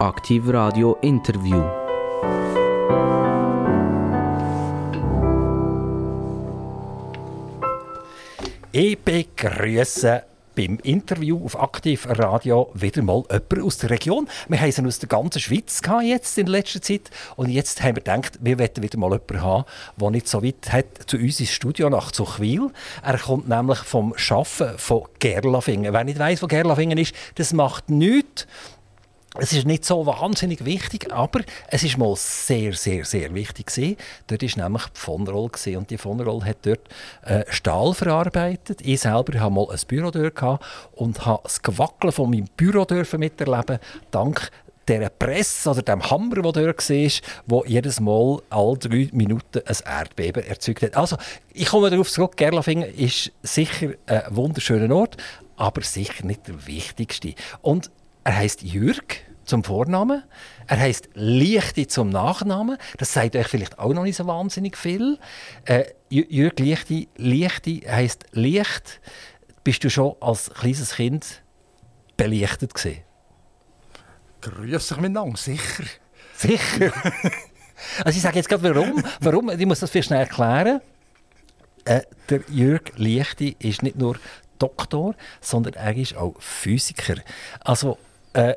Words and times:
Aktiv 0.00 0.44
Radio 0.48 0.96
Interview. 1.02 1.62
Ich 8.72 8.98
begrüße 8.98 10.22
beim 10.56 10.78
Interview 10.82 11.44
auf 11.44 11.60
Aktiv 11.60 12.06
Radio 12.08 12.70
wieder 12.72 13.02
mal 13.02 13.24
jemanden 13.30 13.62
aus 13.62 13.76
der 13.76 13.90
Region. 13.90 14.26
Wir 14.48 14.58
haben 14.58 14.72
sie 14.72 14.86
aus 14.86 15.00
der 15.00 15.08
ganzen 15.10 15.38
Schweiz 15.38 15.82
jetzt 16.02 16.38
in 16.38 16.46
letzter 16.46 16.80
Zeit 16.80 17.10
und 17.36 17.50
jetzt 17.50 17.82
haben 17.82 17.96
wir 17.96 18.02
gedacht, 18.02 18.38
wir 18.40 18.58
wollen 18.58 18.70
wieder 18.76 18.98
mal 18.98 19.10
jemanden 19.12 19.42
haben, 19.42 19.64
der 20.00 20.10
nicht 20.10 20.28
so 20.28 20.42
weit 20.42 20.72
hat 20.72 20.86
zu 21.08 21.18
uns 21.18 21.40
ins 21.40 21.50
Studio 21.50 21.90
nach 21.90 22.10
Zuchwil. 22.10 22.70
Er 23.04 23.18
kommt 23.18 23.50
nämlich 23.50 23.80
vom 23.80 24.14
Schaffen 24.16 24.78
von 24.78 25.02
Gerlafingen. 25.18 25.92
Wer 25.92 26.04
nicht 26.04 26.18
weiß, 26.18 26.42
wo 26.42 26.46
Gerlafingen 26.46 26.96
ist, 26.96 27.14
das 27.34 27.52
macht 27.52 27.90
nichts. 27.90 28.46
Es 29.38 29.52
ist 29.52 29.64
nicht 29.64 29.84
so 29.84 30.04
wahnsinnig 30.06 30.64
wichtig, 30.64 31.12
aber 31.12 31.42
es 31.68 31.84
ist 31.84 31.96
mal 31.96 32.16
sehr, 32.16 32.72
sehr, 32.72 33.04
sehr 33.04 33.32
wichtig 33.32 33.66
gewesen. 33.66 33.96
Dort 34.26 34.42
war 34.42 34.64
nämlich 34.64 34.84
die 34.86 34.98
von 34.98 35.28
Roll 35.28 35.50
und 35.76 35.90
die 35.90 35.98
von 35.98 36.20
Roll 36.20 36.44
hat 36.44 36.56
dort 36.62 36.80
äh, 37.22 37.44
Stahl 37.48 37.94
verarbeitet. 37.94 38.80
Ich 38.82 39.00
selber 39.00 39.38
hatte 39.38 39.52
mal 39.52 39.68
ein 39.70 39.78
Büro 39.86 40.10
dort 40.10 40.60
und 40.92 41.24
habe 41.26 41.42
das 41.44 41.62
Gewackeln 41.62 42.12
von 42.12 42.28
meinem 42.28 42.48
Büro 42.56 42.84
miterleben, 43.18 43.78
dank 44.10 44.50
der 44.88 45.08
Presse 45.10 45.70
oder 45.70 45.82
dem 45.82 46.10
Hammer, 46.10 46.42
der 46.42 46.64
dort 46.64 46.90
war, 46.90 47.10
wo 47.46 47.64
jedes 47.64 48.00
Mal 48.00 48.42
alle 48.50 48.78
drei 48.78 49.08
Minuten 49.12 49.62
ein 49.64 49.76
Erdbeben 49.84 50.42
erzeugt 50.42 50.82
hat. 50.82 50.96
Also, 50.96 51.16
ich 51.52 51.66
komme 51.66 51.88
darauf 51.88 52.10
zurück, 52.10 52.36
Gerlafingen 52.36 52.92
ist 52.94 53.30
sicher 53.44 53.90
ein 54.06 54.22
wunderschöner 54.30 54.92
Ort, 54.92 55.16
aber 55.56 55.82
sicher 55.82 56.26
nicht 56.26 56.48
der 56.48 56.66
wichtigste. 56.66 57.34
Und 57.62 57.92
er 58.30 58.36
heißt 58.36 58.62
Jürg 58.62 59.16
zum 59.44 59.64
Vornamen. 59.64 60.22
Er 60.68 60.78
heißt 60.78 61.08
Lichti 61.14 61.88
zum 61.88 62.10
Nachnamen. 62.10 62.78
Das 62.96 63.12
sagt 63.12 63.34
euch 63.34 63.48
vielleicht 63.48 63.80
auch 63.80 63.92
noch 63.92 64.04
nicht 64.04 64.14
so 64.14 64.24
wahnsinnig 64.28 64.78
viel. 64.78 65.18
Äh, 65.64 65.86
Jürg 66.10 66.60
Lichti, 66.60 67.08
Lichti 67.16 67.80
heißt 67.80 68.26
Licht. 68.30 69.00
Bist 69.64 69.82
du 69.82 69.90
schon 69.90 70.14
als 70.20 70.48
kleines 70.50 70.94
Kind 70.94 71.42
belichtet 72.16 72.72
gewesen? 72.72 73.00
Grüß 74.42 74.86
dich 74.86 74.96
miteinander, 74.98 75.36
sicher. 75.36 75.84
Sicher. 76.36 76.92
also 78.04 78.16
ich 78.16 78.22
sage 78.22 78.36
jetzt 78.36 78.48
gerade 78.48 78.62
warum. 78.62 79.02
Warum? 79.18 79.50
Ich 79.50 79.66
muss 79.66 79.80
das 79.80 79.90
viel 79.90 80.04
schnell 80.04 80.20
erklären. 80.20 80.80
Äh, 81.84 82.02
der 82.28 82.42
Jürg 82.48 82.92
Lichti 82.96 83.56
ist 83.58 83.82
nicht 83.82 83.96
nur 83.96 84.20
Doktor, 84.60 85.16
sondern 85.40 85.74
er 85.74 85.96
ist 85.96 86.16
auch 86.16 86.40
Physiker. 86.40 87.16
Also 87.58 87.98
äh, 88.32 88.54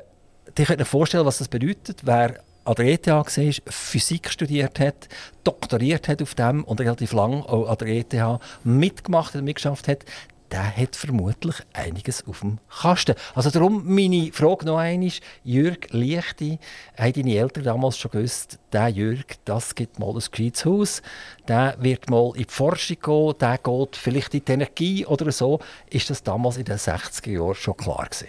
ich 0.48 0.66
könnte 0.66 0.82
mir 0.82 0.86
vorstellen, 0.86 1.26
was 1.26 1.40
das 1.40 1.48
bedeutet, 1.48 2.02
wer 2.04 2.40
an 2.66 2.76
der 2.76 2.86
ETH 2.86 3.08
war, 3.08 3.26
Physik 3.26 4.30
studiert 4.30 4.80
hat, 4.80 5.10
doktoriert 5.44 6.08
hat 6.08 6.22
auf 6.22 6.36
dem 6.36 6.64
und 6.64 6.80
relativ 6.80 7.12
lang 7.14 7.44
auch 7.44 7.68
an 7.68 7.78
der 7.78 7.88
ETH 7.88 8.40
mitgemacht 8.64 9.36
und 9.36 9.44
mitgeschafft 9.44 9.88
hat, 9.88 10.06
der 10.54 10.78
hat 10.78 10.96
vermutlich 10.96 11.56
einiges 11.74 12.26
auf 12.28 12.42
dem 12.42 12.60
Kasten. 12.70 13.16
Also 13.34 13.50
darum 13.50 13.84
meine 13.86 14.32
Frage 14.32 14.66
noch 14.66 14.78
einmal, 14.78 15.12
Jürg 15.44 15.88
Lichti, 15.90 16.60
haben 16.96 17.14
deine 17.14 17.36
Eltern 17.36 17.64
damals 17.64 17.98
schon 17.98 18.12
gewusst, 18.12 18.60
der 18.72 18.90
Jürg, 18.90 19.26
das 19.46 19.74
gibt 19.74 19.98
mal 19.98 20.12
ein 20.12 20.24
gescheites 20.32 20.64
Haus, 20.64 21.02
der 21.48 21.76
wird 21.80 22.10
mal 22.12 22.34
in 22.36 22.44
die 22.44 22.54
Forschung 22.54 22.98
gehen, 23.02 23.34
der 23.42 23.58
geht 23.58 23.96
vielleicht 23.96 24.36
in 24.36 24.46
die 24.46 24.52
Energie 24.52 25.06
oder 25.08 25.32
so. 25.32 25.60
Ist 25.90 26.12
das 26.12 26.22
damals 26.22 26.58
in 26.58 26.66
den 26.66 26.78
60er 26.78 27.32
Jahren 27.32 27.56
schon 27.56 27.76
klar 27.76 28.06
gewesen? 28.06 28.28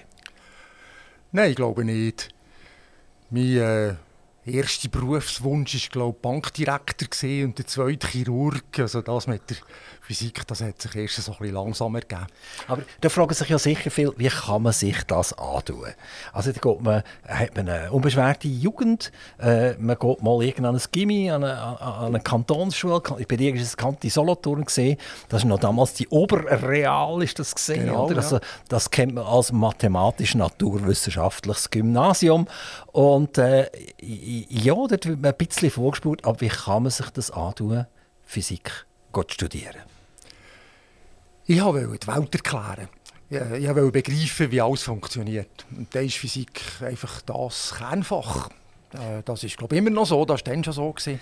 Nein, 1.34 1.50
ich 1.50 1.56
glaube 1.56 1.84
nicht. 1.84 2.28
Mein 3.28 3.56
äh, 3.56 3.94
erster 4.46 4.88
Berufswunsch 4.88 5.74
war 5.74 5.90
glaube 5.90 6.18
Bankdirektor 6.22 7.08
und 7.44 7.58
der 7.58 7.66
zweite 7.66 8.06
Chirurg. 8.06 8.78
Also 8.78 9.02
das 9.02 9.26
mit 9.26 9.42
der 9.50 9.56
Physik, 10.06 10.46
das 10.46 10.60
hat 10.60 10.82
sich 10.82 10.94
erst 10.96 11.16
so 11.16 11.32
ein 11.32 11.38
bisschen 11.38 11.54
langsam 11.54 11.94
ergeben. 11.94 12.26
Aber 12.68 12.82
da 13.00 13.08
fragen 13.08 13.32
sich 13.32 13.48
ja 13.48 13.58
sicher 13.58 13.90
viel, 13.90 14.12
wie 14.18 14.28
kann 14.28 14.60
man 14.60 14.74
sich 14.74 15.02
das 15.04 15.32
antun? 15.32 15.86
Also 16.30 16.52
da 16.52 16.60
geht 16.60 16.82
man, 16.82 17.02
hat 17.26 17.56
man 17.56 17.70
eine 17.70 17.90
unbeschwerte 17.90 18.46
Jugend, 18.46 19.10
äh, 19.40 19.72
man 19.78 19.98
geht 19.98 20.22
mal 20.22 20.42
irgendwann 20.42 20.76
ein 20.76 20.82
Gimmi, 20.92 21.30
an 21.30 21.42
eine, 21.42 21.80
an 21.80 22.08
eine 22.08 22.20
Kantonsschule, 22.20 23.00
dir 23.00 23.54
war 23.54 23.62
es 23.62 23.78
Kanti 23.78 24.10
Solothurn, 24.10 24.66
gesehen. 24.66 24.98
das 25.30 25.42
ist 25.42 25.48
noch 25.48 25.58
damals 25.58 25.94
die 25.94 26.06
Oberreal, 26.08 27.22
ist 27.22 27.38
das 27.38 27.54
gesehen, 27.54 27.86
genau, 27.86 28.04
oder? 28.04 28.18
Also, 28.18 28.40
das 28.68 28.90
kennt 28.90 29.14
man 29.14 29.24
als 29.24 29.52
mathematisch-naturwissenschaftliches 29.52 31.70
Gymnasium 31.70 32.46
und 32.92 33.38
äh, 33.38 33.70
ja, 34.02 34.74
dort 34.74 35.06
wird 35.06 35.22
man 35.22 35.30
ein 35.30 35.36
bisschen 35.38 35.70
vorgespurt, 35.70 36.26
aber 36.26 36.42
wie 36.42 36.48
kann 36.48 36.82
man 36.82 36.92
sich 36.92 37.08
das 37.08 37.30
antun, 37.30 37.86
Physik 38.22 38.84
zu 39.14 39.22
studieren? 39.28 39.93
Ich 41.46 41.62
wollte 41.62 41.98
die 41.98 42.06
Welt 42.06 42.34
erklären. 42.34 42.88
Ich 43.30 43.68
wollte 43.68 43.90
begreifen, 43.90 44.50
wie 44.50 44.60
alles 44.60 44.82
funktioniert. 44.82 45.66
Und 45.76 45.94
da 45.94 46.00
ist 46.00 46.16
Physik 46.16 46.62
einfach 46.80 47.20
das 47.22 47.74
Kernfach. 47.76 48.48
Äh, 48.92 49.22
das 49.24 49.42
ist 49.42 49.56
glaube 49.56 49.74
ich, 49.74 49.80
immer 49.80 49.90
noch 49.90 50.06
so, 50.06 50.24
das 50.24 50.40
war 50.46 50.52
dann 50.52 50.62
schon 50.62 50.72
so. 50.72 50.92
Gewesen. 50.92 51.20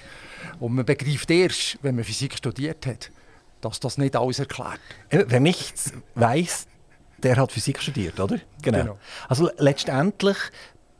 Und 0.61 0.75
man 0.75 0.85
begreift 0.85 1.31
erst, 1.31 1.79
wenn 1.83 1.95
man 1.95 2.05
Physik 2.05 2.37
studiert 2.37 2.87
hat, 2.87 3.11
dass 3.61 3.81
das 3.81 3.99
nicht 3.99 4.15
alles 4.15 4.39
erklärt. 4.39 4.81
Wer 5.11 5.41
nichts 5.41 5.93
weiß, 6.15 6.67
der 7.23 7.37
hat 7.37 7.53
Physik 7.53 7.81
studiert, 7.81 8.19
oder? 8.21 8.39
Genau. 8.61 8.79
genau. 8.79 8.99
Also 9.29 9.51
letztendlich 9.59 10.37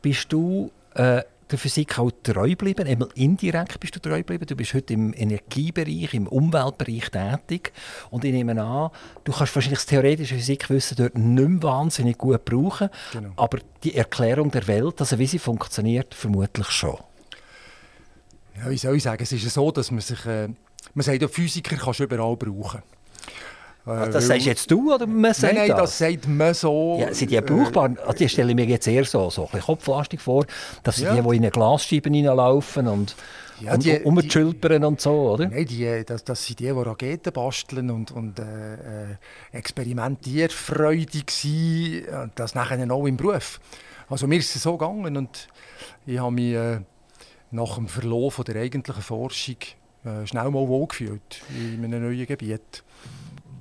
bist 0.01 0.31
du 0.31 0.71
äh, 0.95 1.21
der 1.53 1.59
Physik 1.59 1.97
auch 1.99 2.11
treu 2.23 2.49
geblieben? 2.49 2.87
Einmal 2.87 3.09
indirekt 3.15 3.79
bist 3.79 3.95
du 3.95 3.99
treu 3.99 4.17
geblieben. 4.17 4.45
Du 4.45 4.55
bist 4.55 4.73
heute 4.73 4.93
im 4.93 5.13
Energiebereich, 5.13 6.13
im 6.13 6.27
Umweltbereich 6.27 7.09
tätig. 7.09 7.71
Und 8.09 8.25
ich 8.25 8.33
nehme 8.33 8.61
an, 8.61 8.89
du 9.23 9.31
kannst 9.31 9.55
wahrscheinlich 9.55 9.79
das 9.79 9.85
theoretische 9.85 10.35
Physikwissen 10.35 10.97
dort 10.97 11.17
nicht 11.17 11.47
mehr 11.47 11.63
wahnsinnig 11.63 12.17
gut 12.17 12.43
brauchen. 12.43 12.89
Genau. 13.13 13.31
Aber 13.37 13.59
die 13.83 13.95
Erklärung 13.95 14.51
der 14.51 14.67
Welt, 14.67 14.99
also 14.99 15.17
wie 15.19 15.27
sie 15.27 15.39
funktioniert, 15.39 16.13
vermutlich 16.13 16.69
schon. 16.69 16.97
Ja, 18.57 18.69
wie 18.69 18.77
soll 18.77 18.97
ich 18.97 19.03
sagen? 19.03 19.21
Es 19.21 19.31
ist 19.31 19.49
so, 19.49 19.71
dass 19.71 19.91
man 19.91 20.01
sich... 20.01 20.25
Äh, 20.25 20.49
man 20.93 21.03
sagt, 21.03 21.21
ja, 21.21 21.27
Physiker 21.27 21.77
kannst 21.77 21.99
du 21.99 22.03
überall 22.03 22.35
brauchen. 22.35 22.81
Äh, 23.85 24.09
das 24.09 24.27
sagst 24.27 24.45
jetzt 24.45 24.71
du 24.71 24.93
oder 24.93 25.05
man 25.05 25.33
sagt 25.33 25.53
Nein, 25.53 25.67
nein, 25.67 25.77
das, 25.77 25.97
das 25.97 25.97
sagt 25.97 26.27
man 26.27 26.53
so. 26.53 26.97
Ja, 26.99 27.13
sind 27.13 27.31
die 27.31 27.41
brauchbar? 27.41 27.91
Äh, 27.91 28.13
die 28.13 28.29
stelle 28.29 28.49
ich 28.49 28.55
mir 28.55 28.65
jetzt 28.65 28.87
eher 28.87 29.05
so, 29.05 29.29
so 29.29 29.49
ein 29.51 29.59
kopflastig 29.59 30.21
vor, 30.21 30.45
dass 30.83 30.97
sie 30.97 31.03
ja. 31.03 31.15
die, 31.15 31.21
die 31.21 31.35
in 31.35 31.43
eine 31.43 31.51
Glasscheibe 31.51 32.09
reinlaufen 32.09 32.87
und 32.87 33.15
ja, 33.59 33.77
die, 33.77 33.99
um, 33.99 34.17
umschülpern 34.17 34.83
und 34.83 34.99
so, 34.99 35.31
oder? 35.33 35.47
Nein, 35.47 35.65
die, 35.65 36.03
das, 36.05 36.23
das 36.23 36.45
sind 36.45 36.59
die, 36.59 36.65
die 36.65 36.71
Raketen 36.71 37.31
basteln 37.31 37.91
und, 37.91 38.11
und 38.11 38.39
äh, 38.39 38.43
äh 38.43 39.15
experimentierfreudig 39.51 41.29
sind, 41.29 42.07
und 42.07 42.31
das 42.35 42.55
nachher 42.55 42.91
auch 42.91 43.05
im 43.05 43.17
Beruf. 43.17 43.59
Also 44.09 44.27
mir 44.27 44.39
ist 44.39 44.55
es 44.55 44.63
so 44.63 44.77
gegangen 44.77 45.15
und 45.17 45.47
ich 46.05 46.19
habe 46.19 46.31
mich 46.31 46.53
äh, 46.53 46.79
nach 47.51 47.75
dem 47.75 47.87
Verlauf 47.87 48.41
der 48.45 48.55
eigentlichen 48.61 49.01
Forschung 49.01 49.57
äh, 50.03 50.25
schnell 50.25 50.49
mal 50.49 50.67
wohlgefühlt 50.67 51.41
in 51.55 51.83
einem 51.83 52.03
neuen 52.03 52.25
Gebiet 52.25 52.83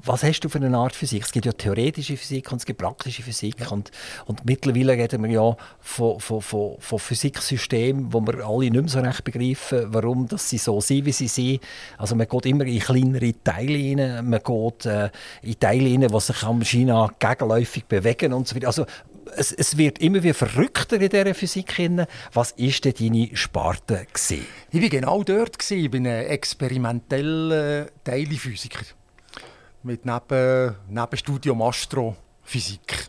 was 0.04 0.22
hast 0.24 0.40
du 0.40 0.48
für 0.48 0.58
eine 0.58 0.76
Art 0.76 0.94
Physik? 0.94 1.22
Es 1.22 1.32
gibt 1.32 1.46
ja 1.46 1.52
theoretische 1.52 2.16
Physik 2.16 2.50
und 2.50 2.58
es 2.58 2.66
gibt 2.66 2.80
praktische 2.80 3.22
Physik. 3.22 3.60
Ja. 3.60 3.68
Und, 3.68 3.90
und 4.26 4.44
mittlerweile 4.44 4.92
reden 4.94 5.22
wir 5.22 5.30
ja 5.30 5.56
von, 5.80 6.18
von, 6.18 6.42
von, 6.42 6.76
von 6.78 6.98
Physiksystemen, 6.98 8.12
wo 8.12 8.20
wir 8.20 8.44
alle 8.44 8.70
nicht 8.70 8.72
mehr 8.72 8.88
so 8.88 9.00
recht 9.00 9.22
begreifen, 9.24 9.86
warum 9.88 10.26
dass 10.26 10.48
sie 10.48 10.58
so 10.58 10.80
sind, 10.80 11.06
wie 11.06 11.12
sie 11.12 11.28
sind. 11.28 11.60
Also 11.98 12.16
man 12.16 12.26
geht 12.26 12.46
immer 12.46 12.64
in 12.64 12.80
kleinere 12.80 13.32
Teile 13.44 14.00
rein, 14.00 14.28
man 14.28 14.40
geht 14.42 14.86
äh, 14.86 15.10
in 15.42 15.60
Teile 15.60 15.90
rein, 15.90 16.08
die 16.08 16.20
sich 16.20 16.42
am 16.42 16.62
China 16.62 17.12
gegenläufig 17.18 17.84
bewegen 17.84 18.32
und 18.32 18.48
so 18.48 18.56
weiter. 18.56 18.66
Also 18.66 18.86
es, 19.36 19.52
es, 19.52 19.78
wird 19.78 20.00
immer 20.00 20.22
wieder 20.22 20.34
verrückter 20.34 21.00
in 21.00 21.08
dieser 21.08 21.34
Physik. 21.34 21.72
Was 22.32 22.58
war 22.58 22.70
denn 22.84 22.94
deine 22.98 23.36
Sparte? 23.36 24.06
Gewesen? 24.12 24.46
Ich 24.72 24.82
war 24.82 24.88
genau 24.88 25.22
dort. 25.22 25.70
Ich 25.70 25.90
bin 25.90 26.06
ein 26.06 26.26
experimenteller 26.26 27.86
Teilphysiker 28.04 28.84
mit 29.84 30.04
neben, 30.06 30.76
Nebenstudium 30.88 31.62
Astrophysik. 31.62 33.08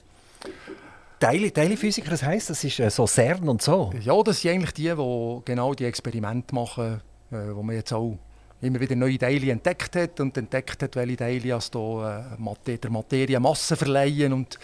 Teile, 1.20 1.54
Teilphysiker, 1.54 2.10
das 2.10 2.24
heisst, 2.24 2.50
das 2.50 2.64
ist 2.64 2.80
äh, 2.80 2.90
so 2.90 3.08
CERN 3.08 3.48
und 3.48 3.62
so? 3.62 3.94
Ja, 4.02 4.22
das 4.24 4.42
sind 4.42 4.52
eigentlich 4.52 4.74
die, 4.74 4.94
die 4.94 5.42
genau 5.46 5.74
die 5.74 5.86
Experimente 5.86 6.54
machen, 6.54 7.02
äh, 7.31 7.36
wo 7.54 7.64
man 7.64 7.75
jetzt 7.75 7.94
auch 7.94 8.18
immer 8.62 8.80
wieder 8.80 8.96
neue 8.96 9.18
Teile 9.18 9.52
entdeckt 9.52 9.96
hat 9.96 10.20
und 10.20 10.38
entdeckt 10.38 10.84
hat, 10.84 10.96
welche 10.96 11.18
Teile 11.18 11.54
also, 11.56 12.04
äh, 12.04 12.78
der 12.78 12.92
Materie 12.92 13.40
Masse 13.40 13.75
verleihen 13.78 14.34
und 14.34 14.60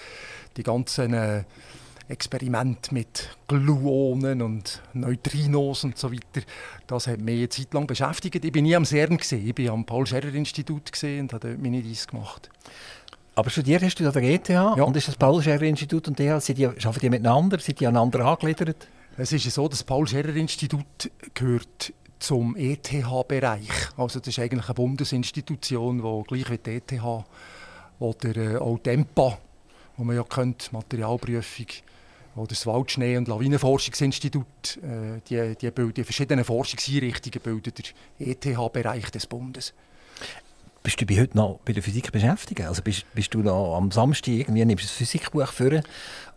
die 0.57 0.63
ganzen 0.63 1.13
äh, 1.13 1.43
Experiment 2.09 2.91
mit 2.91 3.37
Gluonen 3.47 4.41
und 4.41 4.81
Neutrinos 4.93 5.83
und 5.83 5.97
so 5.97 6.11
weiter. 6.11 6.45
Das 6.87 7.07
hat 7.07 7.21
mich 7.21 7.37
eine 7.37 7.49
Zeit 7.49 7.73
lang 7.73 7.85
beschäftigt. 7.85 8.43
Ich 8.43 8.51
bin 8.51 8.63
nie 8.65 8.75
am 8.75 8.83
CERN, 8.83 9.17
gewesen. 9.17 9.47
ich 9.47 9.57
war 9.57 9.73
am 9.73 9.85
Paul-Scherrer-Institut 9.85 10.91
und 11.03 11.33
habe 11.33 11.47
dort 11.47 11.61
meine 11.61 11.83
Reise 11.83 12.07
gemacht. 12.07 12.49
Aber 13.35 13.49
studiert 13.51 13.83
hast 13.83 13.95
du 13.99 14.07
an 14.07 14.11
der 14.13 14.23
ETH 14.23 14.49
ja. 14.49 14.73
und 14.73 14.97
ist 14.97 15.07
das 15.07 15.15
Paul-Scherrer-Institut 15.15 16.07
und 16.07 16.19
der, 16.19 16.41
sind 16.41 16.57
die, 16.57 16.65
arbeiten 16.65 16.99
die 16.99 17.09
miteinander, 17.09 17.59
sind 17.59 17.79
die 17.79 17.87
aneinander 17.87 18.25
angegliedert? 18.25 18.87
Es 19.15 19.31
ist 19.31 19.49
so, 19.51 19.67
das 19.67 19.83
Paul-Scherrer-Institut 19.83 21.11
gehört 21.35 21.93
zum 22.17 22.55
ETH-Bereich. 22.57 23.69
Also 23.97 24.19
das 24.19 24.29
ist 24.29 24.39
eigentlich 24.39 24.65
eine 24.65 24.73
Bundesinstitution, 24.73 26.01
die 26.01 26.27
gleich 26.27 26.49
wie 26.49 26.57
die 26.57 26.71
ETH 26.77 27.01
oder 27.99 28.37
äh, 28.37 28.57
auch 28.57 28.79
DEMPA, 28.79 29.37
wo 29.97 30.03
man 30.03 30.15
ja 30.15 30.23
kennt, 30.23 30.73
Materialprüfung, 30.73 31.67
oder 32.39 32.49
das 32.49 32.65
Waldschnee- 32.65 33.17
und 33.17 33.27
Lawinenforschungsinstitut, 33.27 34.45
äh, 34.77 35.21
die, 35.29 35.55
die, 35.55 35.71
bilden, 35.71 35.93
die 35.93 36.03
verschiedenen 36.03 36.45
Forschungseinrichtungen 36.45 37.41
bilden 37.41 37.73
der 38.19 38.27
ETH-Bereich 38.27 39.11
des 39.11 39.27
Bundes. 39.27 39.73
Bist 40.81 41.01
du 41.01 41.05
bei 41.05 41.19
heute 41.19 41.35
noch 41.37 41.59
bei 41.65 41.73
der 41.73 41.83
Physik 41.83 42.11
beschäftigt? 42.11 42.61
Also 42.61 42.81
bist, 42.81 43.05
bist 43.13 43.33
du 43.33 43.39
noch 43.39 43.75
am 43.75 43.91
Samstag 43.91 44.33
irgendwie 44.33 44.63
nimmst 44.63 44.85
du 44.85 44.87
ein 44.87 44.97
Physikbuch 44.97 45.51
für 45.51 45.83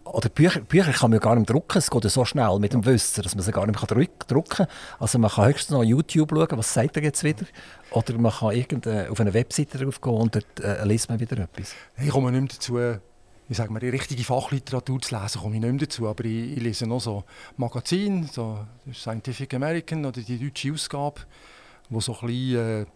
oder 0.04 0.28
Bücher, 0.28 0.60
Bücher 0.60 0.93
kann 0.93 1.10
man 1.10 1.20
gar 1.20 1.37
nicht 1.37 1.49
drucken, 1.49 1.78
es 1.78 1.90
geht 1.90 2.10
so 2.10 2.25
schnell 2.25 2.58
mit 2.58 2.72
dem 2.72 2.84
Wissen, 2.84 3.22
dass 3.22 3.34
man 3.34 3.44
sie 3.44 3.52
gar 3.52 3.66
nicht 3.66 3.81
mehr 3.81 4.04
drucken 4.26 4.49
kann. 4.49 4.66
Also 4.99 5.19
man 5.19 5.31
kann 5.31 5.46
höchstens 5.46 5.70
noch 5.70 5.84
YouTube 5.84 6.31
schauen, 6.31 6.58
was 6.58 6.75
sagt 6.75 6.96
er 6.96 7.04
jetzt 7.04 7.22
wieder. 7.22 7.46
Oder 7.93 8.19
man 8.19 8.32
kann 8.32 9.08
auf 9.10 9.20
eine 9.20 9.32
Webseite 9.32 9.78
drauf 9.78 10.00
gehen 10.00 10.12
und 10.12 10.34
dort 10.34 10.60
äh, 10.60 10.84
liest 10.84 11.08
man 11.08 11.20
wieder 11.20 11.38
etwas. 11.38 11.75
Ich 11.99 12.10
komme 12.10 12.32
nicht 12.32 12.40
mehr 12.40 12.50
dazu, 12.50 13.00
ich 13.52 13.58
sage 13.58 13.70
mal, 13.70 13.81
die 13.81 13.90
richtige 13.90 14.25
Fachliteratur 14.25 15.00
zu 15.02 15.14
lesen, 15.14 15.40
komme 15.43 15.56
ich 15.56 15.60
nicht 15.60 15.70
mehr 15.70 15.81
dazu. 15.81 16.08
Aber 16.08 16.25
ich, 16.25 16.56
ich 16.56 16.62
lese 16.62 16.87
noch 16.87 17.00
so 17.00 17.25
Magazine, 17.58 18.26
so 18.26 18.66
Scientific 18.93 19.52
American 19.52 20.06
oder 20.06 20.22
die 20.22 20.38
deutsche 20.38 20.72
Ausgabe, 20.72 21.20
wo 21.90 22.00
so 22.00 22.16
ein 22.20 22.26
bisschen, 22.26 22.87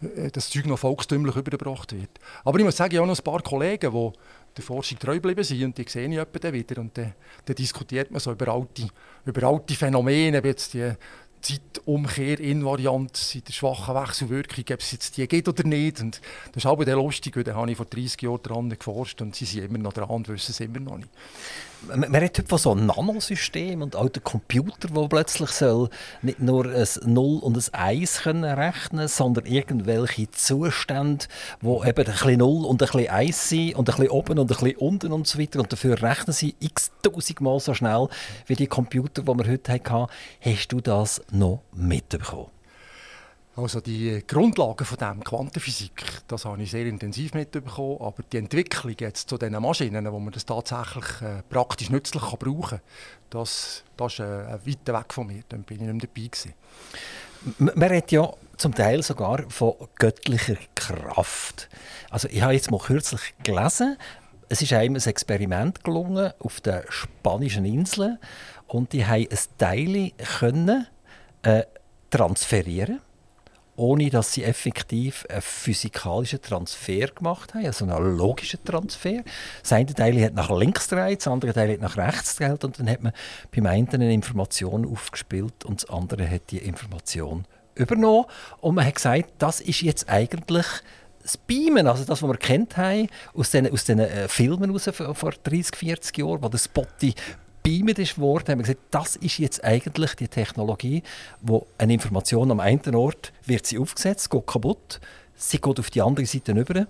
äh, 0.00 0.30
das 0.30 0.48
Zeug 0.48 0.66
noch 0.66 0.78
volkstümlich 0.78 1.36
übergebracht 1.36 1.92
wird. 1.92 2.08
Aber 2.44 2.58
ich 2.58 2.64
muss 2.64 2.78
sagen, 2.78 2.94
ich 2.94 2.98
habe 2.98 3.06
noch 3.06 3.18
ein 3.18 3.24
paar 3.24 3.42
Kollegen, 3.42 3.92
die 3.92 4.12
der 4.56 4.64
Forschung 4.64 4.98
treu 4.98 5.16
geblieben 5.16 5.44
sind 5.44 5.64
und 5.64 5.76
die 5.76 5.84
sehe 5.86 6.08
ich 6.08 6.40
dann 6.40 6.52
wieder 6.52 6.80
und 6.80 6.96
dann, 6.96 7.12
dann, 7.44 7.56
diskutiert 7.56 8.10
man 8.10 8.18
so 8.18 8.32
über 8.32 8.48
alte, 8.48 8.88
über 9.26 9.46
alte 9.48 9.74
Phänomene, 9.74 10.40
jetzt 10.42 10.72
die 10.72 10.92
Zeitumkehr-Invarianz 11.40 13.34
in 13.34 13.44
der 13.44 13.52
schwachen 13.52 13.94
Wechselwirkung, 13.94 14.64
ob 14.72 14.80
es 14.80 14.92
jetzt 14.92 15.16
die 15.16 15.26
geht 15.28 15.48
oder 15.48 15.64
nicht. 15.64 16.00
Und 16.00 16.20
das 16.52 16.64
ist 16.64 16.66
aber 16.66 16.84
lustig, 16.86 17.36
da 17.44 17.54
habe 17.54 17.70
ich 17.70 17.76
vor 17.76 17.86
30 17.86 18.22
Jahren 18.22 18.42
daran 18.42 18.70
geforscht 18.70 19.20
und 19.22 19.36
sie 19.36 19.44
sind 19.44 19.64
immer 19.64 19.78
noch 19.78 19.92
dran 19.92 20.08
und 20.08 20.28
wissen 20.28 20.50
es 20.50 20.60
immer 20.60 20.80
noch 20.80 20.98
nicht. 20.98 21.10
Man, 21.88 22.14
redet 22.14 22.38
heute 22.38 22.48
von 22.48 22.58
so 22.58 22.74
Nanosystem 22.74 23.82
und 23.82 23.94
auch 23.94 24.08
der 24.08 24.22
Computer, 24.22 24.88
der 24.88 25.08
plötzlich 25.08 25.50
soll 25.50 25.88
nicht 26.22 26.40
nur 26.40 26.66
ein 26.66 26.86
0 27.04 27.38
und 27.38 27.56
ein 27.56 27.74
1 27.74 28.22
können 28.22 28.44
rechnen 28.44 29.08
sondern 29.08 29.46
irgendwelche 29.46 30.30
Zustände, 30.30 31.26
wo 31.60 31.84
eben 31.84 32.06
ein 32.06 32.12
bisschen 32.12 32.38
0 32.38 32.64
und 32.64 32.82
ein 32.82 32.86
bisschen 32.86 33.08
1 33.08 33.48
sind 33.48 33.74
und 33.76 33.88
ein 33.88 33.96
bisschen 33.96 34.10
oben 34.10 34.38
und 34.38 34.50
ein 34.50 34.56
bisschen 34.56 34.76
unten 34.76 35.12
und 35.12 35.26
so 35.26 35.38
weiter. 35.38 35.60
Und 35.60 35.72
dafür 35.72 36.02
rechnen 36.02 36.32
sie 36.32 36.54
x 36.58 36.90
tausendmal 37.02 37.60
so 37.60 37.74
schnell 37.74 38.08
wie 38.46 38.56
die 38.56 38.66
Computer, 38.66 39.22
die 39.22 39.28
wir 39.28 39.46
heute 39.46 39.72
hatten. 39.72 40.06
Hast 40.40 40.68
du 40.68 40.80
das 40.80 41.22
noch 41.30 41.62
mitbekommen? 41.72 42.55
Also 43.56 43.80
die 43.80 44.22
Grundlagen 44.26 44.84
von 44.84 44.98
dem 44.98 45.24
Quantenphysik, 45.24 46.04
das 46.28 46.44
habe 46.44 46.62
ich 46.62 46.70
sehr 46.70 46.84
intensiv 46.84 47.32
mitbekommen, 47.32 47.96
aber 48.02 48.22
die 48.30 48.36
Entwicklung 48.36 48.94
jetzt 49.00 49.30
zu 49.30 49.38
diesen 49.38 49.62
Maschinen, 49.62 50.12
wo 50.12 50.18
man 50.18 50.30
das 50.30 50.44
tatsächlich 50.44 51.22
äh, 51.22 51.42
praktisch 51.48 51.88
nützlich 51.88 52.22
kann 52.22 52.38
brauchen 52.38 52.78
kann, 52.78 52.80
das, 53.30 53.82
das 53.96 54.12
ist 54.12 54.20
äh, 54.20 54.52
weit 54.52 54.86
weg 54.86 55.14
von 55.14 55.28
mir, 55.28 55.42
dann 55.48 55.62
bin 55.62 55.78
ich 55.78 55.82
nicht 55.84 55.94
mehr 55.94 56.06
dabei 56.06 56.28
gewesen. 56.28 56.54
Man 57.58 57.90
redet 57.90 58.12
ja 58.12 58.30
zum 58.58 58.74
Teil 58.74 59.02
sogar 59.02 59.48
von 59.48 59.72
göttlicher 59.94 60.56
Kraft. 60.74 61.70
Also 62.10 62.28
ich 62.28 62.42
habe 62.42 62.52
jetzt 62.52 62.70
mal 62.70 62.80
kürzlich 62.80 63.34
gelesen, 63.42 63.96
es 64.50 64.60
ist 64.60 64.74
einem 64.74 64.96
ein 64.96 65.02
Experiment 65.02 65.82
gelungen 65.82 66.34
auf 66.40 66.60
den 66.60 66.82
spanischen 66.90 67.64
Inseln 67.64 68.18
und 68.66 68.92
die 68.92 69.06
haben 69.06 69.26
ein 69.30 69.38
Teil 69.56 70.12
können, 70.38 70.86
äh, 71.42 71.62
transferieren 72.10 73.00
ohne 73.76 74.10
dass 74.10 74.32
sie 74.32 74.44
effektiv 74.44 75.26
einen 75.28 75.42
physikalischen 75.42 76.40
Transfer 76.40 77.08
gemacht 77.08 77.54
haben, 77.54 77.66
also 77.66 77.84
einen 77.84 78.16
logischen 78.16 78.64
Transfer. 78.64 79.22
Das 79.62 79.72
eine 79.72 79.94
Teil 79.94 80.22
hat 80.24 80.34
nach 80.34 80.50
links 80.50 80.88
gedreht, 80.88 81.20
das 81.20 81.28
andere 81.28 81.52
Teil 81.52 81.72
hat 81.72 81.80
nach 81.80 81.96
rechts 81.96 82.36
gedreht 82.36 82.64
und 82.64 82.78
dann 82.78 82.88
hat 82.88 83.02
man 83.02 83.12
beim 83.54 83.66
einen 83.66 83.88
eine 83.88 84.12
Information 84.12 84.90
aufgespielt 84.90 85.64
und 85.64 85.82
das 85.82 85.90
andere 85.90 86.28
hat 86.28 86.50
die 86.50 86.58
Information 86.58 87.44
übernommen 87.74 88.24
und 88.60 88.74
man 88.74 88.86
hat 88.86 88.96
gesagt, 88.96 89.30
das 89.38 89.60
ist 89.60 89.82
jetzt 89.82 90.08
eigentlich 90.08 90.66
das 91.22 91.36
Beamen, 91.36 91.86
also 91.88 92.04
das, 92.04 92.22
was 92.22 92.30
wir 92.30 92.36
kennt 92.36 92.76
haben 92.76 93.08
aus 93.34 93.50
diesen, 93.50 93.70
aus 93.72 93.84
diesen 93.84 94.00
äh, 94.00 94.28
Filmen 94.28 94.70
raus 94.70 94.88
vor 94.94 95.32
30, 95.42 95.76
40 95.76 96.18
Jahren, 96.18 96.42
wo 96.42 96.48
der 96.48 96.58
Spotty 96.58 97.14
beamt 97.66 97.98
ist 97.98 98.16
worden, 98.18 98.48
haben 98.48 98.58
wir 98.60 98.62
gesagt, 98.62 98.86
das 98.92 99.16
ist 99.16 99.38
jetzt 99.38 99.64
eigentlich 99.64 100.14
die 100.14 100.28
Technologie, 100.28 101.02
wo 101.40 101.66
eine 101.78 101.94
Information 101.94 102.52
am 102.52 102.60
einen 102.60 102.94
Ort 102.94 103.32
wird 103.44 103.66
sie 103.66 103.78
aufgesetzt, 103.78 104.30
geht 104.30 104.46
kaputt, 104.46 105.00
sie 105.34 105.60
geht 105.60 105.80
auf 105.80 105.90
die 105.90 106.00
andere 106.00 106.26
Seite 106.26 106.52
über. 106.52 106.86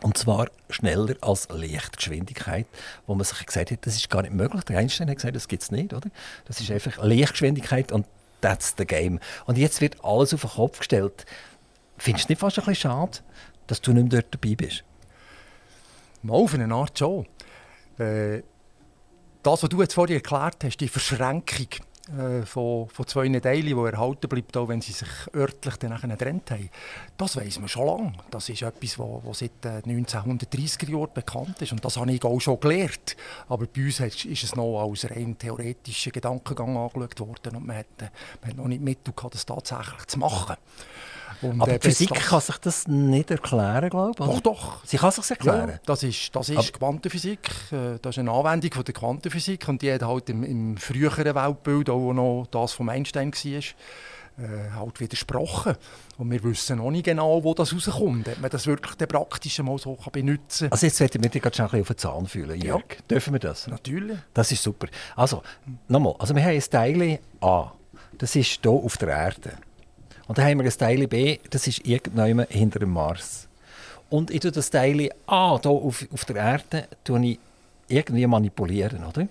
Und 0.00 0.16
zwar 0.16 0.48
schneller 0.70 1.14
als 1.20 1.48
Lichtgeschwindigkeit, 1.50 2.66
wo 3.06 3.14
man 3.14 3.24
sich 3.24 3.44
gesagt 3.44 3.70
hat, 3.70 3.86
das 3.86 3.96
ist 3.96 4.08
gar 4.08 4.22
nicht 4.22 4.32
möglich. 4.34 4.64
Der 4.64 4.78
Einstein 4.78 5.10
hat 5.10 5.16
gesagt, 5.16 5.36
das 5.36 5.46
gibt 5.46 5.62
es 5.62 5.70
nicht, 5.70 5.92
oder? 5.92 6.08
Das 6.46 6.58
ist 6.58 6.70
einfach 6.70 7.04
Lichtgeschwindigkeit 7.04 7.92
und 7.92 8.06
that's 8.40 8.74
the 8.78 8.86
game. 8.86 9.20
Und 9.44 9.58
jetzt 9.58 9.82
wird 9.82 10.02
alles 10.02 10.32
auf 10.32 10.40
den 10.40 10.50
Kopf 10.50 10.78
gestellt. 10.78 11.26
Findest 11.98 12.28
du 12.28 12.32
nicht 12.32 12.40
fast 12.40 12.58
ein 12.58 12.64
bisschen 12.64 12.90
schade, 12.90 13.18
dass 13.66 13.82
du 13.82 13.92
nicht 13.92 14.10
mehr 14.10 14.22
dort 14.22 14.34
dabei 14.34 14.56
bist? 14.56 14.84
Mal 16.22 16.34
auf 16.34 16.54
eine 16.54 16.74
Art 16.74 16.98
schon. 16.98 17.26
Äh, 17.98 18.42
das, 19.42 19.62
was 19.62 19.68
du 19.68 19.80
jetzt 19.80 19.94
vorhin 19.94 20.16
erklärt 20.16 20.64
hast, 20.64 20.78
die 20.78 20.88
Verschränkung 20.88 21.68
äh, 22.08 22.44
von, 22.44 22.88
von 22.88 23.06
zwei 23.06 23.28
Teilen, 23.40 23.66
die 23.66 23.72
erhalten 23.72 24.28
bleibt, 24.28 24.56
auch 24.56 24.68
wenn 24.68 24.80
sie 24.80 24.92
sich 24.92 25.08
örtlich 25.34 25.76
dann 25.76 25.96
getrennt 26.00 26.50
haben, 26.50 26.68
das 27.16 27.36
weiß 27.36 27.60
man 27.60 27.68
schon 27.68 27.86
lange. 27.86 28.12
Das 28.30 28.48
ist 28.48 28.62
etwas, 28.62 28.98
was 28.98 29.38
seit 29.38 29.64
den 29.64 30.04
1930er 30.04 30.90
Jahren 30.90 31.14
bekannt 31.14 31.62
ist. 31.62 31.72
Und 31.72 31.84
das 31.84 31.96
habe 31.96 32.12
ich 32.12 32.24
auch 32.24 32.40
schon 32.40 32.60
gelernt. 32.60 33.16
Aber 33.48 33.66
bei 33.66 33.84
uns 33.84 34.00
ist 34.00 34.42
es 34.42 34.56
noch 34.56 34.82
als 34.82 35.08
rein 35.10 35.38
theoretischer 35.38 36.10
Gedankengang 36.10 36.76
angeschaut 36.76 37.20
worden 37.20 37.56
und 37.56 37.66
man 37.66 37.78
hat, 37.78 37.86
man 38.40 38.50
hat 38.50 38.56
noch 38.56 38.66
nicht 38.68 38.82
Mittel 38.82 39.14
gehabt, 39.14 39.34
das 39.34 39.46
tatsächlich 39.46 40.06
zu 40.06 40.18
machen. 40.18 40.56
Und, 41.40 41.60
aber 41.60 41.78
die 41.78 41.88
Physik 41.88 42.14
kann 42.14 42.40
sich 42.40 42.56
das 42.58 42.86
nicht 42.86 43.30
erklären, 43.30 43.88
glaube 43.90 44.10
ich. 44.10 44.26
Doch, 44.26 44.40
doch. 44.40 44.84
Sie 44.84 44.96
kann 44.96 45.10
sich 45.10 45.30
erklären? 45.30 45.70
Ja, 45.70 45.80
das 45.84 46.02
ist, 46.02 46.34
das 46.34 46.48
ist 46.48 46.72
Quantenphysik. 46.72 47.50
Äh, 47.70 47.98
das 48.00 48.16
ist 48.16 48.18
eine 48.18 48.30
Anwendung 48.30 48.72
von 48.72 48.84
der 48.84 48.94
Quantenphysik. 48.94 49.68
Und 49.68 49.82
die 49.82 49.92
hat 49.92 50.02
halt 50.02 50.28
im, 50.30 50.44
im 50.44 50.76
früheren 50.76 51.34
Weltbild, 51.34 51.90
auch 51.90 52.12
noch 52.12 52.46
das 52.50 52.72
von 52.72 52.88
Einstein 52.88 53.32
war, 53.32 53.48
äh, 54.38 54.70
halt 54.74 55.00
widersprochen. 55.00 55.76
Und 56.18 56.30
wir 56.30 56.42
wissen 56.44 56.78
noch 56.78 56.90
nicht 56.90 57.04
genau, 57.04 57.42
wo 57.42 57.54
das 57.54 57.74
rauskommt. 57.74 58.28
Ob 58.28 58.40
man 58.40 58.50
das 58.50 58.66
wirklich 58.66 58.94
den 58.94 59.08
praktischen 59.08 59.66
mal 59.66 59.78
so 59.78 59.94
kann 59.94 60.12
benutzen 60.12 60.68
kann. 60.68 60.72
Also 60.72 60.86
jetzt 60.86 61.00
werden 61.00 61.22
wir 61.22 61.30
dich 61.30 61.42
gerade 61.42 61.56
schon 61.56 61.66
ein 61.66 61.70
bisschen 61.70 61.82
auf 61.82 61.88
den 61.88 61.98
Zahn 61.98 62.26
fühlen, 62.26 62.60
Jörg. 62.60 62.84
Ja. 62.90 62.96
Dürfen 63.10 63.32
wir 63.34 63.40
das? 63.40 63.66
Natürlich. 63.66 64.18
Das 64.34 64.50
ist 64.52 64.62
super. 64.62 64.88
Also, 65.16 65.42
nochmal. 65.88 66.14
Also 66.18 66.34
wir 66.34 66.42
haben 66.42 66.54
ein 66.54 66.62
Teil 66.70 67.18
A. 67.40 67.72
Das 68.18 68.36
ist 68.36 68.60
hier 68.62 68.70
auf 68.70 68.96
der 68.98 69.08
Erde. 69.08 69.52
Und 70.26 70.38
dann 70.38 70.46
haben 70.46 70.58
wir 70.58 70.64
ein 70.64 70.78
Teil 70.78 71.06
B, 71.08 71.38
das 71.50 71.66
ist 71.66 71.86
irgendwann 71.86 72.46
hinter 72.48 72.78
dem 72.78 72.90
Mars. 72.90 73.48
Und 74.08 74.30
ich 74.30 74.40
tue 74.40 74.52
das 74.52 74.70
Teil 74.70 75.10
A 75.26 75.58
hier 75.60 75.70
auf, 75.70 76.06
auf 76.12 76.24
der 76.26 76.36
Erde 76.36 76.86
ich 77.22 77.38
irgendwie 77.88 78.26
manipulieren, 78.26 79.04
oder? 79.04 79.26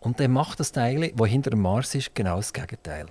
Und 0.00 0.18
dann 0.18 0.30
macht 0.30 0.60
das 0.60 0.72
Teil, 0.72 1.12
das 1.14 1.28
hinter 1.28 1.50
dem 1.50 1.60
Mars 1.60 1.94
ist, 1.94 2.14
genau 2.14 2.36
das 2.36 2.52
Gegenteil. 2.52 3.06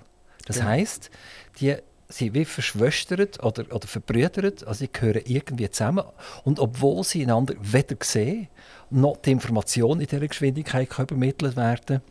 Das 0.46 0.58
genau. 0.58 0.70
heisst, 0.70 1.12
die 1.60 1.76
sind 2.08 2.34
wie 2.34 2.46
verschwestert 2.46 3.42
oder, 3.44 3.66
oder 3.74 3.88
verbrüdert, 3.88 4.66
also 4.66 4.80
sie 4.80 4.92
gehören 4.92 5.22
irgendwie 5.26 5.70
zusammen. 5.70 6.04
Und 6.44 6.60
obwohl 6.60 7.04
sie 7.04 7.22
einander 7.22 7.54
weder 7.62 7.96
sehen, 8.02 8.48
noch 8.90 9.18
die 9.18 9.32
Information 9.32 10.02
in 10.02 10.08
dieser 10.08 10.28
Geschwindigkeit 10.28 10.90
übermittelt 10.98 11.56
werden, 11.56 12.02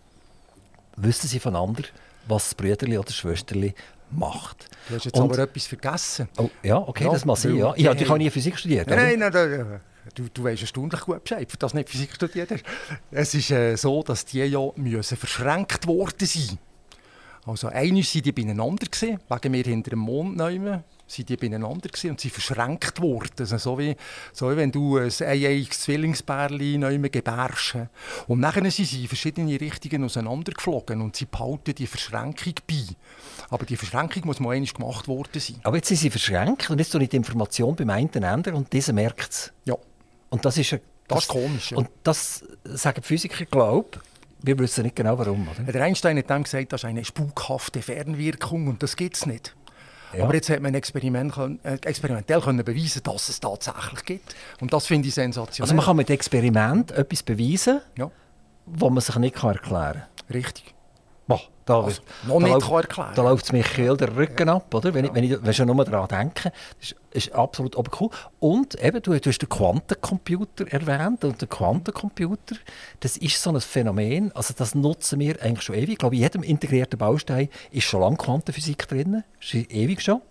wissen 0.97 1.27
sie 1.27 1.41
voneinander, 1.41 1.83
was 2.29 2.45
das 2.45 2.55
Brüderli 2.55 2.97
oder 2.97 3.07
das 3.07 3.17
Schwesterli 3.17 3.75
macht. 4.11 4.69
Du 4.89 4.95
hast 4.95 5.05
jetzt 5.05 5.17
und, 5.19 5.25
aber 5.25 5.39
etwas 5.39 5.67
vergessen. 5.67 6.29
Oh, 6.37 6.51
ja, 6.63 6.79
okay, 6.79 7.05
ja, 7.05 7.11
das 7.11 7.25
mal 7.25 7.37
sein. 7.37 7.57
Ja. 7.57 7.75
Ich 7.77 7.87
habe 7.87 7.99
ja 7.99 8.19
nie 8.19 8.31
Physik 8.31 8.59
studiert. 8.59 8.89
Nein, 8.89 9.19
nein, 9.19 9.33
nein, 9.33 9.81
du, 10.15 10.29
du 10.33 10.45
weißt 10.45 10.63
erstaunlich 10.63 11.01
gut 11.01 11.23
Bescheid, 11.23 11.51
für 11.51 11.57
das 11.57 11.75
nicht 11.75 11.89
Physik 11.89 12.15
studiert 12.15 12.51
hast. 12.51 12.65
Es 13.11 13.35
ist 13.35 13.51
äh, 13.51 13.77
so, 13.77 14.03
dass 14.03 14.25
die 14.25 14.43
ja 14.43 14.61
müssen 14.77 15.17
verschränkt 15.17 15.87
worden 15.87 16.27
sind. 16.27 16.59
Also 17.47 17.69
einmal 17.69 18.03
waren 18.03 18.23
die 18.23 18.33
beieinander, 18.33 18.87
wegen 18.91 19.51
mir 19.51 19.65
hinter 19.65 19.91
dem 19.91 20.01
Mond 20.01 20.37
nehmen 20.37 20.85
sind 21.09 21.29
die 21.29 21.37
beieinander 21.37 21.89
und 22.05 22.21
sie 22.21 22.31
verschränkt 22.31 23.01
worden. 23.01 23.33
Also 23.39 23.59
so, 23.59 23.79
wie, 23.79 23.97
so 24.33 24.51
wie 24.51 24.57
wenn 24.57 24.71
du 24.71 24.99
ein 24.99 25.11
einjähriges 25.21 25.81
Zwillingsbärchen 25.81 26.81
neu 26.81 26.99
gebärst. 26.99 27.79
Und 28.27 28.41
nachher 28.41 28.71
sind 28.71 28.87
sie 28.87 29.03
in 29.03 29.09
verschiedene 29.09 29.61
Richtungen 29.61 30.05
auseinandergeflogen 30.05 31.01
und 31.01 31.17
sie 31.17 31.25
behalten 31.25 31.75
die 31.75 31.87
Verschränkung 31.87 32.55
bei. 32.69 32.85
Aber 33.49 33.65
die 33.65 33.77
Verschränkung 33.77 34.27
muss 34.27 34.39
mal 34.39 34.53
einmal 34.53 34.71
gemacht 34.71 35.09
worden 35.09 35.41
sein. 35.41 35.57
Aber 35.65 35.77
jetzt 35.77 35.89
sind 35.89 35.97
sie 35.97 36.11
verschränkt 36.11 36.71
und 36.71 36.79
jetzt 36.79 36.91
tue 36.91 37.03
ich 37.03 37.09
die 37.09 37.17
Information 37.17 37.75
beim 37.75 37.91
einen 37.91 38.09
ändern 38.09 38.55
und 38.55 38.73
dieser 38.73 38.93
merkt 38.93 39.33
es. 39.33 39.53
Ja. 39.65 39.75
Und 40.29 40.45
das 40.45 40.59
ist, 40.59 40.73
das, 40.73 40.81
das 41.09 41.19
ist 41.21 41.29
komisch. 41.29 41.71
Ja. 41.71 41.79
Und 41.79 41.89
das 42.03 42.45
sagen 42.65 43.01
die 43.01 43.07
Physiker, 43.07 43.47
glaube 43.47 44.01
wir 44.43 44.59
wissen 44.59 44.85
nicht 44.85 44.97
genau 44.97 45.19
warum. 45.19 45.49
Oder? 45.49 45.73
Der 45.73 45.83
Einstein 45.83 46.19
hat 46.19 46.31
dann 46.31 46.45
gesagt, 46.45 46.73
das 46.73 46.83
ist 46.83 46.85
eine 46.85 47.05
spukhafte 47.05 47.83
Fernwirkung 47.83 48.69
und 48.69 48.83
das 48.83 48.97
gibt 48.97 49.17
es 49.17 49.27
nicht. 49.27 49.55
Ja. 50.17 50.25
Aber 50.25 50.35
jetzt 50.35 50.49
hat 50.51 50.61
man 50.61 50.75
Experiment 50.75 51.33
können, 51.33 51.61
äh, 51.65 51.79
experimentell 51.85 52.41
können 52.41 52.65
beweisen, 52.65 53.03
dass 53.03 53.29
es 53.29 53.41
tatsächlich 53.41 54.05
gibt. 54.05 54.35
Und 54.61 54.73
das 54.73 54.87
finde 54.87 55.09
ich 55.09 55.15
sensationell. 55.15 55.65
Also 55.65 55.75
man 55.75 55.85
kann 55.85 55.97
mit 55.97 56.11
Experiment 56.11 56.91
etwas 56.93 57.23
beweisen, 57.23 57.81
ja. 57.97 58.11
was 58.67 58.91
man 58.91 59.01
sich 59.01 59.17
nicht 59.17 59.43
erklären 59.43 59.61
kann. 59.63 60.03
Richtig. 60.33 60.75
Boah, 61.29 61.43
da, 61.67 61.83
Also, 61.83 62.01
noch 62.27 62.41
da 62.41 62.57
nicht 62.57 62.71
erklären. 62.71 63.13
Da 63.15 63.23
läuft 63.23 63.45
es 63.45 63.53
mir 63.53 63.63
Kehl 63.63 63.99
der 63.99 64.17
Rücken 64.17 64.49
ab, 64.49 64.75
oder? 64.75 64.95
Wenn, 64.95 65.05
ich, 65.05 65.15
wenn, 65.15 65.25
ich, 65.25 65.43
wenn 65.43 65.51
ich 65.51 65.57
schon 65.57 65.67
nur 65.67 65.85
daran 65.85 66.09
denke, 66.09 66.53
das 66.81 66.93
ist, 66.93 66.97
ist 67.11 67.33
absolut 67.35 67.77
aber 67.77 67.91
cool. 68.01 68.09
Und 68.41 68.83
eben, 68.83 69.03
du, 69.03 69.13
du 69.21 69.29
hast 69.29 69.39
den 69.39 69.49
Quantencomputer 69.51 70.67
erwähnt. 70.73 71.25
Und 71.25 71.39
der 71.39 71.49
Quantencomputer, 71.49 72.57
das 73.01 73.19
ist 73.19 73.43
so 73.43 73.51
ein 73.51 73.61
Phänomen, 73.61 74.33
also 74.35 74.55
das 74.57 74.75
nutzen 74.75 75.21
wir 75.21 75.43
eigentlich 75.43 75.63
schon 75.63 75.77
ewig. 75.77 75.91
Ich 75.91 75.99
glaube, 75.99 76.17
in 76.17 76.23
jedem 76.23 76.43
integrierten 76.43 76.99
Baustein 76.99 77.51
ist 77.73 77.85
schon 77.85 78.01
lange 78.01 78.17
Quantenphysik 78.17 78.89
drin. 78.89 79.23
Das 79.39 79.53
ist 79.53 79.71
ewig 79.71 80.01
schon. 80.01 80.23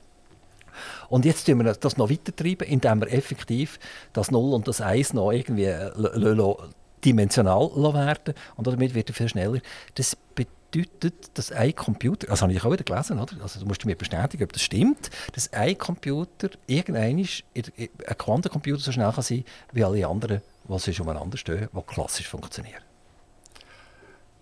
Und 1.10 1.26
jetzt 1.26 1.46
tun 1.46 1.64
wir 1.64 1.74
das 1.74 1.98
noch 1.98 2.10
weiter 2.10 2.36
treiben, 2.36 2.68
indem 2.68 3.02
wir 3.02 3.14
effektiv 3.14 3.80
das 4.14 4.32
0 4.32 4.54
und 4.54 4.68
das 4.68 4.82
1 4.82 5.14
noch 5.14 5.32
irgendwie 5.32 5.66
äh, 5.66 5.92
dimensional 7.06 7.70
werden 7.94 8.34
Und 8.56 8.68
damit 8.68 8.94
wird 8.94 9.10
er 9.10 9.16
viel 9.16 9.30
schneller. 9.30 9.60
Das 9.96 10.16
bedeutet, 10.36 11.32
dass 11.38 11.52
ein 11.52 11.76
Computer, 11.76 12.28
das 12.28 12.42
habe 12.42 12.52
ich 12.54 12.64
auch 12.64 12.72
wieder 12.72 12.84
gelesen, 12.84 13.20
oder? 13.20 13.42
Also, 13.42 13.60
du 13.60 13.66
musst 13.66 13.86
mir 13.86 13.96
bestätigen, 13.96 14.44
ob 14.44 14.54
das 14.54 14.62
stimmt, 14.62 15.10
dass 15.34 15.52
ein 15.54 15.78
Computer 15.78 16.50
irgendwann, 16.66 17.20
ist- 17.20 17.44
ein 17.56 17.90
Quantencomputer 18.18 18.80
so 18.80 18.92
schnell 18.92 19.12
kann 19.12 19.24
sein 19.24 19.44
wie 19.72 19.84
alle 19.84 20.08
anderen, 20.08 20.42
die 20.68 20.80
sich 20.80 21.00
umeinander 21.00 21.38
stehen, 21.38 21.70
die 21.74 21.82
klassisch 21.94 22.28
funktionieren. 22.28 22.82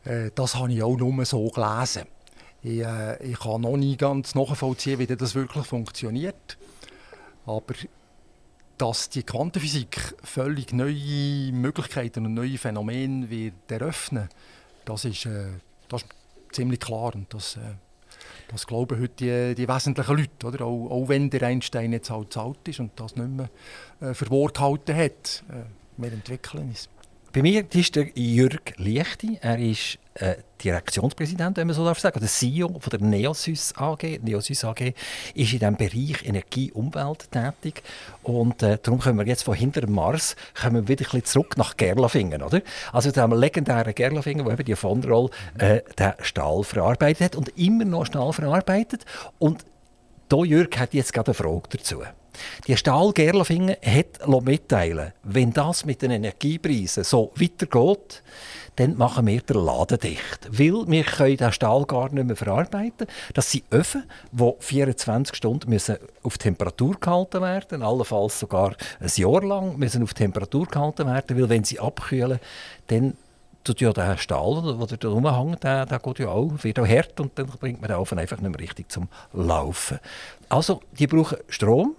Äh, 0.06 0.32
das 0.36 0.56
habe 0.56 0.72
ich 0.72 0.82
auch 0.84 0.98
nur 0.98 1.26
so 1.26 1.48
gelesen. 1.50 2.04
Ich, 2.62 2.80
äh, 2.80 3.24
ich 3.24 3.40
kann 3.40 3.62
noch 3.62 3.78
nie 3.78 3.96
ganz 3.98 4.34
nachvollziehen, 4.36 5.00
wie 5.00 5.08
das 5.08 5.36
wirklich 5.36 5.66
funktioniert. 5.66 6.58
Aber 7.46 7.76
dass 8.78 9.10
die 9.10 9.24
Quantenphysik 9.24 10.16
völlig 10.24 10.74
neue 10.74 11.52
Möglichkeiten 11.52 12.26
und 12.26 12.34
neue 12.34 12.58
Phänomene 12.58 13.30
wird 13.30 13.70
eröffnen, 13.70 14.30
das 14.86 15.06
ist, 15.06 15.26
äh, 15.26 15.48
das 15.90 16.04
ist 16.04 16.10
ziemlich 16.52 16.80
klar. 16.80 17.16
Und 17.16 17.34
das, 17.34 17.58
äh, 17.58 17.76
das 18.50 18.68
glauben 18.68 19.00
heute 19.00 19.54
die, 19.54 19.56
die 19.56 19.68
wesentlichen 19.68 20.18
Leute. 20.18 20.48
Oder? 20.48 20.66
Auch, 20.66 20.90
auch 20.90 21.10
wenn 21.10 21.30
der 21.30 21.44
Einstein 21.44 21.94
jetzt 21.94 22.10
halt 22.10 22.34
zu 22.34 22.42
alt 22.42 22.68
ist 22.68 22.80
und 22.80 22.92
das 23.00 23.16
nicht 23.16 23.30
mehr 23.30 23.50
äh, 24.02 24.14
für 24.14 24.30
wahr 24.30 24.52
gehalten 24.52 24.96
hat. 24.96 25.44
Äh, 25.50 25.64
wir 25.98 26.12
entwickeln 26.12 26.72
es. 26.74 26.90
Bei 27.36 27.42
mir 27.42 27.66
ist 27.70 27.98
der 27.98 28.08
Jürg 28.16 28.76
Liechti. 28.78 29.38
Er 29.42 29.60
ist 29.60 29.98
äh, 30.14 30.36
Direktionspräsident, 30.64 31.58
wenn 31.58 31.68
man 31.68 31.76
so 31.76 31.84
darf 31.84 32.00
sagen, 32.00 32.18
oder 32.18 32.28
CEO 32.28 32.80
von 32.80 32.90
der 32.90 33.02
Neosys 33.02 33.74
AG. 33.76 34.22
Neosys 34.22 34.64
AG 34.64 34.94
ist 35.34 35.52
in 35.52 35.60
dem 35.60 35.76
Bereich 35.76 36.24
Energie 36.24 36.72
Umwelt 36.72 37.30
tätig 37.30 37.84
und 38.24 38.64
äh, 38.64 38.78
darum 38.82 39.02
können 39.02 39.18
wir 39.18 39.28
jetzt 39.28 39.44
von 39.44 39.54
hinter 39.54 39.86
Mars 39.86 40.38
kommen 40.54 40.76
wir 40.76 40.88
wieder 40.88 41.02
ein 41.02 41.12
bisschen 41.12 41.26
zurück 41.26 41.58
nach 41.58 41.76
Gerlafingen, 41.76 42.42
oder? 42.42 42.62
Also 42.94 43.12
dem 43.12 43.34
legendären 43.34 43.94
Gerlafingen, 43.94 44.46
wo 44.46 44.52
eben 44.52 44.64
die 44.64 44.76
von 44.78 45.04
Roll 45.04 45.30
äh, 45.58 45.82
den 46.00 46.14
Stahl 46.22 46.64
verarbeitet 46.64 47.22
hat 47.22 47.36
und 47.36 47.50
immer 47.58 47.84
noch 47.84 48.06
Stahl 48.06 48.32
verarbeitet 48.32 49.04
und 49.40 49.66
da 50.30 50.38
Jürg 50.38 50.80
hat 50.80 50.94
jetzt 50.94 51.12
gerade 51.12 51.32
eine 51.32 51.36
Frage 51.36 51.68
dazu. 51.70 52.02
Die 52.68 52.78
Stahl 52.78 53.12
Gerlafingen 53.14 53.76
hat 53.84 54.28
mitteilen, 54.44 55.14
wenn 55.24 55.54
das 55.54 55.86
mit 55.86 56.02
den 56.02 56.12
Energiepreisen 56.12 57.04
so 57.04 57.32
weitergeht, 57.36 58.24
dann 58.76 58.98
machen 58.98 59.28
wir 59.28 59.42
den 59.42 59.64
Laden 59.64 60.00
dicht. 60.00 60.50
Weil 60.50 60.88
wir 60.88 61.04
können 61.04 61.38
den 61.38 61.52
Stahl 61.52 61.86
gar 61.86 62.12
nicht 62.12 62.26
mehr 62.26 62.36
verarbeiten. 62.36 63.08
Das 63.34 63.52
sind 63.52 63.64
Öfen, 63.72 64.04
die 64.32 64.52
24 64.60 65.36
Stunden 65.36 65.70
müssen 65.70 65.98
auf 66.24 66.38
Temperatur 66.38 66.96
gehalten 67.00 67.42
werden 67.42 67.82
allenfalls 67.82 68.40
sogar 68.40 68.76
ein 69.00 69.12
Jahr 69.16 69.44
lang 69.44 69.78
müssen 69.78 70.04
auf 70.04 70.14
Temperatur 70.14 70.66
gehalten 70.66 71.08
werden, 71.08 71.38
weil 71.38 71.50
wenn 71.50 71.64
sie 71.64 71.80
abkühlen, 71.80 72.40
dann 72.88 73.16
tut 73.64 73.82
ja 73.82 73.92
der 73.92 74.18
Stahl, 74.18 74.62
der 74.62 74.98
da 74.98 75.08
rumhängt, 75.08 75.64
der, 75.64 75.86
der 75.86 76.00
geht 76.00 76.20
ja 76.20 76.30
auch, 76.30 76.52
wird 76.62 76.80
auch 76.80 76.88
hart 76.88 77.20
und 77.20 77.38
dann 77.38 77.48
bringt 77.48 77.82
man 77.82 77.90
den 77.90 77.98
Ofen 77.98 78.20
einfach 78.20 78.40
nicht 78.40 78.52
mehr 78.52 78.60
richtig 78.60 78.92
zum 78.92 79.08
Laufen. 79.34 80.00
Also, 80.50 80.82
die 80.98 81.08
brauchen 81.08 81.38
Strom, 81.50 81.96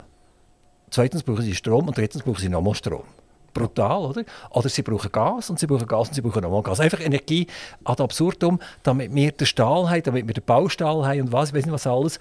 zweitens 0.97 1.23
brauchen 1.23 1.43
sie 1.43 1.55
Strom 1.55 1.87
und 1.87 1.97
drittens 1.97 2.23
brauchen 2.23 2.41
sie 2.41 2.49
nochmal 2.49 2.75
Strom. 2.75 3.05
Brutal, 3.53 4.05
oder? 4.05 4.25
Oder 4.50 4.69
sie 4.69 4.83
brauchen 4.83 5.11
Gas 5.12 5.49
und 5.49 5.59
sie 5.59 5.67
brauchen 5.67 5.87
Gas 5.87 6.09
und 6.09 6.15
sie 6.15 6.21
brauchen 6.21 6.43
nochmal 6.43 6.62
Gas. 6.62 6.81
Einfach 6.81 7.00
Energie 7.00 7.47
ad 7.85 8.03
absurdum, 8.03 8.59
damit 8.83 9.15
wir 9.15 9.33
den 9.33 9.47
Stahl 9.47 9.88
haben, 9.88 10.03
damit 10.03 10.26
wir 10.26 10.35
den 10.35 10.45
Baustahl 10.45 11.07
haben 11.07 11.21
und 11.23 11.33
was, 11.33 11.50
ich 11.50 11.55
weiß 11.55 11.67
nicht 11.67 11.73
was 11.73 11.87
alles. 11.87 12.19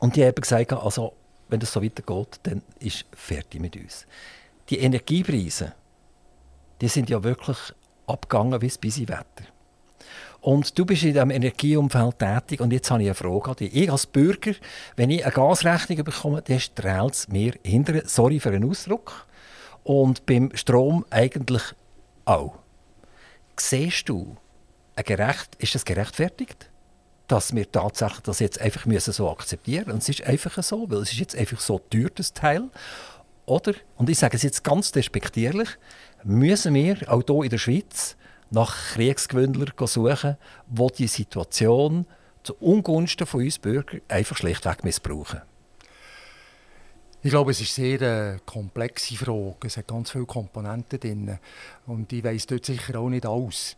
Und 0.00 0.16
die 0.16 0.24
haben 0.24 0.34
gesagt, 0.34 0.72
also, 0.72 1.12
wenn 1.48 1.60
das 1.60 1.72
so 1.72 1.82
weitergeht, 1.82 2.40
dann 2.44 2.62
ist 2.78 3.06
fertig 3.12 3.60
mit 3.60 3.76
uns. 3.76 4.06
Die 4.68 4.78
Energiepreise, 4.78 5.74
die 6.80 6.88
sind 6.88 7.10
ja 7.10 7.22
wirklich 7.22 7.58
abgegangen 8.06 8.60
wie 8.62 8.68
das 8.68 8.80
Wetter. 8.82 9.24
Und 10.40 10.78
du 10.78 10.86
bist 10.86 11.02
in 11.02 11.12
diesem 11.12 11.30
Energieumfeld 11.30 12.18
tätig 12.18 12.60
und 12.60 12.72
jetzt 12.72 12.90
habe 12.90 13.02
ich 13.02 13.08
eine 13.08 13.14
Frage 13.14 13.50
an 13.50 13.56
dich. 13.56 13.74
Ich 13.74 13.92
als 13.92 14.06
Bürger, 14.06 14.52
wenn 14.96 15.10
ich 15.10 15.24
eine 15.24 15.32
Gasrechnung 15.32 16.04
bekomme, 16.04 16.42
dann 16.42 16.60
strahlt 16.60 17.14
es 17.14 17.28
mir 17.28 17.54
hinterher, 17.62 18.04
sorry 18.06 18.40
für 18.40 18.50
den 18.50 18.68
Ausdruck, 18.68 19.26
und 19.84 20.24
beim 20.26 20.50
Strom 20.54 21.04
eigentlich 21.10 21.62
auch. 22.24 22.54
Siehst 23.58 24.08
du, 24.08 24.36
gerecht, 24.96 25.56
ist 25.58 25.74
das 25.74 25.84
gerechtfertigt? 25.84 26.70
dass 27.30 27.54
wir 27.54 27.70
tatsächlich 27.70 28.22
das 28.22 28.40
jetzt 28.40 28.60
einfach 28.60 28.86
müssen 28.86 29.12
so 29.12 29.30
akzeptieren 29.30 29.84
müssen. 29.84 29.92
Und 29.92 30.02
es 30.02 30.08
ist 30.08 30.24
einfach 30.24 30.60
so, 30.64 30.90
weil 30.90 30.98
es 30.98 31.12
ist 31.12 31.20
jetzt 31.20 31.36
einfach 31.36 31.60
so 31.60 31.78
teuer, 31.78 32.08
das 32.12 32.32
Teil. 32.32 32.64
Oder, 33.46 33.74
und 33.96 34.10
ich 34.10 34.18
sage 34.18 34.36
es 34.36 34.42
jetzt 34.42 34.64
ganz 34.64 34.90
despektierlich, 34.90 35.68
müssen 36.24 36.74
wir 36.74 36.96
auch 37.06 37.22
hier 37.24 37.44
in 37.44 37.50
der 37.50 37.58
Schweiz 37.58 38.16
nach 38.50 38.76
Kriegsgewündlern 38.94 39.72
suchen, 39.86 40.36
die 40.66 40.86
die 40.98 41.06
Situation 41.06 42.06
zu 42.42 42.54
Ungunsten 42.56 43.26
von 43.26 43.42
uns 43.44 43.58
Bürgern 43.58 44.00
einfach 44.08 44.36
schlichtweg 44.36 44.84
missbrauchen. 44.84 45.42
Ich 47.22 47.30
glaube, 47.30 47.50
es 47.50 47.60
ist 47.60 47.78
eine 47.78 47.98
sehr 47.98 48.34
äh, 48.34 48.38
komplexe 48.46 49.14
Frage. 49.14 49.66
Es 49.66 49.76
hat 49.76 49.88
ganz 49.88 50.10
viele 50.10 50.24
Komponenten 50.24 50.98
drin. 50.98 51.38
Und 51.86 52.10
ich 52.14 52.24
weiss 52.24 52.46
dort 52.46 52.64
sicher 52.64 52.98
auch 52.98 53.10
nicht 53.10 53.26
alles. 53.26 53.76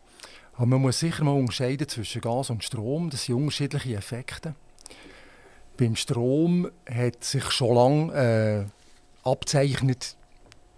Aber 0.55 0.67
man 0.67 0.83
muss 0.83 1.01
sicher 1.01 1.25
mal 1.25 1.33
unterscheiden 1.33 1.89
zwischen 1.89 2.21
Gas 2.21 2.51
und 2.51 2.63
Strom. 2.63 3.11
Das 3.11 3.25
sind 3.25 3.35
unterschiedliche 3.35 3.97
Effekte. 3.97 4.55
Beim 5.77 5.97
Strom 5.97 6.71
hat 6.89 7.25
sich 7.25 7.51
schon 7.51 7.75
lange 7.75 8.69
äh, 9.25 9.29
abzeichnet, 9.29 10.17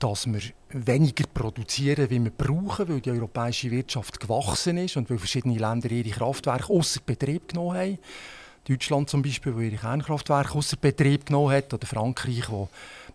dass 0.05 0.27
wir 0.27 0.43
weniger 0.69 1.25
produzieren, 1.33 2.11
wie 2.11 2.23
wir 2.23 2.31
brauchen, 2.31 2.89
weil 2.91 3.01
die 3.01 3.11
europäische 3.11 3.71
Wirtschaft 3.71 4.21
gewachsen 4.21 4.77
ist 4.77 4.99
und 4.99 5.09
weil 5.09 5.17
verschiedene 5.17 5.57
Länder 5.57 5.91
ihre 5.91 6.11
Kraftwerke 6.11 6.71
außer 6.71 7.01
Betrieb 7.07 7.49
genommen 7.49 7.79
haben. 7.79 7.99
Deutschland 8.69 9.09
zum 9.09 9.23
Beispiel, 9.23 9.55
wo 9.57 9.61
ihre 9.61 9.77
Kernkraftwerke 9.77 10.59
außer 10.59 10.77
Betrieb 10.77 11.25
genommen 11.25 11.53
hat, 11.55 11.73
oder 11.73 11.87
Frankreich, 11.87 12.51
wo 12.51 12.69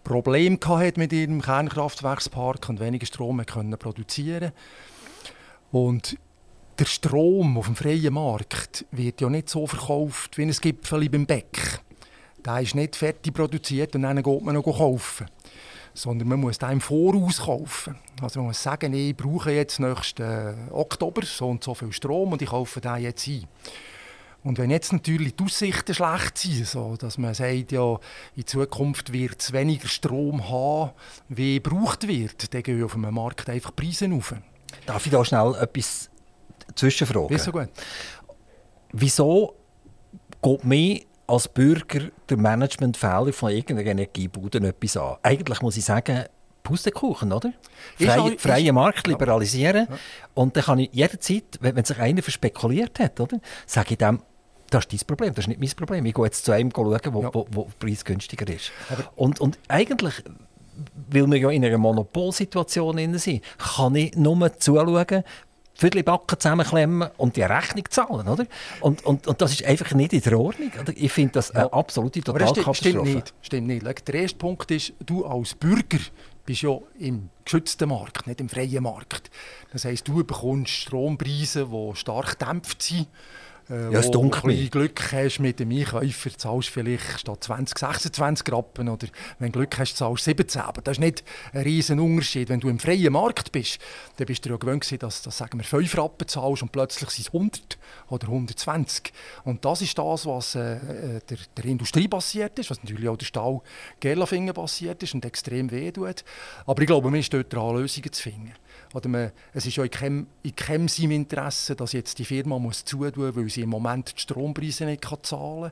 Probleme 0.03 0.57
mit 0.95 1.13
ihrem 1.13 1.43
Kernkraftwerkspark 1.43 2.67
und 2.69 2.79
weniger 2.79 3.05
Strom 3.05 3.45
können 3.45 3.77
produzieren 3.77 4.51
Und 5.71 6.17
der 6.79 6.85
Strom 6.85 7.55
auf 7.59 7.67
dem 7.67 7.75
freien 7.75 8.15
Markt 8.15 8.85
wird 8.89 9.21
ja 9.21 9.29
nicht 9.29 9.49
so 9.49 9.67
verkauft 9.67 10.39
wie 10.39 10.43
ein 10.43 10.51
Gipfel 10.51 11.07
beim 11.07 11.27
Bäck. 11.27 11.81
Der 12.43 12.61
ist 12.61 12.73
nicht 12.73 12.95
fertig 12.95 13.33
produziert 13.33 13.93
und 13.95 14.03
dann 14.03 14.23
geht 14.23 14.41
man 14.41 14.55
noch 14.55 14.63
kaufen. 14.63 15.27
Sondern 15.93 16.27
man 16.27 16.39
muss 16.39 16.57
den 16.57 16.71
im 16.71 16.81
Voraus 16.81 17.41
kaufen. 17.41 17.95
Also 18.21 18.39
man 18.39 18.47
muss 18.47 18.61
sagen, 18.61 18.93
ich 18.93 19.15
brauche 19.15 19.51
jetzt 19.51 19.79
nächsten 19.79 20.69
Oktober 20.71 21.23
so 21.25 21.49
und 21.49 21.63
so 21.63 21.73
viel 21.73 21.91
Strom 21.91 22.31
und 22.31 22.41
ich 22.41 22.49
kaufe 22.49 22.81
den 22.81 22.97
jetzt 22.97 23.27
ein. 23.27 23.47
Und 24.43 24.57
wenn 24.57 24.69
jetzt 24.69 24.93
natürlich 24.93 25.35
die 25.35 25.43
Aussichten 25.43 25.93
schlecht 25.93 26.37
sind, 26.37 26.65
so 26.65 26.95
dass 26.95 27.17
man 27.17 27.33
sagt, 27.33 27.71
ja, 27.71 27.99
in 28.35 28.47
Zukunft 28.47 29.11
wird 29.11 29.41
es 29.41 29.51
weniger 29.51 29.87
Strom 29.87 30.47
haben, 30.49 30.91
wie 31.27 31.61
gebraucht 31.61 32.07
wird, 32.07 32.53
dann 32.53 32.63
gehen 32.63 32.83
auf 32.83 32.93
dem 32.93 33.13
Markt 33.13 33.49
einfach 33.49 33.75
Preise 33.75 34.09
rauf. 34.09 34.33
Darf 34.85 35.05
ich 35.05 35.11
da 35.11 35.25
schnell 35.25 35.55
etwas 35.59 36.09
zwischenfragen? 36.73 37.37
So 37.37 37.51
gut. 37.51 37.69
Wieso 38.93 39.55
geht 40.41 40.63
mir 40.63 41.01
als 41.29 41.47
Bürger 41.47 42.01
der 42.29 42.37
Managementfehler 42.37 43.31
von 43.33 43.51
irgendeiner 43.51 43.91
Energiebude 43.91 44.59
etwas 44.67 44.97
an? 44.97 45.17
Eigentlich 45.23 45.61
muss 45.61 45.77
ich 45.77 45.85
sagen, 45.85 46.25
Pustekuchen, 46.63 47.31
oder? 47.31 47.53
Ist 47.97 48.11
Freie, 48.41 48.67
ist- 48.67 48.73
Markt 48.73 49.07
liberalisieren. 49.07 49.87
Ja. 49.89 49.97
Und 50.33 50.55
dann 50.55 50.63
kann 50.63 50.79
ich 50.79 50.89
jederzeit, 50.91 51.43
wenn, 51.61 51.75
wenn 51.75 51.85
sich 51.85 51.97
einer 51.99 52.21
verspekuliert 52.21 52.99
hat, 52.99 53.19
oder, 53.19 53.39
sage 53.65 53.91
ich 53.93 53.97
dem, 53.97 54.21
das 54.69 54.85
ist 54.85 54.91
dein 54.93 55.07
Problem, 55.07 55.33
das 55.33 55.45
ist 55.45 55.47
nicht 55.47 55.59
mein 55.59 55.69
Problem. 55.69 56.05
Ich 56.05 56.13
gehe 56.13 56.25
jetzt 56.25 56.45
zu 56.45 56.51
einem 56.51 56.71
schauen, 56.75 56.99
wo, 57.11 57.21
Ja. 57.23 57.33
wo, 57.33 57.47
wo 57.51 57.63
der 57.63 57.85
Preis 57.87 58.03
günstiger 58.05 58.47
ist. 58.53 58.71
Aber- 58.89 59.09
Und, 59.15 59.39
und 59.39 59.57
eigentlich, 59.67 60.13
weil 61.09 61.25
wir 61.31 61.37
ja 61.39 61.49
in 61.49 61.65
einer 61.65 61.77
Monopolsituation 61.77 63.17
sind, 63.17 63.43
kann 63.57 63.95
ich 63.95 64.15
nur 64.15 64.59
zuschauen, 64.59 65.23
Viertelbacken 65.79 66.37
zusammenklemmen 66.37 67.09
und 67.15 67.37
die 67.37 67.41
Rechnung 67.41 67.85
zahlen, 67.89 68.27
oder? 68.27 68.45
Und, 68.81 69.05
und, 69.05 69.27
und 69.27 69.41
das 69.41 69.51
ist 69.51 69.63
einfach 69.63 69.93
nicht 69.93 70.11
in 70.11 70.19
der 70.19 70.37
Ordnung. 70.37 70.71
Oder? 70.77 70.91
Ich 70.93 71.11
finde 71.11 71.31
das 71.33 71.51
eine 71.51 71.71
absolute 71.71 72.21
Totalkatastrophe. 72.21 72.75
Stimmt 72.75 73.03
nicht. 73.05 73.33
Stimmt 73.41 73.67
nicht. 73.67 74.07
Der 74.07 74.15
erste 74.15 74.37
Punkt 74.37 74.69
ist, 74.71 74.91
du 74.99 75.25
als 75.25 75.53
Bürger 75.53 75.99
bist 76.45 76.63
ja 76.63 76.77
im 76.99 77.29
geschützten 77.45 77.87
Markt, 77.87 78.27
nicht 78.27 78.41
im 78.41 78.49
freien 78.49 78.83
Markt. 78.83 79.31
Das 79.71 79.85
heisst, 79.85 80.07
du 80.09 80.21
bekommst 80.21 80.71
Strompreise, 80.73 81.67
die 81.71 81.95
stark 81.95 82.37
dämpft 82.39 82.81
sind 82.81 83.07
äh, 83.69 83.91
ja, 83.91 83.99
es 83.99 84.07
wo, 84.07 84.29
du 84.29 84.69
Glück 84.69 85.11
hast 85.11 85.39
mit 85.39 85.59
dem 85.59 85.71
Einkäufer, 85.71 86.31
zahlst 86.35 86.69
vielleicht 86.69 87.19
statt 87.19 87.43
20, 87.43 87.77
26 87.77 88.51
Rappen 88.51 88.89
oder 88.89 89.07
wenn 89.37 89.51
du 89.51 89.59
Glück 89.59 89.77
hast, 89.77 89.95
zahlst 89.95 90.23
17. 90.23 90.61
Aber 90.61 90.81
das 90.81 90.93
ist 90.93 90.99
nicht 90.99 91.23
ein 91.53 91.61
riesen 91.61 91.99
Unterschied. 91.99 92.49
Wenn 92.49 92.59
du 92.59 92.69
im 92.69 92.79
freien 92.79 93.13
Markt 93.13 93.51
bist, 93.51 93.79
dann 94.17 94.25
bist 94.25 94.45
du 94.45 94.49
ja 94.49 94.57
gewöhnt, 94.57 94.85
dass, 95.03 95.21
dass 95.21 95.37
sagen 95.37 95.59
wir, 95.59 95.63
5 95.63 95.97
Rappen 95.97 96.27
zahlst 96.27 96.63
und 96.63 96.71
plötzlich 96.71 97.09
sind 97.11 97.27
es 97.27 97.33
100 97.33 97.77
oder 98.09 98.27
120. 98.27 99.13
Und 99.43 99.63
das 99.65 99.81
ist 99.81 99.97
das, 99.97 100.25
was 100.25 100.55
äh, 100.55 100.75
äh, 100.75 101.21
der, 101.29 101.37
der 101.57 101.65
Industrie 101.65 102.07
passiert 102.07 102.57
ist, 102.57 102.71
was 102.71 102.81
natürlich 102.81 103.07
auch 103.07 103.17
der 103.17 103.25
Stahl 103.25 103.61
Gerlafingen 103.99 104.53
passiert 104.53 105.03
ist 105.03 105.13
und 105.13 105.25
extrem 105.25 105.69
weh 105.71 105.91
tut. 105.91 106.23
Aber 106.65 106.81
ich 106.81 106.87
glaube, 106.87 107.09
man 107.11 107.19
ist 107.19 107.33
dort 107.33 107.53
dran, 107.53 107.75
Lösungen 107.75 108.11
zu 108.11 108.23
finden. 108.23 108.53
Oder 108.93 109.09
man, 109.09 109.31
es 109.53 109.65
ist 109.65 109.75
ja 109.75 109.83
in 109.83 109.91
keinem, 109.91 110.27
in 110.41 110.55
keinem 110.55 110.87
seinem 110.87 111.11
Interesse, 111.11 111.75
dass 111.75 111.93
jetzt 111.93 112.17
die 112.17 112.25
Firma 112.25 112.57
muss 112.57 112.85
zutun 112.85 113.27
muss, 113.27 113.35
weil 113.35 113.49
sie 113.49 113.61
im 113.61 113.69
Moment 113.69 114.15
die 114.15 114.21
Strompreise 114.21 114.85
nicht 114.85 115.03
zahlen 115.23 115.71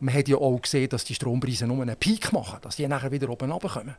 Man 0.00 0.14
hat 0.14 0.28
ja 0.28 0.36
auch 0.36 0.60
gesehen, 0.60 0.88
dass 0.88 1.04
die 1.04 1.14
Strompreise 1.14 1.66
nur 1.66 1.80
einen 1.80 1.96
Peak 1.96 2.32
machen, 2.32 2.58
dass 2.62 2.76
die 2.76 2.86
nachher 2.86 3.10
wieder 3.10 3.30
oben 3.30 3.50
runterkommen. 3.50 3.96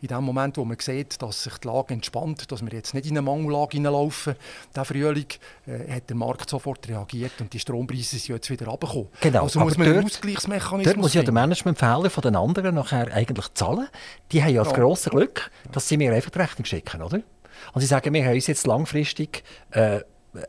In 0.00 0.08
dem 0.08 0.24
Moment, 0.24 0.56
wo 0.56 0.64
man 0.64 0.76
sieht, 0.80 1.22
dass 1.22 1.44
sich 1.44 1.58
die 1.58 1.68
Lage 1.68 1.94
entspannt, 1.94 2.50
dass 2.50 2.60
wir 2.60 2.72
jetzt 2.72 2.92
nicht 2.92 3.06
in 3.06 3.12
eine 3.12 3.22
Mangellage 3.22 3.76
hineinlaufen, 3.76 4.34
der 4.74 4.84
Frühling, 4.84 5.28
äh, 5.68 5.92
hat 5.94 6.08
der 6.08 6.16
Markt 6.16 6.50
sofort 6.50 6.88
reagiert 6.88 7.40
und 7.40 7.52
die 7.52 7.60
Strompreise 7.60 8.18
sind 8.18 8.34
jetzt 8.34 8.50
wieder 8.50 8.66
runtergekommen. 8.66 9.10
Genau, 9.20 9.44
also 9.44 9.60
muss 9.60 9.78
man 9.78 9.86
dort, 9.86 9.98
einen 9.98 10.06
Ausgleichsmechanismus 10.06 10.84
Dort 10.92 10.96
muss 10.96 11.14
ja 11.14 11.22
der 11.22 11.32
Managementfehler 11.32 12.10
von 12.10 12.22
den 12.22 12.34
anderen 12.34 12.74
nachher 12.74 13.14
eigentlich 13.14 13.54
zahlen. 13.54 13.86
Die 14.32 14.42
haben 14.42 14.52
ja 14.52 14.64
das 14.64 14.72
ja. 14.72 14.78
grosse 14.78 15.10
Glück, 15.10 15.52
dass 15.70 15.86
sie 15.86 15.96
mir 15.96 16.12
einfach 16.12 16.30
die 16.30 16.38
Rechnung 16.40 16.64
schicken, 16.64 17.00
oder? 17.00 17.22
Und 17.72 17.80
sie 17.80 17.86
sagen, 17.86 18.12
wir 18.12 18.24
haben 18.24 18.34
uns 18.34 18.46
jetzt 18.46 18.66
langfristig 18.66 19.42
äh, 19.70 20.00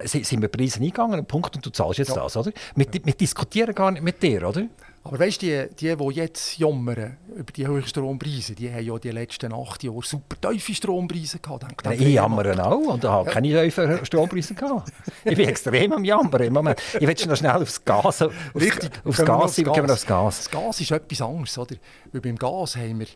sind 0.06 0.42
wir 0.42 0.48
Preise 0.48 0.80
eingegangen, 0.80 1.26
Punkt, 1.26 1.56
und 1.56 1.66
du 1.66 1.70
zahlst 1.70 2.00
jetzt 2.00 2.16
ja. 2.16 2.24
das, 2.24 2.38
oder? 2.38 2.52
Wir, 2.76 2.88
wir, 3.04 3.14
diskutieren 3.14 3.76
gar 3.76 3.92
nicht 3.92 4.04
mit 4.04 4.24
dir, 4.24 4.48
oder? 4.48 4.68
Aber 5.04 5.20
weißt 5.20 5.42
du, 5.42 5.46
die, 5.46 5.76
die, 5.76 5.96
die 5.98 6.14
jetzt 6.16 6.58
jammern 6.58 7.18
über 7.36 7.52
die 7.52 7.68
hohen 7.68 7.86
Strompreise, 7.86 8.56
die 8.56 8.72
haben 8.72 8.86
ja 8.86 8.98
die 8.98 9.12
letzten 9.12 9.52
acht 9.52 9.84
Jahre 9.84 10.02
super 10.02 10.40
tiefe 10.40 10.74
Strompreise 10.74 11.40
gehabt. 11.40 11.66
Ja, 11.84 11.92
ich 11.92 12.14
jammere 12.14 12.66
auch 12.66 12.78
und 12.78 13.04
habe 13.04 13.28
ja. 13.28 13.34
keine 13.34 13.64
tiefen 13.64 14.06
Strompreise 14.06 14.54
gehabt. 14.54 14.94
ich 15.26 15.36
bin 15.36 15.50
extrem 15.50 15.92
am 15.92 16.06
Jammern 16.06 16.44
im 16.44 16.54
Moment. 16.54 16.82
Ich 16.98 17.06
will 17.06 17.28
noch 17.28 17.36
schnell 17.36 17.52
aufs 17.52 17.84
Gas, 17.84 18.22
aufs, 18.22 18.36
Richtig, 18.56 18.92
aufs 19.04 19.18
Gas, 19.18 19.30
aufs 19.30 19.56
Gas. 19.58 19.76
Gas. 19.76 19.92
aufs 19.92 20.06
Gas. 20.06 20.38
Das 20.38 20.52
Gas 20.52 20.80
ist 20.80 20.92
etwas 20.92 21.22
anderes, 21.22 21.58
oder? 21.58 21.76
Weil 22.14 22.22
beim 22.22 22.38
Gas 22.38 22.78
haben 22.78 23.00
wir 23.00 23.08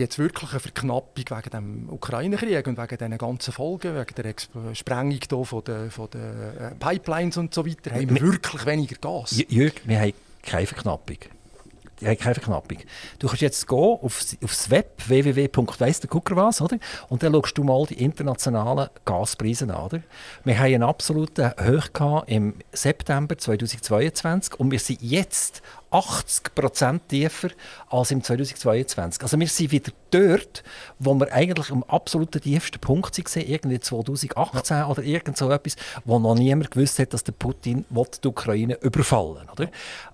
jetzt 0.00 0.18
wirklich 0.18 0.50
eine 0.50 0.60
Verknappung 0.60 1.24
wegen 1.28 1.50
dem 1.50 1.88
Ukraine-Krieg 1.90 2.66
und 2.66 2.76
wegen 2.76 2.98
diesen 2.98 3.18
ganzen 3.18 3.52
Folgen, 3.52 3.94
wegen 3.94 4.14
der 4.16 4.24
Exp 4.26 4.50
Sprengung 4.74 5.18
hier 5.28 5.44
von 5.44 5.64
den, 5.64 5.90
von 5.90 6.10
den 6.10 6.20
äh, 6.20 6.74
Pipelines 6.78 7.36
und 7.36 7.54
so 7.54 7.66
weiter, 7.66 7.92
haben 7.92 8.10
wir, 8.10 8.20
wir 8.20 8.32
wirklich 8.32 8.66
weniger 8.66 8.96
Gas. 8.96 9.42
Jürg, 9.48 9.74
wir 9.84 10.00
haben 10.00 10.12
keine 10.42 10.66
Verknappung. 10.66 11.18
Die 12.00 12.06
haben 12.06 12.16
keine 12.16 12.34
Verknappung. 12.34 12.78
Du 13.18 13.26
kannst 13.26 13.42
jetzt 13.42 13.68
gehen 13.68 13.98
aufs, 14.00 14.36
aufs 14.42 14.70
Web 14.70 15.02
www.weissterguckerwas, 15.06 16.62
oder? 16.62 16.78
Und 17.08 17.22
dann 17.22 17.34
schaust 17.34 17.58
du 17.58 17.64
mal 17.64 17.84
die 17.86 18.02
internationalen 18.02 18.88
Gaspreise 19.04 19.64
an. 19.64 19.84
Oder? 19.84 20.00
Wir 20.44 20.58
haben 20.58 20.74
einen 20.74 20.82
absoluten 20.82 21.52
Hoch 21.60 22.24
im 22.26 22.54
September 22.72 23.36
2022 23.36 24.58
und 24.58 24.70
wir 24.70 24.78
sind 24.78 25.02
jetzt 25.02 25.62
80% 25.90 27.00
tiefer 27.08 27.50
als 27.88 28.10
im 28.10 28.22
2022. 28.22 29.22
Also 29.22 29.38
wir 29.38 29.46
sind 29.48 29.72
wieder 29.72 29.92
dort, 30.10 30.62
wo 30.98 31.14
wir 31.14 31.32
eigentlich 31.32 31.70
am 31.70 31.82
absoluten 31.84 32.40
tiefsten 32.40 32.78
Punkt 32.78 33.18
waren, 33.18 33.46
irgendwie 33.46 33.80
2018 33.80 34.76
ja. 34.76 34.86
oder 34.86 35.02
irgend 35.02 35.36
so 35.36 35.50
etwas, 35.50 35.76
wo 36.04 36.18
noch 36.18 36.34
niemand 36.34 36.70
gewusst 36.70 36.98
hat, 36.98 37.12
dass 37.12 37.24
der 37.24 37.32
Putin 37.32 37.84
die 37.90 38.28
Ukraine 38.28 38.78
überfallen 38.80 39.48
will. 39.56 39.70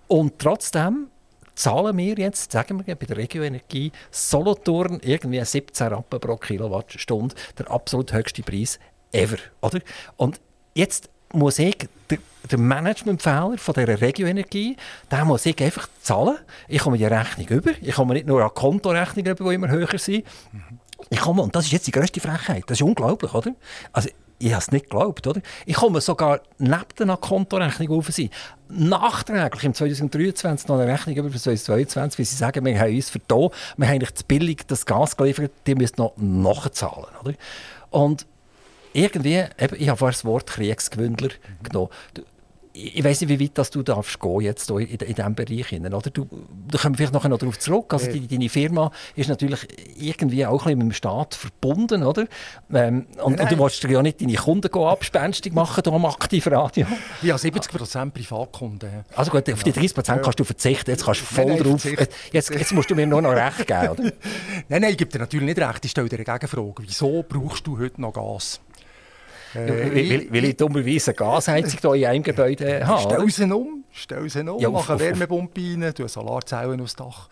Und 0.08 0.38
trotzdem 0.38 1.08
zahlen 1.54 1.96
wir 1.96 2.14
jetzt, 2.14 2.52
sagen 2.52 2.86
wir 2.86 2.94
bei 2.94 3.06
der 3.06 3.16
Regioenergie, 3.16 3.92
Solothurn 4.10 5.00
irgendwie 5.02 5.44
17 5.44 5.88
Rappen 5.88 6.20
pro 6.20 6.36
Kilowattstunde, 6.36 7.34
der 7.58 7.70
absolut 7.70 8.12
höchste 8.12 8.42
Preis 8.42 8.78
ever. 9.12 9.38
Oder? 9.62 9.80
Und 10.16 10.40
jetzt 10.74 11.08
muss 11.32 11.58
ich, 11.58 11.76
der, 12.50 12.58
Managementfehler 12.58 13.58
von 13.58 13.74
dieser 13.74 14.00
Regioenergie, 14.00 14.76
den 15.10 15.26
muss 15.26 15.46
ich 15.46 15.60
einfach 15.62 15.88
zahlen. 16.02 16.36
Ich 16.68 16.80
komme 16.80 16.98
die 16.98 17.04
Rechnung 17.04 17.46
über. 17.48 17.72
Ich 17.80 17.94
komme 17.94 18.14
nicht 18.14 18.26
nur 18.26 18.42
an 18.42 18.50
Kontorechnungen 18.54 19.32
über, 19.32 19.48
die 19.48 19.54
immer 19.54 19.68
höher 19.68 19.98
sind. 19.98 20.24
Ich 21.10 21.20
komme, 21.20 21.42
und 21.42 21.54
das 21.54 21.66
ist 21.66 21.72
jetzt 21.72 21.86
die 21.86 21.92
grösste 21.92 22.20
Frechheit. 22.20 22.64
Das 22.66 22.78
ist 22.78 22.82
unglaublich, 22.82 23.32
oder? 23.34 23.52
Also, 23.92 24.08
ich 24.38 24.52
habe 24.52 24.60
es 24.60 24.70
nicht 24.70 24.90
geglaubt, 24.90 25.26
oder? 25.26 25.40
Ich 25.64 25.76
komme 25.76 26.00
sogar 26.00 26.40
neben 26.58 26.84
der 26.98 27.16
Kontorechnung 27.16 27.98
auf 27.98 28.08
sie. 28.08 28.30
Nachträglich 28.68 29.64
im 29.64 29.72
2023 29.72 30.68
noch 30.68 30.78
eine 30.78 30.92
Rechnung 30.92 31.16
über 31.16 31.30
2022, 31.30 32.18
wie 32.18 32.24
sie 32.24 32.36
sagen, 32.36 32.64
wir 32.64 32.78
haben 32.78 32.94
uns 32.94 33.12
da, 33.28 33.36
wir 33.36 33.48
haben 33.48 33.94
eigentlich 33.94 34.14
zu 34.14 34.24
billig 34.24 34.66
das 34.66 34.84
Gas 34.84 35.16
geliefert, 35.16 35.52
die 35.66 35.74
müssen 35.74 35.94
noch 35.98 36.12
nachzahlen, 36.16 37.06
oder? 37.22 37.34
Und 37.90 38.26
irgendwie, 38.92 39.44
eben, 39.58 39.76
ich 39.78 39.88
habe 39.88 39.98
vorher 39.98 40.12
das 40.12 40.24
Wort 40.24 40.46
Kriegsgewündler 40.48 41.28
mhm. 41.28 41.62
genommen. 41.62 41.90
Ich 42.78 43.02
weiß 43.02 43.22
nicht, 43.22 43.30
wie 43.30 43.42
weit 43.42 43.56
das 43.56 43.70
du 43.70 43.82
darfst 43.82 44.20
gehen 44.20 44.40
jetzt 44.42 44.68
in, 44.70 44.80
in 44.80 44.98
diesem 44.98 45.34
Bereich. 45.34 45.72
Oder? 45.72 46.10
Du, 46.10 46.26
da 46.68 46.78
kommen 46.78 46.98
wir 46.98 47.08
vielleicht 47.08 47.28
noch 47.28 47.38
darauf 47.38 47.58
zurück. 47.58 47.92
Also 47.94 48.10
die, 48.10 48.26
deine 48.26 48.48
Firma 48.50 48.90
ist 49.14 49.28
natürlich 49.28 49.66
irgendwie 49.98 50.44
auch 50.44 50.66
ein 50.66 50.76
mit 50.76 50.88
dem 50.88 50.92
Staat 50.92 51.34
verbunden. 51.34 52.02
Oder? 52.02 52.26
Ähm, 52.72 53.06
und, 53.22 53.40
und, 53.40 53.50
du 53.50 53.58
willst 53.58 53.82
ja 53.82 54.02
nicht 54.02 54.20
deine 54.20 54.34
Kunden 54.34 54.72
abspenstig 54.78 55.54
machen 55.54 55.82
hier 55.84 55.92
am 55.92 56.04
Aktivradio. 56.04 56.86
Ja, 57.22 57.36
70% 57.36 58.10
Privatkunden. 58.10 59.04
Also 59.14 59.30
gut, 59.30 59.50
auf 59.50 59.62
die 59.62 59.72
30% 59.72 60.18
kannst 60.18 60.38
du 60.38 60.44
verzichten. 60.44 60.90
Jetzt 60.90 61.04
kannst 61.04 61.22
du 61.22 61.24
voll 61.24 61.46
nein, 61.46 61.58
drauf. 61.62 61.84
Jetzt, 62.32 62.50
jetzt, 62.50 62.72
musst 62.72 62.90
du 62.90 62.94
mir 62.94 63.06
nur 63.06 63.22
noch 63.22 63.32
recht 63.32 63.66
geben. 63.66 63.88
Oder? 63.88 64.02
nein, 64.68 64.82
nein, 64.82 64.90
ich 64.90 64.98
gebe 64.98 65.10
dir 65.10 65.20
natürlich 65.20 65.46
nicht 65.46 65.58
recht. 65.58 65.84
Ich 65.84 65.92
stelle 65.92 66.08
dir 66.08 66.16
eine 66.16 66.24
Gegenfrage. 66.24 66.74
Wieso 66.82 67.24
brauchst 67.26 67.66
du 67.66 67.78
heute 67.78 68.00
noch 68.00 68.12
Gas? 68.12 68.60
Äh, 69.56 69.94
will, 69.94 70.32
will 70.32 70.44
ich 70.44 70.56
dummerweise 70.56 71.10
eine 71.10 71.16
Gasheizung 71.16 71.80
hier 71.80 71.94
in 71.94 72.04
einem 72.06 72.22
Gebäude 72.22 72.86
haben? 72.86 73.02
Stell 73.02 73.30
sie 73.30 73.52
um, 73.52 73.84
stell 73.90 74.28
sie 74.28 74.40
um, 74.40 74.58
ja, 74.58 74.70
mach 74.70 74.88
eine 74.90 75.00
Wärmepumpe 75.00 75.60
rein, 75.60 75.94
tu 75.94 76.06
Solarzellen 76.06 76.80
aufs 76.80 76.96
Dach. 76.96 77.28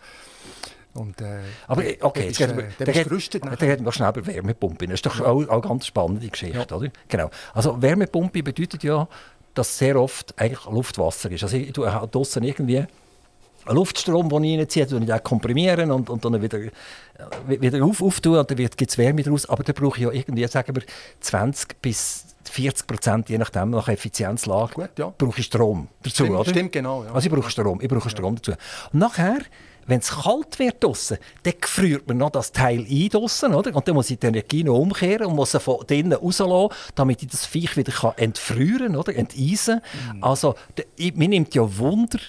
Und, 0.93 1.19
äh, 1.19 1.39
Aber 1.67 1.83
okay, 2.01 2.27
jetzt 2.27 2.39
wir, 2.39 2.69
äh, 2.79 3.03
gerüstet, 3.03 3.43
dann 3.43 3.53
reden 3.55 3.85
wir 3.85 3.91
schnell 3.91 4.13
über 4.15 4.25
Wärmepumpe. 4.25 4.85
Das 4.87 4.95
ist 4.95 5.05
doch 5.05 5.19
auch, 5.19 5.43
auch 5.47 5.49
eine 5.49 5.61
ganz 5.61 5.87
spannende 5.87 6.27
Geschichte, 6.27 6.57
ja. 6.57 6.75
oder? 6.75 6.89
Genau. 7.09 7.29
Also 7.53 7.81
Wärmepumpe 7.81 8.41
bedeutet 8.41 8.81
ja, 8.83 9.07
dass 9.53 9.77
sehr 9.77 9.99
oft 9.99 10.33
eigentlich 10.39 10.65
Luftwasser 10.65 11.31
ist. 11.31 11.43
Also 11.43 11.57
du 11.57 11.85
hast 11.85 12.11
draussen 12.11 12.43
irgendwie 12.43 12.85
Luftstrom, 13.67 14.29
den 14.29 14.43
ich 14.43 14.59
reinziehe, 14.59 14.85
den 14.85 15.03
ich 15.03 15.07
dann 15.07 15.23
komprimieren 15.23 15.91
und, 15.91 16.09
und 16.09 16.23
dann 16.23 16.41
wieder, 16.41 16.59
wieder 17.47 17.83
auf, 17.83 18.01
auftun 18.01 18.37
und 18.37 18.49
dann 18.49 18.57
gibt 18.57 18.81
es 18.81 18.97
Wärme 18.97 19.23
daraus. 19.23 19.47
Aber 19.47 19.63
da 19.63 19.73
brauche 19.73 19.97
ich 19.97 20.03
ja 20.03 20.11
irgendwie, 20.11 20.47
sagen 20.47 20.75
wir, 20.75 20.83
20 21.21 21.81
bis 21.81 22.25
40 22.43 22.87
Prozent, 22.87 23.29
je 23.29 23.37
nachdem, 23.37 23.71
nach 23.71 23.87
Effizienzlage, 23.87 24.73
Gut, 24.73 24.89
ja. 24.97 25.13
brauche 25.17 25.39
ich 25.39 25.45
Strom 25.45 25.87
dazu. 26.03 26.25
Stimmt, 26.25 26.47
stimmt 26.47 26.71
genau. 26.71 27.03
Ja. 27.03 27.13
Also 27.13 27.27
ich 27.27 27.33
brauche 27.33 27.49
Strom, 27.49 27.79
ich 27.81 27.87
brauche 27.87 28.09
Strom 28.09 28.35
ja. 28.35 28.41
dazu. 28.41 28.51
Und 28.93 28.99
nachher 28.99 29.39
wenn 29.87 29.99
es 29.99 30.09
kalt 30.09 30.57
wird 30.59 30.83
draussen, 30.83 31.17
dann 31.43 31.53
friert 31.61 32.07
man 32.07 32.17
noch 32.17 32.31
das 32.31 32.51
Teil 32.51 32.85
ein 32.89 33.09
draussen, 33.09 33.53
oder? 33.53 33.75
Und 33.75 33.87
dann 33.87 33.95
muss 33.95 34.09
ich 34.09 34.19
die 34.19 34.27
Energie 34.27 34.63
noch 34.63 34.77
umkehren 34.77 35.27
und 35.27 35.35
muss 35.35 35.51
sie 35.51 35.59
von 35.59 35.85
drinnen 35.85 36.13
rauslassen, 36.13 36.75
damit 36.95 37.21
ich 37.21 37.29
das 37.29 37.45
Viech 37.45 37.77
wieder 37.77 37.91
kann 37.91 38.13
entfrieren 38.17 38.95
oder 38.95 39.15
enteisen. 39.15 39.81
Mhm. 40.13 40.23
Also, 40.23 40.55
mir 40.97 41.27
nimmt 41.27 41.53
ja 41.53 41.77
Wunder, 41.77 42.19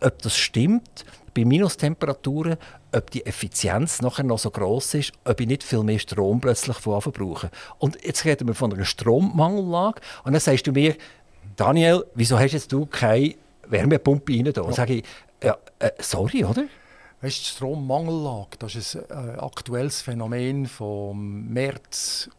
ob 0.00 0.22
das 0.22 0.36
stimmt, 0.36 1.04
bei 1.34 1.44
Minustemperaturen, 1.44 2.56
ob 2.92 3.10
die 3.10 3.26
Effizienz 3.26 4.00
nachher 4.00 4.22
noch 4.22 4.38
so 4.38 4.50
groß 4.50 4.94
ist, 4.94 5.12
ob 5.24 5.40
ich 5.40 5.48
nicht 5.48 5.64
viel 5.64 5.82
mehr 5.82 5.98
Strom 5.98 6.40
plötzlich 6.40 6.76
von 6.78 7.00
brauche. 7.00 7.50
Und 7.78 8.02
jetzt 8.04 8.24
reden 8.24 8.46
wir 8.46 8.54
von 8.54 8.72
einer 8.72 8.84
Strommangellage 8.84 10.00
und 10.24 10.32
dann 10.32 10.40
sagst 10.40 10.66
du 10.66 10.72
mir, 10.72 10.96
Daniel, 11.56 12.04
wieso 12.14 12.38
hast 12.38 12.52
jetzt 12.52 12.72
du 12.72 12.86
keine 12.86 13.34
Wärmepumpe 13.68 14.32
rein 14.32 14.52
da? 14.52 14.62
Ja. 14.62 14.72
sage 14.72 14.94
ich, 14.94 15.04
ja, 15.42 15.58
äh, 15.78 15.90
sorry, 15.98 16.44
oder? 16.44 16.64
Weißt, 17.20 17.40
die 17.40 17.44
Strommangellage, 17.44 18.56
das 18.58 18.74
ist 18.76 18.96
ein 19.10 19.36
äh, 19.36 19.38
aktuelles 19.38 20.02
Phänomen 20.02 20.66
vom 20.66 21.48
März 21.48 22.30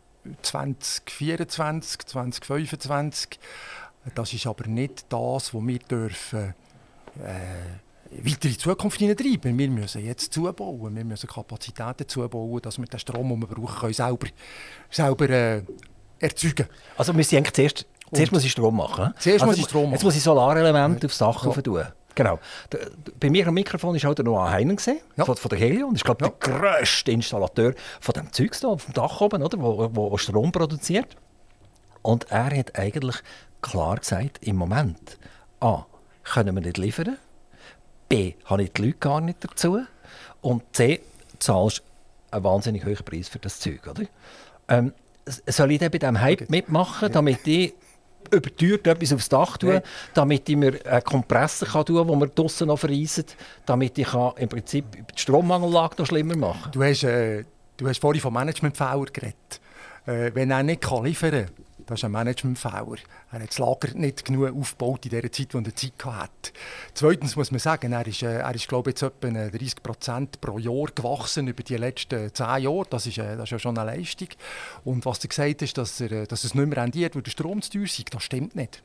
2024, 0.41 2.05
2025. 2.05 3.39
Das 4.13 4.33
ist 4.33 4.47
aber 4.47 4.67
nicht 4.67 5.05
das, 5.09 5.53
was 5.53 5.67
wir 5.67 5.79
dürfen 5.79 6.53
äh, 7.23 8.23
weiter 8.23 8.45
in 8.45 8.51
die 8.51 8.57
Zukunft 8.57 8.99
hineintreiben. 8.99 9.57
Wir 9.57 9.69
müssen 9.69 10.05
jetzt 10.05 10.33
zubauen, 10.33 10.95
wir 10.95 11.05
müssen 11.05 11.27
Kapazitäten 11.27 12.07
zubauen, 12.07 12.61
dass 12.61 12.77
wir 12.77 12.85
den 12.85 12.99
Strom, 12.99 13.29
den 13.29 13.41
wir 13.41 13.47
brauchen, 13.47 13.79
können 13.79 13.93
selber, 13.93 14.27
selber 14.89 15.29
äh, 15.29 15.61
erzeugen. 16.19 16.67
Also 16.97 17.15
wir 17.15 17.23
sind 17.23 17.39
eigentlich 17.39 17.53
zuerst, 17.53 17.85
zuerst 18.13 18.31
muss 18.31 18.43
ich 18.43 18.51
Strom 18.51 18.77
machen. 18.77 19.13
Zuerst 19.17 19.41
also 19.41 19.45
muss 19.45 19.57
ich 19.57 19.65
Strom 19.65 19.83
machen. 19.83 19.93
Jetzt 19.93 20.03
muss 20.03 20.15
ich 20.15 20.23
Solarelemente 20.23 21.07
aufs 21.07 21.17
Dach 21.17 21.45
ja. 21.45 21.61
tun. 21.61 21.83
Genau. 22.15 22.39
Bei 23.19 23.29
mir 23.29 23.45
am 23.47 23.53
Mikrofon 23.53 24.01
war 24.01 24.09
auch 24.11 24.15
der 24.15 24.23
Noah 24.23 24.49
Heinen, 24.49 24.77
ja. 25.17 25.25
von, 25.25 25.35
von 25.35 25.49
der 25.49 25.59
Helion. 25.59 25.95
Ich 25.95 26.03
glaube, 26.03 26.25
ja. 26.25 26.31
der 26.31 26.59
grösste 26.59 27.11
Installateur 27.11 27.73
von 27.99 28.13
dem 28.13 28.31
Zeugs 28.31 28.61
da 28.61 28.69
auf 28.69 28.85
dem 28.85 28.93
Dach 28.93 29.19
oben, 29.19 29.43
oder, 29.43 29.59
wo, 29.59 29.89
wo 29.93 30.17
Strom 30.17 30.51
produziert. 30.53 31.17
Und 32.01 32.31
er 32.31 32.57
hat 32.57 32.79
eigentlich 32.79 33.17
klar 33.61 33.97
gesagt, 33.97 34.39
im 34.41 34.55
Moment, 34.55 35.17
A, 35.59 35.85
können 36.25 36.55
wir 36.55 36.61
nicht 36.61 36.77
liefern, 36.77 37.17
B, 38.09 38.33
habe 38.45 38.63
ich 38.63 38.73
die 38.73 38.83
Leute 38.83 38.97
gar 38.99 39.21
nicht 39.21 39.43
dazu 39.43 39.79
und 40.41 40.63
C, 40.73 41.01
zahlst 41.39 41.81
einen 42.31 42.43
wahnsinnig 42.43 42.85
hohen 42.85 42.95
Preis 42.97 43.29
für 43.29 43.39
das 43.39 43.59
Zeug. 43.59 43.87
Oder? 43.87 44.03
Ähm, 44.67 44.93
soll 45.25 45.71
ich 45.71 45.79
dann 45.79 45.91
bei 45.91 45.97
diesem 45.97 46.21
Hype 46.21 46.49
mitmachen, 46.49 47.11
damit 47.11 47.47
ich 47.47 47.73
über 48.31 48.49
die 48.49 48.55
Tür 48.55 48.85
etwas 48.85 49.13
aufs 49.13 49.29
Dach 49.29 49.57
tun, 49.57 49.81
damit 50.13 50.49
ich 50.49 50.55
mir 50.55 50.79
einen 50.85 51.03
Kompressor 51.03 51.67
kann 51.67 51.85
tun 51.85 51.97
kann, 51.97 52.07
den 52.07 52.19
wir 52.19 52.27
draussen 52.27 52.67
noch 52.67 52.79
verreisen, 52.79 53.25
damit 53.65 53.97
ich 53.97 54.13
im 54.13 54.49
Prinzip 54.49 54.85
die 55.15 55.21
Strommangellage 55.21 55.95
noch 55.97 56.07
schlimmer 56.07 56.35
machen 56.35 56.63
kann. 56.63 56.71
Du 56.71 56.83
hast, 56.83 57.03
äh, 57.03 57.43
du 57.77 57.87
hast 57.87 57.99
vorhin 57.99 58.21
vom 58.21 58.33
Managementfehler 58.33 59.05
geredet. 59.05 59.61
Äh, 60.05 60.31
wenn 60.33 60.51
er 60.51 60.63
nicht 60.63 60.81
kann 60.81 61.05
liefern 61.05 61.31
kann, 61.31 61.64
das 61.85 61.99
ist 61.99 62.03
ein 62.05 62.11
Managementfehler. 62.11 62.97
Er 63.31 63.39
hat 63.41 63.49
das 63.49 63.59
Lager 63.59 63.93
nicht 63.93 64.25
genug 64.25 64.55
aufgebaut 64.55 65.05
in 65.05 65.11
der 65.11 65.31
Zeit, 65.31 65.53
in 65.53 65.65
er 65.65 65.75
Zeit 65.75 65.93
hatte. 66.03 66.51
Zweitens 66.93 67.35
muss 67.35 67.51
man 67.51 67.59
sagen, 67.59 67.93
er 67.93 68.07
ist, 68.07 68.23
äh, 68.23 68.39
er 68.39 68.55
ist 68.55 68.67
glaube 68.67 68.89
ich, 68.89 68.99
jetzt 68.99 69.03
etwa 69.03 69.49
30 69.49 69.83
Prozent 69.83 70.41
pro 70.41 70.57
Jahr 70.57 70.87
gewachsen 70.93 71.47
über 71.47 71.63
die 71.63 71.77
letzten 71.77 72.33
zehn 72.33 72.63
Jahre. 72.63 72.85
Das 72.89 73.05
ist, 73.05 73.17
äh, 73.17 73.35
das 73.35 73.45
ist 73.45 73.51
ja 73.51 73.59
schon 73.59 73.77
eine 73.77 73.95
Leistung. 73.95 74.29
Und 74.83 75.05
was 75.05 75.23
er 75.23 75.29
gesagt 75.29 75.61
hat, 75.61 75.77
dass, 75.77 76.01
er, 76.01 76.11
äh, 76.11 76.27
dass 76.27 76.43
es 76.43 76.55
nicht 76.55 76.67
mehr 76.67 76.77
rendiert, 76.77 77.15
weil 77.15 77.21
der 77.21 77.31
Strom 77.31 77.61
zu 77.61 77.71
teuer 77.71 77.87
sei, 77.87 78.03
das 78.09 78.23
stimmt 78.23 78.55
nicht. 78.55 78.81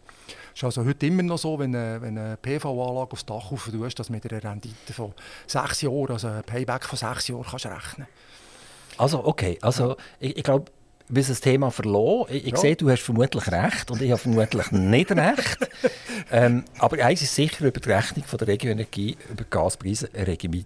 Es 0.53 0.59
ist 0.59 0.65
also 0.65 0.85
heute 0.85 1.07
immer 1.07 1.23
noch 1.23 1.39
so, 1.39 1.59
wenn, 1.59 1.73
wenn 1.73 2.19
eine 2.19 2.37
PV-Anlage 2.37 3.13
aufs 3.13 3.25
Dach 3.25 3.51
rauf 3.51 3.71
dass 3.97 4.11
mit 4.11 4.31
einer 4.31 4.45
Rendite 4.45 4.93
von 4.93 5.13
sechs 5.47 5.83
Jahren, 5.83 6.11
also 6.11 6.29
ein 6.29 6.43
Payback 6.45 6.85
von 6.85 6.99
sechs 6.99 7.29
Jahren, 7.29 7.45
kannst 7.49 7.67
rechnen 7.67 8.07
Also, 8.97 9.25
okay. 9.25 9.59
Also, 9.63 9.97
ich, 10.19 10.37
ich 10.37 10.43
glaube, 10.43 10.71
bis 11.11 11.29
das 11.29 11.41
Thema 11.41 11.71
verloren. 11.71 12.29
Ich, 12.31 12.47
ich 12.47 12.53
ja. 12.53 12.59
sehe, 12.59 12.77
du 12.77 12.91
hast 12.91 13.03
vermutlich 13.03 13.51
recht 13.51 13.91
und 13.91 14.01
ich 14.01 14.11
habe 14.11 14.21
vermutlich 14.21 14.71
nicht 14.71 15.11
recht. 15.11 15.59
ähm, 16.31 16.65
aber 16.79 17.05
eins 17.05 17.23
ist 17.23 17.35
sicher, 17.35 17.67
über 17.67 17.81
die 17.81 17.89
Rechnung 17.89 18.25
von 18.25 18.39
der 18.39 18.49
Regioenergie, 18.49 19.17
über 19.29 19.45
die 19.45 19.51
Gaspreise, 19.51 20.09
rege 20.15 20.47
ich 20.47 20.51
mich 20.51 20.65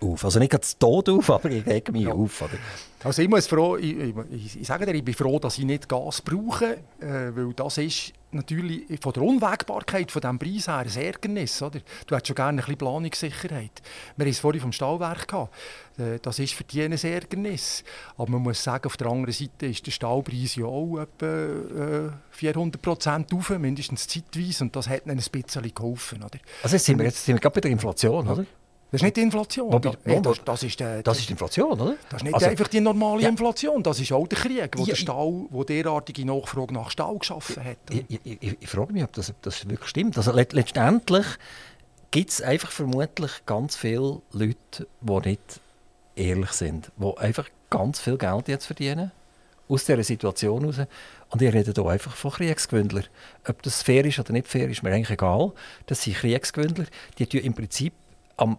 auf. 0.00 0.24
Also 0.24 0.38
nicht 0.38 0.52
ganz 0.52 0.78
tot 0.78 1.08
auf, 1.08 1.30
aber 1.30 1.50
ich 1.50 1.66
rege 1.66 1.92
mich 1.92 2.04
ja. 2.04 2.12
auf. 2.12 2.42
Oder? 2.42 2.58
Also 3.04 3.20
ich 3.20 3.28
muss 3.28 3.46
froh, 3.46 3.76
ich, 3.76 4.14
ich, 4.30 4.60
ich, 4.60 4.66
sage 4.66 4.86
dir, 4.86 4.94
ich 4.94 5.04
bin 5.04 5.14
froh, 5.14 5.38
dass 5.38 5.58
ich 5.58 5.64
nicht 5.64 5.88
Gas 5.88 6.22
brauche, 6.22 6.78
äh, 7.00 7.30
weil 7.34 7.52
das 7.54 7.76
ist 7.76 8.14
natürlich 8.34 8.98
von 9.00 9.12
der 9.12 9.22
Unwägbarkeit 9.22 10.10
von 10.10 10.22
diesem 10.22 10.38
Preis 10.38 10.68
her 10.68 10.78
ein 10.78 11.04
Ärgernis. 11.04 11.60
Oder? 11.60 11.80
Du 12.06 12.14
hättest 12.14 12.28
schon 12.28 12.36
gerne 12.36 12.52
ein 12.52 12.56
bisschen 12.56 12.78
Planungssicherheit. 12.78 13.82
Wir 14.16 14.24
haben 14.24 14.30
es 14.30 14.38
vorhin 14.38 14.62
vom 14.62 14.72
Stallwerk 14.72 15.28
gehabt. 15.28 15.54
Äh, 15.98 16.18
das 16.20 16.38
ist 16.38 16.54
für 16.54 16.64
die 16.64 16.82
ein 16.82 16.92
Ärgernis. 16.92 17.84
Aber 18.16 18.30
man 18.30 18.42
muss 18.42 18.62
sagen, 18.62 18.86
auf 18.86 18.96
der 18.96 19.06
anderen 19.08 19.34
Seite 19.34 19.66
ist 19.66 19.86
der 19.86 19.92
Stahlpreis 19.92 20.56
ja 20.56 20.64
auch 20.64 20.98
etwa 20.98 21.26
äh, 21.26 22.10
400 22.30 22.80
Prozent 22.80 23.34
auf, 23.34 23.50
mindestens 23.50 24.08
zeitweise. 24.08 24.64
Und 24.64 24.74
das 24.74 24.88
hat 24.88 25.04
ihnen 25.04 25.18
ein 25.18 25.24
bisschen 25.30 25.74
geholfen. 25.74 26.22
Oder? 26.22 26.38
Also 26.62 26.76
jetzt 26.76 26.86
sind 26.86 26.98
wir, 26.98 27.04
jetzt 27.04 27.24
sind 27.24 27.36
wir 27.36 27.40
gerade 27.40 27.54
bei 27.54 27.60
der 27.60 27.70
Inflation, 27.70 28.28
oder? 28.28 28.46
Das 28.94 29.00
ist 29.00 29.06
nicht 29.06 29.16
die 29.16 29.22
Inflation. 29.22 29.72
Wobei, 29.72 29.90
das, 30.04 30.22
das, 30.22 30.44
das, 30.44 30.62
ist 30.62 30.78
der, 30.78 31.02
das 31.02 31.18
ist 31.18 31.28
die 31.28 31.32
Inflation, 31.32 31.72
oder? 31.80 31.96
Das 32.10 32.20
ist 32.20 32.22
nicht 32.22 32.34
also, 32.34 32.46
einfach 32.46 32.68
die 32.68 32.80
normale 32.80 33.22
ja. 33.22 33.28
Inflation. 33.28 33.82
Das 33.82 33.98
ist 33.98 34.12
auch 34.12 34.28
der 34.28 34.38
Krieg, 34.38 34.70
wo, 34.76 34.82
ja, 34.82 34.86
der 34.86 34.94
Stahl, 34.94 35.46
wo 35.50 35.64
derartige 35.64 36.24
Nachfrage 36.24 36.72
nach 36.72 36.92
Stahl 36.92 37.18
geschaffen 37.18 37.64
hat. 37.64 37.76
Ich, 37.90 38.04
ich, 38.08 38.38
ich, 38.40 38.56
ich 38.60 38.68
frage 38.68 38.92
mich, 38.92 39.02
ob 39.02 39.12
das, 39.12 39.30
ob 39.30 39.42
das 39.42 39.68
wirklich 39.68 39.88
stimmt. 39.90 40.16
Also 40.16 40.30
letztendlich 40.30 41.26
gibt 42.12 42.30
es 42.30 42.40
einfach 42.40 42.70
vermutlich 42.70 43.32
ganz 43.46 43.74
viele 43.74 44.22
Leute, 44.30 44.86
die 45.00 45.28
nicht 45.28 45.60
ehrlich 46.14 46.50
sind, 46.50 46.92
die 46.96 47.18
einfach 47.18 47.48
ganz 47.70 47.98
viel 47.98 48.16
Geld 48.16 48.46
jetzt 48.46 48.66
verdienen 48.66 49.10
aus 49.68 49.86
dieser 49.86 50.04
Situation 50.04 50.60
heraus. 50.60 50.86
Und 51.30 51.42
ich 51.42 51.52
rede 51.52 51.72
hier 51.74 51.86
einfach 51.90 52.14
von 52.14 52.30
Kriegsgewündlern. 52.30 53.06
Ob 53.48 53.60
das 53.64 53.82
fair 53.82 54.04
ist 54.04 54.20
oder 54.20 54.32
nicht 54.32 54.46
fair, 54.46 54.68
ist 54.68 54.84
mir 54.84 54.92
eigentlich 54.92 55.10
egal. 55.10 55.50
Das 55.86 56.04
sind 56.04 56.14
Kriegsgewündler, 56.14 56.84
die 57.18 57.38
im 57.38 57.54
Prinzip 57.54 57.92
am 58.36 58.58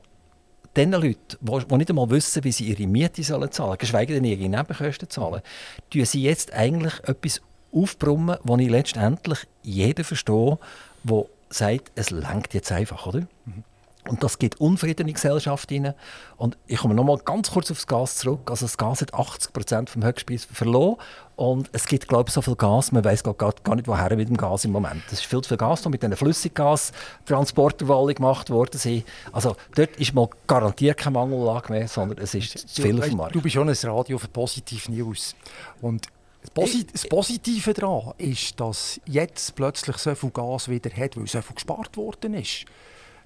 den 0.75 0.91
Leuten, 0.91 1.37
die 1.41 1.75
nicht 1.77 1.89
einmal 1.89 2.09
wissen, 2.09 2.43
wie 2.43 2.51
sie 2.51 2.65
ihre 2.65 2.87
Miete 2.87 3.21
zahlen 3.21 3.51
sollen, 3.51 3.77
geschweige 3.77 4.13
denn 4.13 4.23
ihre 4.23 4.49
Nebenkosten 4.49 5.09
zahlen, 5.09 5.41
tun 5.89 6.05
sie 6.05 6.23
jetzt 6.23 6.53
eigentlich 6.53 6.93
etwas 7.03 7.41
aufbrummen, 7.71 8.37
wo 8.43 8.57
ich 8.57 8.69
letztendlich 8.69 9.39
jeden 9.63 10.03
verstehe, 10.03 10.57
der 11.03 11.25
sagt, 11.49 11.91
es 11.95 12.09
langt 12.09 12.53
jetzt 12.53 12.71
einfach, 12.71 13.05
oder? 13.05 13.21
Mhm. 13.45 13.63
Und 14.07 14.23
das 14.23 14.37
gibt 14.37 14.59
Unfrieden 14.59 15.01
in 15.01 15.07
die 15.07 15.13
Gesellschaft 15.13 15.71
rein. 15.71 15.93
Und 16.37 16.57
ich 16.67 16.77
komme 16.77 16.93
noch 16.93 17.03
mal 17.03 17.17
ganz 17.17 17.51
kurz 17.51 17.71
aufs 17.71 17.87
Gas 17.87 18.17
zurück. 18.17 18.51
Also 18.51 18.65
das 18.65 18.77
Gas 18.77 19.01
hat 19.01 19.13
80 19.13 19.51
Prozent 19.51 19.89
vom 19.89 20.03
Höchstpreis 20.03 20.45
verloren. 20.45 20.97
Und 21.35 21.69
es 21.73 21.85
gibt, 21.85 22.07
glaube 22.07 22.29
ich, 22.29 22.33
so 22.33 22.41
viel 22.41 22.55
Gas, 22.55 22.91
man 22.91 23.03
weiß 23.03 23.23
gar, 23.23 23.53
nicht, 23.75 23.87
woher 23.87 24.15
mit 24.15 24.29
dem 24.29 24.37
Gas 24.37 24.63
im 24.63 24.71
Moment. 24.71 25.03
Es 25.07 25.13
ist 25.13 25.25
viel 25.25 25.41
zu 25.41 25.49
viel 25.49 25.57
Gas, 25.57 25.83
noch 25.83 25.91
mit 25.91 26.01
diesen 26.01 26.15
Flüssiggastransportern, 26.15 28.07
die 28.07 28.13
gemacht 28.15 28.49
worden 28.49 28.77
sind. 28.77 29.03
Also 29.33 29.55
dort 29.75 29.97
ist 29.97 30.13
mal 30.13 30.29
garantiert 30.47 30.97
keine 30.97 31.15
Mangellage 31.15 31.73
mehr, 31.73 31.87
sondern 31.87 32.19
es 32.19 32.33
ist 32.35 32.69
zu 32.69 32.81
viel 32.81 32.99
auf 32.99 33.09
dem 33.09 33.17
Markt. 33.17 33.35
Du 33.35 33.41
bist 33.41 33.53
schon 33.53 33.67
ein 33.67 33.75
Radio 33.83 34.17
für 34.17 34.27
Positive 34.27 34.91
News. 34.91 35.35
Und 35.81 36.07
das 36.53 37.07
Positive 37.09 37.73
daran 37.73 38.13
ist, 38.17 38.59
dass 38.59 39.01
jetzt 39.05 39.55
plötzlich 39.55 39.97
so 39.97 40.13
viel 40.13 40.29
Gas 40.29 40.69
wieder 40.69 40.91
hat, 40.95 41.17
weil 41.17 41.27
so 41.27 41.41
viel 41.41 41.55
gespart 41.55 41.97
worden 41.97 42.35
ist. 42.35 42.65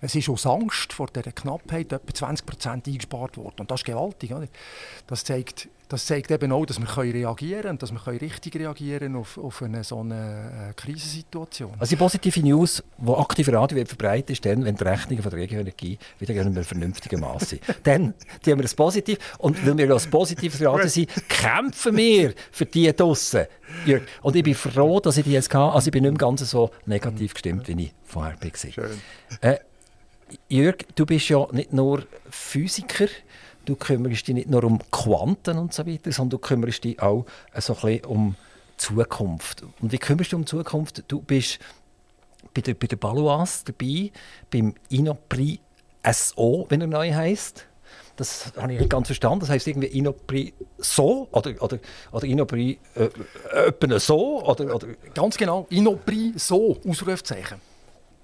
Es 0.02 0.16
ist 0.16 0.30
aus 0.30 0.46
Angst 0.46 0.94
vor 0.94 1.08
dieser 1.08 1.32
Knappheit 1.32 1.92
etwa 1.92 2.14
20 2.14 2.46
Prozent 2.46 2.88
eingespart 2.88 3.38
worden. 3.38 3.56
Und 3.60 3.72
das 3.72 3.82
ist 3.82 3.86
gewaltig. 3.86 4.32
Oder? 4.32 4.48
Das, 5.08 5.26
zeigt, 5.26 5.68
das 5.90 6.06
zeigt 6.06 6.32
eben 6.32 6.52
auch, 6.54 6.66
dass 6.66 6.80
wir 6.80 6.98
reagieren 6.98 7.62
können, 7.62 7.78
dass 7.80 7.92
wir 7.92 8.22
richtig 8.22 8.56
reagieren 8.56 9.18
auf, 9.18 9.38
auf 9.38 9.62
eine 9.62 9.84
so 9.84 10.00
eine 10.00 10.70
äh, 10.70 10.74
Krisensituation. 10.74 11.74
Also 11.80 11.90
die 11.90 11.96
positive 11.98 12.40
News, 12.42 12.82
die 12.98 13.12
aktiv 13.12 13.50
Radio 13.50 13.78
wird 13.78 13.90
verbreitet, 13.90 14.30
ist 14.30 14.46
dann, 14.46 14.64
wenn 14.64 14.76
die 14.76 14.84
Rechnungen 14.84 15.22
von 15.22 15.32
der 15.32 15.40
Regioenergie 15.42 15.98
wieder 16.20 16.34
in 16.34 16.40
einem 16.48 16.64
vernünftigen 16.64 17.20
Maß 17.20 17.50
sind. 17.50 17.62
dann 17.84 18.06
haben 18.06 18.16
wir 18.46 18.58
das 18.58 18.76
Positiv. 18.76 19.18
Und 19.38 19.66
weil 19.66 19.78
wir 19.78 19.92
als 19.92 20.08
positives 20.08 20.64
Radio 20.64 20.88
sind, 20.88 21.10
kämpfen 21.28 21.98
wir 21.98 22.34
für 22.52 22.66
die 22.66 22.96
draussen. 22.96 23.48
Und 24.22 24.36
ich 24.36 24.44
bin 24.44 24.56
froh, 24.56 25.00
dass 25.02 25.18
ich 25.18 25.26
die 25.26 25.34
jetzt 25.34 25.54
hatte. 25.54 25.74
Also 25.74 25.88
ich 25.88 25.92
bin 25.92 26.04
nicht 26.04 26.12
mehr 26.12 26.18
ganz 26.18 26.50
so 26.50 26.72
negativ 26.86 27.34
gestimmt, 27.34 27.68
wie 27.68 27.84
ich 27.84 27.94
vorher 28.06 28.36
war. 28.42 28.72
Schön. 28.72 29.02
Äh, 29.42 29.58
Jörg, 30.48 30.78
du 30.96 31.06
bist 31.06 31.30
ja 31.30 31.48
nicht 31.52 31.74
nur 31.74 32.04
Physiker, 32.30 33.08
du 33.66 33.76
kümmerst 33.76 34.28
dich 34.28 34.36
nicht 34.36 34.50
nur 34.50 34.64
um 34.64 34.80
Quanten 34.92 35.58
und 35.58 35.74
so 35.74 35.86
weiter, 35.86 36.12
sondern 36.12 36.32
du 36.32 36.38
kümmerst 36.40 36.84
dich 36.84 37.02
auch 37.02 37.26
so 37.58 37.76
ein 37.76 37.82
bisschen 37.82 38.06
um 38.06 38.36
Zukunft. 38.78 39.64
Und 39.82 39.92
wie 39.92 39.98
kümmerst 39.98 40.32
du 40.32 40.38
um 40.38 40.46
Zukunft? 40.46 41.04
Du 41.08 41.22
bist 41.22 41.60
bei 42.54 42.62
der, 42.62 42.74
bei 42.74 42.88
der 42.88 42.96
Baloise 42.96 43.66
dabei, 43.66 44.12
beim 44.50 44.74
Inopri 44.90 45.60
SO, 46.12 46.66
wenn 46.70 46.82
er 46.82 46.88
neu 46.88 47.14
heißt. 47.14 47.66
Das 48.16 48.52
habe 48.58 48.74
ich 48.74 48.80
nicht 48.80 48.90
ganz 48.90 49.08
verstanden. 49.08 49.42
Das 49.42 49.50
heißt 49.50 49.68
irgendwie 49.68 49.88
Inopri 49.88 50.54
so 50.78 51.28
oder, 51.32 51.54
oder, 51.62 51.80
oder 52.12 52.26
Inopri 52.26 52.78
äh, 52.96 54.00
so? 54.00 54.44
Oder, 54.46 54.76
oder? 54.76 54.88
Ganz 55.14 55.38
genau, 55.38 55.68
Inopri 55.70 56.34
so, 56.36 56.78
Ausrufzeichen. 56.86 57.69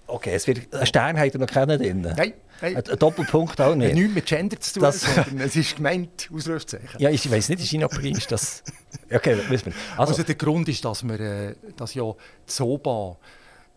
Okay, 0.07 0.35
es 0.35 0.47
wird, 0.47 0.73
einen 0.73 0.85
Stern 0.85 1.19
habt 1.19 1.33
ihr 1.33 1.39
noch 1.39 1.47
keinen 1.47 1.79
drin? 1.79 2.01
Nein. 2.01 2.33
Nein. 2.61 2.75
Ein 2.75 2.99
Doppelpunkt 2.99 3.59
auch 3.59 3.75
nicht? 3.75 3.89
Hat 3.89 3.95
nichts 3.95 4.13
mit 4.13 4.25
Gender 4.25 4.59
zu 4.59 4.73
tun, 4.75 4.83
das, 4.83 5.01
sondern 5.01 5.41
es 5.41 5.55
ist 5.55 5.75
gemeint, 5.75 6.29
Ausrufzeichen. 6.33 6.99
Ja, 6.99 7.09
ich 7.09 7.29
weiß 7.29 7.49
nicht, 7.49 7.61
ist 7.61 7.73
Inopri, 7.73 8.11
ist 8.11 8.31
das... 8.31 8.63
Okay, 9.11 9.37
wissen 9.49 9.67
wir. 9.67 9.73
Also, 9.97 10.13
also, 10.13 10.23
der 10.23 10.35
Grund 10.35 10.69
ist, 10.69 10.83
dass, 10.85 11.03
wir, 11.03 11.19
äh, 11.19 11.55
dass 11.75 11.93
ja 11.93 12.03
die 12.47 12.51
SOBA 12.51 13.17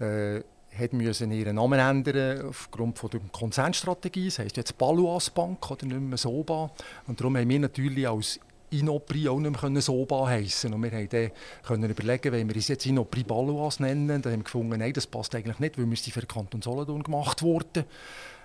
äh, 0.00 0.40
hat 0.78 0.92
müssen 0.92 1.32
ihren 1.32 1.56
Namen 1.56 1.80
ändern 1.80 2.46
aufgrund 2.48 2.98
von 2.98 3.10
der 3.10 3.20
Konzernstrategie. 3.32 4.26
Das 4.26 4.38
heisst 4.38 4.56
jetzt 4.56 4.78
Baluas 4.78 5.30
Bank 5.30 5.70
oder 5.70 5.86
nicht 5.86 6.00
mehr 6.00 6.16
SOBA. 6.16 6.70
Und 7.06 7.20
darum 7.20 7.36
haben 7.36 7.48
wir 7.48 7.58
natürlich 7.58 8.08
als 8.08 8.38
Inopri 8.70 9.28
auch 9.28 9.38
nicht 9.38 9.62
mehr 9.62 9.82
Soba 9.82 10.26
heissen 10.26 10.74
Und 10.74 10.82
wir 10.82 10.90
haben 10.92 11.08
dann 11.80 11.90
überlegen, 11.90 12.32
wenn 12.32 12.48
wir 12.48 12.56
uns 12.56 12.68
jetzt 12.68 12.86
Inopri 12.86 13.22
Balois 13.22 13.76
nennen, 13.78 14.22
dann 14.22 14.32
haben 14.32 14.40
wir 14.40 14.44
gefunden, 14.44 14.78
nein, 14.78 14.92
das 14.92 15.06
passt 15.06 15.34
eigentlich 15.34 15.58
nicht, 15.58 15.78
weil 15.78 15.88
wir 15.88 15.96
sind 15.96 16.12
für 16.12 16.20
den 16.20 16.28
Kanton 16.28 16.62
Solothurn 16.62 17.02
gemacht 17.02 17.42
wurden. 17.42 17.84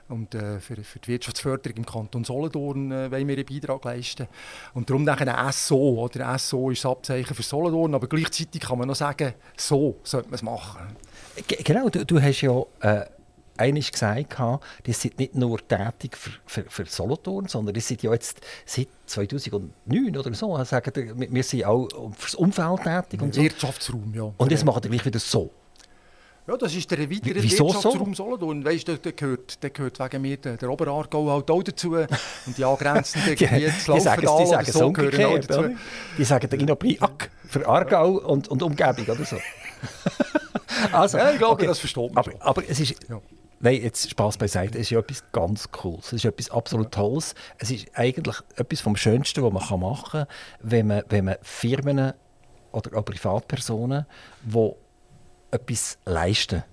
Und 0.09 0.35
äh, 0.35 0.59
für, 0.59 0.75
für, 0.83 0.99
die 0.99 1.07
Wirtschaftsförderung 1.07 1.77
im 1.77 1.85
Kanton 1.85 2.23
Solothurn 2.23 2.91
äh, 2.91 3.09
wollen 3.09 3.27
wir 3.27 3.37
einen 3.37 3.45
Beitrag 3.45 3.85
leisten. 3.85 4.27
Und 4.73 4.89
darum 4.89 5.07
ein 5.07 5.53
SO, 5.53 6.03
oder 6.03 6.37
SO 6.37 6.71
ist 6.71 6.83
das 6.83 6.91
Abzeichen 6.91 7.33
für 7.33 7.43
Solothurn, 7.43 7.95
aber 7.95 8.07
gleichzeitig 8.07 8.61
kann 8.61 8.77
man 8.79 8.87
noch 8.87 8.95
sagen, 8.95 9.33
so 9.55 9.97
sollte 10.03 10.27
man 10.29 10.35
es 10.35 10.41
machen. 10.41 10.81
Genau, 11.47 11.89
du, 11.89 12.05
du 12.05 12.21
hast 12.21 12.41
ja... 12.41 12.63
Äh 12.81 13.05
einmal 13.57 13.83
gesagt, 13.83 14.37
die 14.85 14.93
sind 14.93 15.19
nicht 15.19 15.35
nur 15.35 15.59
tätig 15.67 16.17
für, 16.17 16.31
für, 16.45 16.63
für 16.69 16.85
Solothurn, 16.85 17.47
sondern 17.47 17.73
die 17.73 17.81
sind 17.81 18.01
ja 18.03 18.11
jetzt 18.11 18.41
seit 18.65 18.87
2009 19.05 20.17
oder 20.17 20.33
so, 20.33 20.63
sagen, 20.63 21.13
wir 21.15 21.43
sind 21.43 21.65
auch 21.65 21.87
fürs 22.17 22.35
Umfeld 22.35 22.83
tätig. 22.83 23.21
Und 23.21 23.35
so. 23.35 23.41
Wirtschaftsraum, 23.41 24.13
ja. 24.13 24.31
Und 24.37 24.51
jetzt 24.51 24.65
machen 24.65 24.83
wir 24.83 24.89
gleich 24.89 25.05
wieder 25.05 25.19
so. 25.19 25.49
Ja, 26.45 26.57
das 26.57 26.75
ist 26.75 26.91
der 26.91 26.99
weitere 27.09 27.41
Wirtschaftsraum 27.41 28.13
so? 28.13 28.25
Solothurn. 28.25 28.65
Weißt 28.65 28.85
du, 28.85 28.97
der 28.97 29.13
gehört, 29.13 29.63
der 29.63 29.69
gehört 29.69 29.97
wegen 29.99 30.21
mir 30.21 30.35
der, 30.35 30.57
der 30.57 30.69
Oberaargau 30.69 31.31
halt 31.31 31.49
auch 31.49 31.63
dazu. 31.63 31.95
Und 31.95 32.57
die 32.57 32.65
angrenzenden 32.65 33.35
Gebiete 33.37 33.71
die, 33.87 33.93
die 33.93 33.99
sagen, 34.01 34.21
die 34.21 34.45
sagen 34.45 34.71
so 34.71 34.91
gehören 34.91 35.25
auch 35.25 35.39
dazu. 35.39 35.59
Oder? 35.59 35.71
Die 36.17 36.23
sagen 36.25 36.49
der 36.49 36.59
Inobriak 36.59 37.29
für 37.47 37.65
Aargau 37.65 38.17
und, 38.17 38.49
und 38.49 38.61
Umgebung 38.61 39.05
oder 39.05 39.23
so. 39.23 39.37
also, 40.91 41.17
ja, 41.17 41.31
ich 41.31 41.37
glaube, 41.37 41.53
okay. 41.53 41.67
das 41.67 41.79
versteht 41.79 42.13
man 42.13 42.25
aber, 42.25 42.33
aber 42.39 42.63
es 42.67 42.79
ist... 42.79 42.95
Ja. 43.07 43.21
Nein, 43.63 43.81
jetzt 43.81 44.09
Spaß 44.09 44.35
beiseite. 44.35 44.77
Es 44.77 44.87
ist 44.87 44.89
ja 44.89 44.99
etwas 44.99 45.23
ganz 45.31 45.71
Cooles. 45.71 46.07
Es 46.07 46.13
ist 46.13 46.25
etwas 46.25 46.51
absolut 46.51 46.91
Tolles. 46.91 47.33
Es 47.59 47.71
ist 47.71 47.87
eigentlich 47.93 48.35
etwas 48.57 48.81
vom 48.81 48.97
Schönsten, 48.97 49.41
was 49.41 49.69
man 49.69 49.79
machen 49.79 50.25
kann, 50.25 50.27
wenn 50.59 50.87
man, 50.87 51.03
wenn 51.07 51.23
man 51.23 51.37
Firmen 51.41 52.11
oder 52.73 52.97
auch 52.97 53.05
Privatpersonen, 53.05 54.05
die 54.43 54.71
etwas 55.51 55.97
leisten 56.03 56.63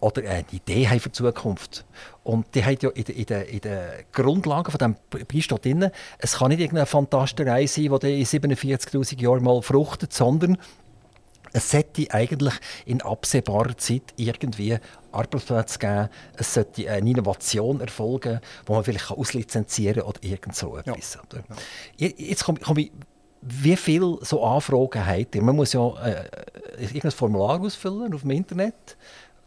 oder 0.00 0.28
eine 0.28 0.44
Idee 0.50 0.88
haben 0.88 0.98
für 0.98 1.10
die 1.10 1.12
Zukunft. 1.12 1.84
Und 2.24 2.52
die 2.56 2.64
haben 2.64 2.76
ja 2.82 2.90
in 2.90 3.04
den 3.04 3.14
in 3.14 3.26
de, 3.26 3.50
in 3.50 3.60
de 3.60 4.04
Grundlagen 4.10 4.72
von 4.72 4.78
diesem 4.78 5.26
Preis 5.28 5.46
drin, 5.46 5.90
es 6.18 6.38
kann 6.38 6.48
nicht 6.48 6.58
irgendeine 6.58 6.86
Fantasterei 6.86 7.66
sein, 7.66 7.96
die 8.02 8.20
in 8.20 8.26
47'000 8.26 9.20
Jahren 9.20 9.44
mal 9.44 9.62
fruchtet, 9.62 10.12
sondern 10.12 10.58
es 11.54 11.70
sollte 11.70 12.12
eigentlich 12.12 12.54
in 12.84 13.00
absehbarer 13.00 13.76
Zeit 13.76 14.12
irgendwie 14.16 14.76
Arbeitsplätze 15.12 15.78
geben. 15.78 16.08
Es 16.36 16.52
sollte 16.52 16.90
eine 16.90 17.08
Innovation 17.08 17.80
erfolgen, 17.80 18.40
die 18.66 18.72
man 18.72 18.82
vielleicht 18.82 19.10
auslizenzieren 19.10 20.00
kann 20.00 20.08
oder 20.08 20.22
irgend 20.22 20.56
so 20.56 20.76
etwas. 20.76 21.18
Ja. 21.96 22.08
Jetzt 22.16 22.44
komme 22.44 22.58
komm 22.60 22.78
ich 22.78 22.90
wie 23.46 23.76
viele 23.76 24.18
so 24.22 24.42
Anfragen 24.42 25.06
habt 25.06 25.34
ihr? 25.34 25.42
Man 25.42 25.56
muss 25.56 25.74
ja 25.74 25.86
äh, 26.02 26.24
irgendein 26.78 27.10
Formular 27.10 27.60
ausfüllen 27.60 28.14
auf 28.14 28.22
dem 28.22 28.30
Internet, 28.30 28.96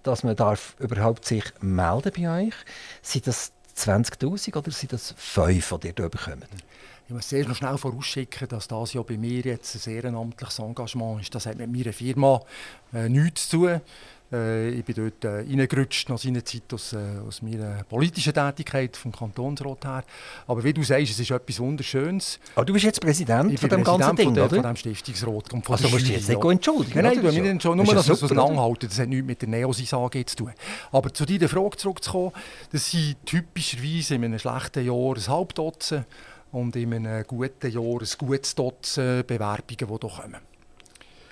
dass 0.04 0.24
man 0.24 0.36
darf 0.36 0.76
überhaupt 0.80 1.26
sich 1.26 1.44
melden 1.62 2.12
bei 2.16 2.46
euch. 2.46 2.54
Sind 3.02 3.26
das 3.26 3.52
20'000 3.76 4.56
oder 4.56 4.72
sind 4.72 4.94
das 4.94 5.16
5, 5.18 5.80
die 5.82 5.88
ihr 5.88 5.94
hier 5.98 6.10
bekommt? 6.10 6.48
Ich 7.08 7.14
muss 7.14 7.30
sehr 7.30 7.48
noch 7.48 7.56
schnell 7.56 7.78
vorausschicken, 7.78 8.50
dass 8.50 8.68
das 8.68 8.92
ja 8.92 9.02
bei 9.02 9.18
mir 9.18 9.40
jetzt 9.40 9.88
ein 9.88 9.94
ehrenamtliches 9.94 10.60
Engagement 10.60 11.22
ist. 11.22 11.34
Das 11.34 11.46
hat 11.46 11.58
mit 11.58 11.72
meiner 11.72 11.94
Firma 11.94 12.42
äh, 12.94 13.08
nichts 13.08 13.48
zu 13.48 13.60
tun. 13.60 13.82
Äh, 14.30 14.72
ich 14.72 14.84
bin 14.84 14.96
dort 14.96 15.24
äh, 15.24 15.38
reingerutscht 15.38 16.10
nach 16.10 16.18
seiner 16.18 16.44
Zeit 16.44 16.74
aus, 16.74 16.92
äh, 16.92 16.98
aus 17.26 17.42
meiner 17.42 17.86
politischen 17.86 18.34
Tätigkeit 18.34 18.98
vom 18.98 19.14
Kantonsrat 19.14 19.86
her. 19.86 20.04
Aber 20.48 20.62
wie 20.66 20.74
du 20.74 20.84
sagst, 20.84 21.12
es 21.12 21.20
ist 21.22 21.32
etwas 21.32 21.62
Wunderschönes. 21.62 22.42
Aber 22.56 22.66
du 22.66 22.74
bist 22.74 22.84
jetzt 22.84 23.00
Präsident 23.00 23.54
ich 23.54 23.60
von 23.62 23.70
dem 23.70 23.86
ganzen 23.86 24.16
Ding, 24.18 24.26
von 24.26 24.34
der, 24.34 24.46
oder? 24.48 24.56
von 24.56 24.64
dem 24.64 24.76
Stiftungsrat. 24.76 25.50
Von 25.50 25.64
also 25.66 25.88
musst 25.88 26.10
du 26.10 26.12
jetzt 26.12 26.28
nicht 26.28 26.44
entschuldigen? 26.44 27.02
Nein, 27.02 27.20
nein, 27.24 27.34
ich 27.34 27.42
nicht 27.42 27.64
schon. 27.64 27.78
Nur, 27.78 27.86
dass 27.86 28.06
wir 28.06 28.16
es 28.16 28.24
auseinanderhalten. 28.24 28.90
Das 28.90 29.00
hat 29.00 29.08
nichts 29.08 29.26
mit 29.26 29.42
der 29.42 29.48
Neosys-AG 29.48 30.26
zu 30.26 30.36
tun. 30.36 30.52
Aber 30.92 31.14
zu 31.14 31.26
deiner 31.26 31.48
Frage 31.48 31.78
zurückzukommen, 31.78 32.34
das 32.74 32.92
sind 32.92 33.16
typischerweise 33.26 34.16
in 34.16 34.26
einem 34.26 34.40
schlechten 34.40 34.86
Jahr 34.86 35.16
ein 35.16 35.28
Halbdutzend 35.28 36.06
und 36.52 36.76
in 36.76 36.94
einem 36.94 37.24
guten 37.26 37.72
Jahr 37.72 38.02
ein 38.02 38.08
gutes 38.18 38.56
Dutzend 38.56 39.28
Bewerbungen, 39.28 39.66
die 39.68 39.76
hier 39.78 39.88
kommen. 39.88 40.42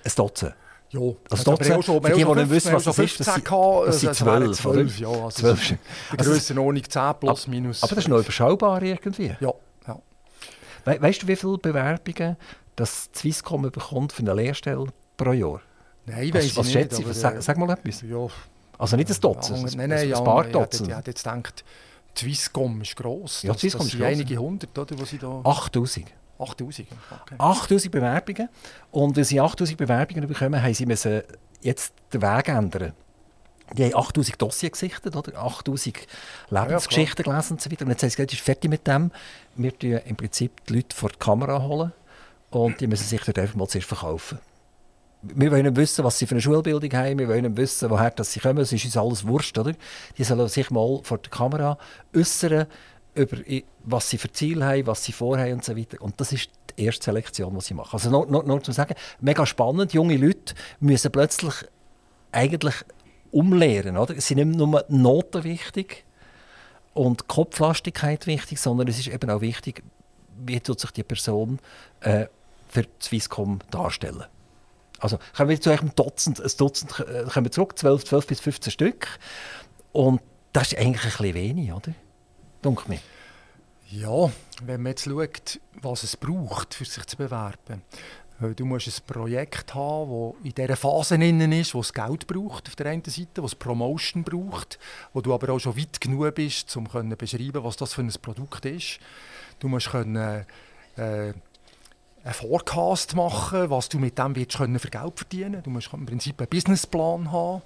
Ein 0.04 0.12
Dutzend? 0.16 0.56
Ja, 0.90 1.02
also 1.30 1.52
also 1.52 1.64
schon, 1.64 1.84
schon, 1.84 2.04
für 2.04 2.14
die, 2.14 2.24
die 2.24 2.32
nicht 2.32 2.50
wissen, 2.50 2.74
was 2.74 2.84
das 2.84 3.00
ist, 3.00 3.20
das 3.20 3.34
sind, 3.34 3.50
das 3.50 4.00
sind 4.00 4.16
zwölf, 4.16 4.58
zwölf, 4.58 5.00
ja. 5.00 5.10
Also 5.10 5.30
12. 5.30 5.74
Die 6.12 6.18
Grössenordnung 6.18 6.84
10 6.90 7.14
plus 7.20 7.48
minus. 7.48 7.84
Aber 7.84 7.96
das 7.96 8.04
ist 8.06 8.08
noch 8.08 8.20
überschaubar 8.20 8.82
irgendwie. 8.82 9.36
Ja. 9.40 9.54
ja. 9.88 10.00
We 10.86 11.02
weißt 11.02 11.24
du, 11.24 11.28
wie 11.28 11.36
viele 11.36 11.58
Bewerbungen 11.58 12.38
das 12.76 13.10
Swisscom 13.16 13.64
bekommt 13.64 14.14
für 14.14 14.22
eine 14.22 14.34
Lehrstelle 14.34 14.86
pro 15.18 15.32
Jahr? 15.34 15.62
Nein, 16.06 16.34
weiß 16.34 16.46
ich 16.46 16.58
was 16.58 16.66
nicht. 16.68 16.74
Schätze, 16.74 17.10
was, 17.10 17.20
sag, 17.20 17.42
sag 17.42 17.58
mal 17.58 17.70
etwas. 17.72 18.02
Ja. 18.02 18.28
Also 18.78 18.96
nicht 18.96 19.10
ein 19.10 19.20
Dutzend, 19.20 19.72
ja, 19.72 19.78
nein, 19.78 19.90
nein, 19.90 20.14
ein 20.14 20.24
paar 20.24 20.44
Dutzend. 20.46 20.90
Ich 20.90 20.96
hätte 20.96 21.12
jetzt 21.12 21.24
gedacht, 21.24 21.66
Swisscom 22.18 22.82
ist 22.82 22.96
gross. 22.96 23.44
Ja, 23.44 23.54
Swisscom 23.54 23.80
das 23.80 23.86
ist 23.86 23.92
sind 23.92 24.02
gross. 24.02 24.12
einige 24.12 24.38
hundert, 24.38 24.78
oder, 24.78 25.00
was 25.00 25.10
sie 25.10 25.18
da... 25.18 25.42
8000. 25.44 26.08
8000, 26.38 26.88
okay. 27.12 27.36
8000 27.38 27.92
Bewerbungen. 27.92 28.50
Und 28.92 29.16
weil 29.16 29.24
sie 29.24 29.40
8000 29.40 29.78
Bewerbungen 29.78 30.28
bekommen, 30.28 30.62
haben 30.62 30.74
sie 30.74 30.86
müssen 30.86 31.22
jetzt 31.62 31.94
den 32.14 32.22
Weg 32.22 32.50
ändern. 32.50 32.94
Die 33.74 33.86
haben 33.86 33.96
8000 33.96 34.42
Dossier 34.42 34.70
gesichtet, 34.70 35.16
oder? 35.16 35.38
8000 35.38 36.08
Lebensgeschichten 36.50 37.26
ja, 37.26 37.32
gelesen 37.32 37.54
und 37.54 37.62
so 37.62 37.72
weiter. 37.72 37.86
Und 37.86 37.92
jetzt 37.92 38.04
haben 38.04 38.10
sie 38.10 38.16
gesagt, 38.18 38.34
ist 38.34 38.42
fertig 38.42 38.70
mit 38.70 38.86
dem. 38.86 39.12
Wir 39.56 39.78
tun 39.78 40.00
im 40.06 40.16
Prinzip 40.16 40.64
die 40.66 40.76
Leute 40.76 40.96
vor 40.96 41.10
die 41.10 41.18
Kamera 41.18 41.62
holen 41.62 41.92
und 42.52 42.80
die 42.80 42.88
müssen 42.88 43.06
sich 43.08 43.22
dort 43.22 43.40
einfach 43.40 43.56
mal 43.56 43.68
zuerst 43.68 43.88
verkaufen. 43.88 44.40
Wir 45.34 45.52
wollen 45.52 45.76
wissen, 45.76 46.04
was 46.06 46.20
sie 46.20 46.28
für 46.28 46.36
eine 46.36 46.42
Schulbildung 46.42 46.92
haben, 46.94 47.20
wir 47.20 47.28
wollen 47.28 47.58
wissen, 47.58 47.90
woher 47.90 48.12
das 48.12 48.34
sie 48.34 48.40
kommen. 48.40 48.60
Es 48.60 48.72
ist 48.72 48.86
uns 48.86 48.98
alles 48.98 49.26
wurscht, 49.26 49.58
oder? 49.58 49.74
Die 50.18 50.24
sollen 50.24 50.48
sich 50.48 50.70
mal 50.70 51.00
vor 51.04 51.18
der 51.18 51.32
Kamera 51.32 51.78
äußern 52.16 52.68
über 53.16 53.38
was 53.84 54.10
sie 54.10 54.18
für 54.18 54.32
Ziele 54.32 54.66
haben, 54.66 54.88
was 54.88 55.04
sie 55.04 55.14
vorhaben 55.14 55.54
und 55.54 55.64
so 55.64 55.76
weiter. 55.76 56.02
Und 56.02 56.20
das 56.20 56.34
ist 56.34 56.50
die 56.78 56.84
erste 56.84 57.06
Selektion, 57.06 57.56
die 57.56 57.62
sie 57.62 57.74
machen. 57.74 57.92
Also 57.94 58.10
nur, 58.10 58.26
nur, 58.28 58.44
nur 58.44 58.62
zu 58.62 58.72
sagen, 58.72 58.96
mega 59.22 59.46
spannend, 59.46 59.94
junge 59.94 60.18
Leute 60.18 60.54
müssen 60.80 61.12
plötzlich 61.12 61.54
eigentlich 62.32 62.76
umlehren. 63.32 63.98
Oder? 63.98 64.20
Sind 64.20 64.38
nicht 64.38 64.58
nur 64.58 64.84
Noten 64.90 65.44
wichtig 65.44 66.04
und 66.94 67.28
Kopflastigkeit 67.28 68.28
wichtig, 68.28 68.60
sondern 68.60 68.88
es 68.88 69.00
ist 69.00 69.08
eben 69.08 69.30
auch 69.30 69.42
wichtig, 69.42 69.84
wie 70.46 70.60
tut 70.60 70.80
sich 70.80 70.92
die 70.92 71.04
Person 71.04 71.60
äh, 72.02 72.26
für 72.68 72.86
Swisscom 73.02 73.60
darstellen. 73.72 74.26
Also 75.06 75.20
kommen 75.38 75.50
wir 75.50 75.62
zu 75.62 75.70
einem 75.70 75.94
Dutzend, 75.94 76.42
ein 76.42 76.52
Dutzend 76.58 77.00
äh, 77.00 77.26
kommen 77.32 77.52
zurück, 77.52 77.78
12, 77.78 78.06
12 78.06 78.28
bis 78.28 78.40
15 78.40 78.72
Stück. 78.72 79.08
Und 79.92 80.20
das 80.52 80.72
ist 80.72 80.80
eigentlich 80.80 81.04
ein 81.04 81.12
bisschen 81.12 81.36
wenig, 81.36 81.72
oder? 81.72 81.94
Dunkel 82.64 82.90
mir. 82.90 83.00
Ja, 83.92 84.32
wenn 84.64 84.82
man 84.82 84.94
jetzt 84.94 85.06
schaut, 85.06 85.60
was 85.80 86.02
es 86.02 86.18
braucht, 86.18 86.74
für 86.74 86.86
sich 86.86 87.06
zu 87.06 87.18
bewerben. 87.18 87.84
Du 88.56 88.66
musst 88.66 88.88
ein 88.88 89.06
Projekt 89.06 89.76
haben, 89.76 90.34
das 90.34 90.44
in 90.44 90.54
dieser 90.56 90.76
Phase 90.76 91.16
innen 91.16 91.52
ist, 91.52 91.76
wo 91.76 91.82
es 91.82 91.94
Geld 91.94 92.26
braucht 92.26 92.68
auf 92.68 92.76
der 92.76 92.88
einen 92.88 93.04
Seite, 93.06 93.44
wo 93.44 93.46
es 93.46 93.54
Promotion 93.54 94.24
braucht, 94.24 94.80
wo 95.14 95.22
du 95.22 95.34
aber 95.36 95.54
auch 95.54 95.60
schon 95.60 95.78
weit 95.78 96.02
genug 96.02 96.34
bist, 96.34 96.76
um 96.76 96.90
zu 96.90 97.16
beschreiben, 97.16 97.64
was 97.64 97.78
das 97.78 97.94
für 97.94 98.02
ein 98.02 98.12
Produkt 98.22 98.66
ist. 98.66 99.00
Du 99.60 99.68
musst 99.68 99.92
können, 99.92 100.46
äh, 100.98 101.34
einen 102.26 102.34
Forecast 102.34 103.16
machen, 103.16 103.70
was 103.70 103.88
du 103.88 104.00
mit 104.00 104.18
dem 104.18 104.36
willst, 104.36 104.58
können 104.58 104.80
für 104.80 104.90
Geld 104.90 105.14
verdienen. 105.16 105.62
Du 105.62 105.70
musst 105.70 105.94
im 105.94 106.06
Prinzip 106.06 106.40
einen 106.40 106.50
Businessplan 106.50 107.32
haben. 107.32 107.62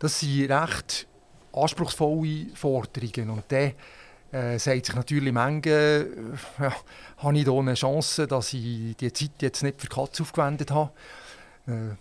Das 0.00 0.20
sind 0.20 0.50
recht 0.50 1.06
anspruchsvolle 1.52 2.48
Forderungen 2.54 3.30
und 3.30 3.44
dann 3.48 3.72
äh, 4.32 4.58
sagt 4.58 4.86
sich 4.86 4.94
natürlich 4.94 5.32
Menge, 5.32 5.70
äh, 5.70 6.62
ja, 6.62 6.72
habe 7.18 7.38
ich 7.38 7.44
hier 7.44 7.52
eine 7.52 7.74
Chance, 7.74 8.26
dass 8.26 8.52
ich 8.52 8.96
die 8.96 9.12
Zeit 9.12 9.30
jetzt 9.40 9.62
nicht 9.62 9.80
für 9.80 9.86
Katz 9.86 10.20
aufgewendet 10.20 10.72
habe. 10.72 10.90
Äh, 11.66 11.94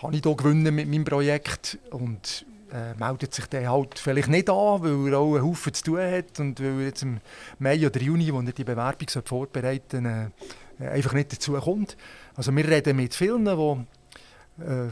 kann 0.00 0.14
ich 0.14 0.22
hier 0.22 0.34
gewinnen 0.34 0.74
mit 0.74 0.88
meinem 0.88 1.04
Projekt 1.04 1.78
und 1.90 2.46
äh, 2.72 2.94
meldet 2.94 3.34
sich 3.34 3.46
der 3.46 3.70
halt 3.70 3.98
vielleicht 3.98 4.28
nicht 4.28 4.50
an, 4.50 4.82
weil 4.82 5.12
er 5.12 5.18
auch 5.18 5.34
einen 5.34 5.44
Haufen 5.44 5.74
zu 5.74 5.84
tun 5.84 6.00
hat 6.00 6.40
und 6.40 6.58
weil 6.60 6.80
er 6.80 6.86
jetzt 6.86 7.02
im 7.02 7.20
Mai 7.58 7.86
oder 7.86 8.00
Juni, 8.00 8.32
wo 8.32 8.40
er 8.40 8.52
die 8.52 8.64
Bewerbung 8.64 9.08
vorbereiten 9.24 10.06
äh, 10.06 10.30
einfach 10.78 11.12
nicht 11.12 11.32
dazu 11.32 11.52
kommt. 11.54 11.96
Also 12.34 12.54
wir 12.54 12.68
reden 12.68 12.96
mit 12.96 13.14
vielen, 13.14 13.44
die 13.44 14.62
äh, 14.62 14.90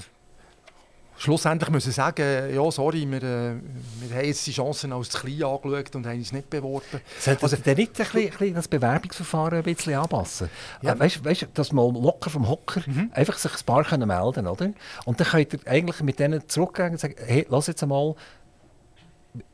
schlussendlich 1.16 1.70
müssen 1.70 1.92
sagen, 1.92 2.54
ja, 2.54 2.70
sorry, 2.70 3.08
wir, 3.10 3.22
äh, 3.22 3.54
wir 4.00 4.16
haben 4.16 4.24
jetzt 4.24 4.46
die 4.46 4.52
Chancen 4.52 4.92
als 4.92 5.10
zu 5.10 5.20
klein 5.20 5.44
angeschaut 5.44 5.94
und 5.94 6.06
haben 6.06 6.18
uns 6.18 6.32
nicht 6.32 6.50
beworben. 6.50 7.00
Sollte 7.18 7.42
also, 7.42 7.56
nicht 7.56 7.68
ein 7.68 7.76
bisschen, 7.76 8.00
ein 8.00 8.30
bisschen 8.30 8.54
das 8.54 8.68
Bewerbungsverfahren 8.68 9.58
ein 9.58 9.64
bisschen 9.64 9.94
anpassen? 9.94 10.48
Ja. 10.82 10.94
Äh, 10.94 11.00
weißt, 11.00 11.24
weißt, 11.24 11.48
dass 11.54 11.72
man 11.72 11.94
locker 11.94 12.30
vom 12.30 12.48
Hocker 12.48 12.82
mhm. 12.86 13.10
einfach 13.12 13.38
sich 13.38 13.52
ein 13.52 13.64
paar 13.64 13.84
können 13.84 14.08
melden 14.08 14.46
oder? 14.46 14.70
Und 15.04 15.20
dann 15.20 15.26
könnt 15.26 15.52
ihr 15.52 15.60
eigentlich 15.66 16.02
mit 16.02 16.18
denen 16.18 16.48
zurückgehen 16.48 16.92
und 16.92 17.00
sagen, 17.00 17.14
hey, 17.18 17.46
lass 17.48 17.66
jetzt 17.68 17.82
einmal, 17.82 18.14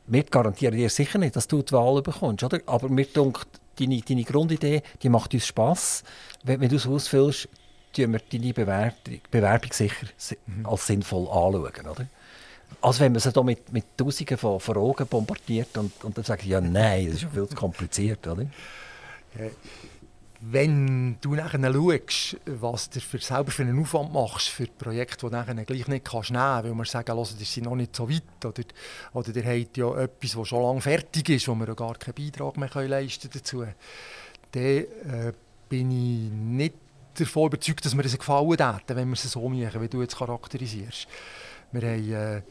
wir 0.07 0.23
garantieren 0.23 0.75
dir 0.75 0.89
sicher 0.89 1.19
nicht, 1.19 1.35
dass 1.35 1.47
du 1.47 1.61
die 1.61 1.71
Wahl 1.71 2.01
bekommst, 2.01 2.43
oder? 2.43 2.59
aber 2.65 2.89
mir 2.89 3.05
denkt, 3.05 3.47
deine, 3.81 4.01
deine 4.01 4.23
Grundidee, 4.23 4.81
die 5.01 5.09
macht 5.09 5.33
uns 5.33 5.47
Spass. 5.47 6.03
Wenn, 6.43 6.61
wenn 6.61 6.69
du 6.69 6.75
es 6.75 6.87
ausfüllst, 6.87 7.49
tun 7.93 8.13
wir 8.13 8.21
deine 8.31 8.53
Bewerbung, 8.53 9.21
Bewerbung 9.29 9.73
sicher 9.73 10.07
mhm. 10.45 10.65
als 10.65 10.87
sinnvoll 10.87 11.27
anschauen. 11.27 11.87
Oder? 11.87 12.07
Als 12.81 12.99
wenn 12.99 13.11
man 13.11 13.21
sie 13.21 13.31
da 13.31 13.43
mit, 13.43 13.71
mit 13.71 13.97
Tausenden 13.97 14.37
von 14.37 14.59
Fragen 14.59 15.07
bombardiert 15.07 15.77
und, 15.77 16.03
und 16.03 16.17
dann 16.17 16.23
sagt, 16.23 16.45
ja 16.45 16.61
nein, 16.61 17.07
das 17.07 17.23
ist 17.23 17.31
viel 17.31 17.47
zu 17.47 17.55
kompliziert. 17.55 18.25
Oder? 18.27 18.45
Wenn 20.43 21.17
du 21.21 21.35
nachher 21.35 21.71
schaust, 21.71 22.37
was 22.45 22.89
du 22.89 22.99
für 22.99 23.19
selber 23.19 23.51
für 23.51 23.61
einen 23.61 23.79
Aufwand 23.79 24.11
machst 24.11 24.49
für 24.49 24.65
Projekte, 24.65 25.29
die 25.29 25.53
du 25.55 25.65
gleich 25.65 25.87
nicht 25.87 26.05
kannst 26.05 26.31
nehmen, 26.31 26.63
weil 26.63 26.73
wir 26.73 26.85
sagen, 26.85 27.15
die 27.39 27.43
sind 27.43 27.65
noch 27.65 27.75
nicht 27.75 27.95
so 27.95 28.09
weit 28.09 28.23
oder, 28.43 28.63
oder 29.13 29.35
ihr 29.35 29.45
habt 29.45 29.77
ja 29.77 29.95
etwas, 29.97 30.31
das 30.31 30.47
schon 30.47 30.63
lange 30.63 30.81
fertig 30.81 31.29
ist, 31.29 31.47
wo 31.47 31.53
wir 31.53 31.67
ja 31.67 31.73
gar 31.75 31.93
keinen 31.95 32.15
Beitrag 32.15 32.57
mehr 32.57 32.87
leisten 32.87 33.29
dazu, 33.31 33.63
dann 34.51 34.63
äh, 34.63 34.85
bin 35.69 35.91
ich 35.91 36.31
nicht 36.31 36.75
davon 37.13 37.47
überzeugt, 37.47 37.85
dass 37.85 37.95
wir 37.95 38.03
es 38.03 38.17
gefallen 38.17 38.49
hätten, 38.49 38.95
wenn 38.95 39.09
wir 39.09 39.13
es 39.13 39.23
so 39.23 39.47
machen, 39.47 39.81
wie 39.81 39.87
du 39.89 40.01
jetzt 40.01 40.17
charakterisierst. 40.17 41.07
Wir 41.71 41.81
haben 41.81 42.13
äh, 42.13 42.41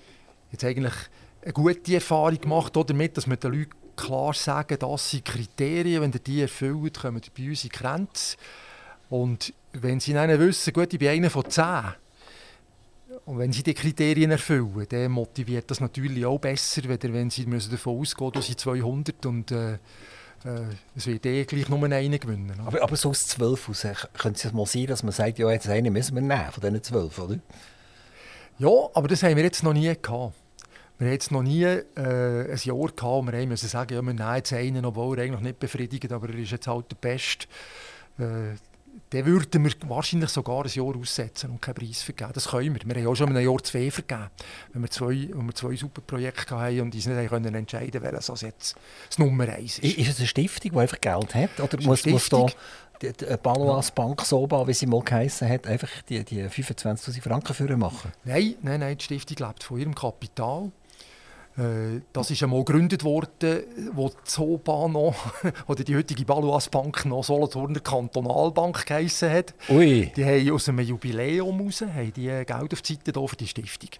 jetzt 0.52 0.64
eigentlich 0.64 0.94
eine 1.42 1.52
gute 1.52 1.94
Erfahrung 1.94 2.40
gemacht 2.40 2.76
damit, 2.76 3.16
dass 3.16 3.28
wir 3.28 3.36
den 3.36 3.52
Leuten 3.52 3.79
klar 4.00 4.34
sagen, 4.34 4.78
das 4.78 5.10
sind 5.10 5.24
Kriterien, 5.24 6.02
wenn 6.02 6.12
ihr 6.12 6.18
die 6.18 6.42
erfüllt, 6.42 6.98
kommen 7.00 7.22
ihr 7.24 7.30
bei 7.36 7.50
uns 7.50 7.64
in 7.64 7.70
Grenze. 7.70 8.36
Und 9.08 9.52
wenn 9.72 10.00
sie 10.00 10.12
dann 10.12 10.38
wissen, 10.38 10.72
gut, 10.72 10.92
ich 10.92 10.98
bin 10.98 11.08
einer 11.08 11.30
von 11.30 11.48
zehn, 11.50 11.94
und 13.24 13.38
wenn 13.38 13.52
sie 13.52 13.62
die 13.62 13.74
Kriterien 13.74 14.30
erfüllen, 14.30 14.86
dann 14.88 15.10
motiviert 15.12 15.70
das 15.70 15.80
natürlich 15.80 16.24
auch 16.24 16.38
besser, 16.38 16.82
wenn 16.84 17.30
sie 17.30 17.46
müssen 17.46 17.70
davon 17.70 18.00
ausgehen, 18.00 18.32
dass 18.32 18.46
sie 18.46 18.56
200 18.56 19.26
und 19.26 19.50
äh, 19.50 19.74
äh, 20.44 20.62
es 20.96 21.06
wird 21.06 21.26
eh 21.26 21.44
gleich 21.44 21.68
nur 21.68 21.82
einen 21.82 22.18
gewinnen. 22.18 22.60
Aber, 22.64 22.82
aber 22.82 22.96
so 22.96 23.10
aus 23.10 23.26
12 23.26 23.68
aus, 23.68 23.86
könnte 24.16 24.48
es 24.48 24.52
mal 24.52 24.66
sein, 24.66 24.86
dass 24.86 25.02
man 25.02 25.12
sagt, 25.12 25.38
ja, 25.38 25.50
jetzt 25.50 25.68
einen 25.68 25.92
müssen 25.92 26.14
wir 26.14 26.22
nehmen 26.22 26.50
von 26.50 26.60
diesen 26.60 26.82
12, 26.82 27.18
oder? 27.18 27.38
Ja, 28.58 28.68
aber 28.94 29.08
das 29.08 29.22
haben 29.22 29.36
wir 29.36 29.44
jetzt 29.44 29.62
noch 29.62 29.72
nie 29.72 29.94
gehabt. 30.00 30.34
Wir 31.00 31.06
haben 31.06 31.12
jetzt 31.14 31.32
noch 31.32 31.42
nie 31.42 31.64
äh, 31.64 31.80
ein 31.96 32.58
Jahr 32.62 32.76
gehabt, 32.76 33.02
wo 33.02 33.26
wir 33.26 33.46
müssen 33.46 33.68
sagen, 33.70 33.94
ja, 33.94 34.02
wir 34.02 34.12
nehmen 34.12 34.36
jetzt 34.36 34.52
einen, 34.52 34.84
obwohl 34.84 35.18
er 35.18 35.24
eigentlich 35.24 35.40
nicht 35.40 35.58
befriedigt, 35.58 36.12
aber 36.12 36.28
er 36.28 36.34
ist 36.34 36.50
jetzt 36.50 36.66
halt 36.66 36.90
der 36.90 36.96
Beste. 36.96 37.46
Äh, 38.18 38.56
dann 39.08 39.24
würden 39.24 39.64
wir 39.64 39.72
wahrscheinlich 39.88 40.28
sogar 40.28 40.62
ein 40.62 40.70
Jahr 40.70 40.94
aussetzen 40.94 41.50
und 41.52 41.62
keinen 41.62 41.76
Preis 41.76 42.02
vergeben. 42.02 42.32
Das 42.34 42.48
können 42.48 42.74
wir. 42.74 42.82
Wir 42.84 43.02
haben 43.02 43.06
auch 43.10 43.14
schon 43.14 43.34
ein 43.34 43.42
Jahr 43.42 43.62
zwei 43.62 43.90
vergeben, 43.90 44.28
wenn 44.74 44.82
wir 44.82 44.90
zwei, 44.90 45.30
wenn 45.32 45.46
wir 45.46 45.54
zwei 45.54 45.74
super 45.74 46.02
Projekte 46.02 46.58
hatten 46.58 46.80
und 46.82 46.94
uns 46.94 47.06
nicht 47.06 47.30
können 47.30 47.54
entscheiden 47.54 48.02
konnten, 48.02 48.12
welches 48.12 48.40
jetzt 48.42 48.76
das 49.08 49.18
Nummer 49.18 49.48
eins 49.48 49.78
ist. 49.78 49.96
Ist 49.96 50.10
es 50.10 50.18
eine 50.18 50.26
Stiftung, 50.26 50.72
die 50.72 50.78
einfach 50.78 51.00
Geld 51.00 51.34
hat? 51.34 51.60
Oder 51.60 51.82
muss, 51.82 52.04
muss 52.04 52.28
da 52.28 52.46
die, 53.00 53.12
die 53.14 53.36
Balois 53.42 53.90
Bank 53.94 54.20
Soba, 54.20 54.66
wie 54.66 54.74
sie 54.74 54.86
mal 54.86 55.02
geheißen 55.02 55.48
hat, 55.48 55.66
einfach 55.66 55.90
die, 56.08 56.22
die 56.22 56.44
25'000 56.44 57.22
Franken 57.22 57.54
für 57.54 57.74
machen? 57.78 58.12
Nein, 58.24 58.56
nein, 58.60 58.80
nein, 58.80 58.98
die 58.98 59.04
Stiftung 59.04 59.48
lebt 59.48 59.64
von 59.64 59.78
ihrem 59.78 59.94
Kapital. 59.94 60.70
Äh, 61.56 62.00
das 62.12 62.30
ist 62.30 62.42
einmal 62.42 62.64
gegründet 62.64 63.04
worden, 63.04 63.62
wo 63.92 64.08
die 64.08 64.14
Zoba 64.24 64.88
noch, 64.88 65.14
oder 65.66 65.84
die 65.84 65.96
heutige 65.96 66.24
Baluas 66.24 66.68
Bank 66.68 67.04
noch 67.06 67.24
Solothurner 67.24 67.80
Kantonalbank 67.80 68.86
geheissen 68.86 69.30
hat. 69.30 69.54
Ui. 69.68 70.12
Die 70.14 70.24
haben 70.24 70.50
aus 70.52 70.68
einem 70.68 70.80
Jubiläum 70.80 71.60
raus, 71.60 71.82
haben 71.82 72.12
die 72.12 72.26
Geld 72.26 72.50
auf 72.50 72.82
die 72.82 72.94
Seite 72.94 73.28
für 73.28 73.36
die 73.36 73.46
Stiftung. 73.46 73.90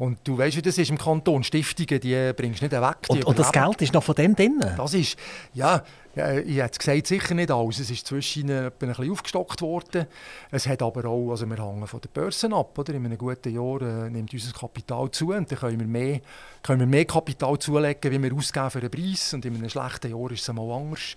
Und 0.00 0.18
du 0.24 0.38
weißt, 0.38 0.56
wie 0.56 0.62
das 0.62 0.78
ist 0.78 0.88
im 0.88 0.96
Kanton. 0.96 1.44
Stiftungen, 1.44 2.00
die 2.00 2.32
bringst 2.34 2.62
du 2.62 2.64
nicht 2.64 2.72
weg. 2.72 2.96
Und, 3.08 3.22
und, 3.26 3.38
das 3.38 3.52
Geld 3.52 3.82
ist 3.82 3.92
noch 3.92 4.02
von 4.02 4.14
dem 4.14 4.34
drin? 4.34 4.58
Das 4.74 4.94
ist, 4.94 5.18
ja, 5.52 5.84
ich 6.14 6.56
hätte 6.56 6.78
gesagt, 6.78 7.06
sicher 7.06 7.34
nicht 7.34 7.50
alles. 7.50 7.80
Es 7.80 7.90
ist 7.90 8.06
zwischen 8.06 8.50
ein 8.50 8.72
bisschen 8.78 9.12
aufgestockt 9.12 9.60
worden. 9.60 10.06
Es 10.50 10.66
hat 10.66 10.80
aber 10.80 11.04
auch, 11.04 11.32
also 11.32 11.44
wir 11.44 11.62
hängen 11.62 11.86
von 11.86 12.00
der 12.00 12.08
Börse 12.08 12.50
ab. 12.50 12.78
Oder? 12.78 12.94
In 12.94 13.04
einem 13.04 13.18
guten 13.18 13.54
Jahr 13.54 13.82
äh, 13.82 14.08
nimmt 14.08 14.32
unser 14.32 14.58
Kapital 14.58 15.10
zu 15.10 15.34
und 15.34 15.52
dann 15.52 15.58
können 15.58 15.78
wir, 15.78 15.86
mehr, 15.86 16.20
können 16.62 16.80
wir 16.80 16.86
mehr 16.86 17.04
Kapital 17.04 17.58
zulegen, 17.58 18.10
wie 18.10 18.22
wir 18.22 18.34
ausgeben 18.34 18.70
für 18.70 18.78
einen 18.78 18.90
Preis. 18.90 19.34
Und 19.34 19.44
in 19.44 19.54
einem 19.54 19.68
schlechten 19.68 20.10
Jahr 20.12 20.30
ist 20.30 20.40
es 20.40 20.48
einmal 20.48 20.80
anders. 20.80 21.14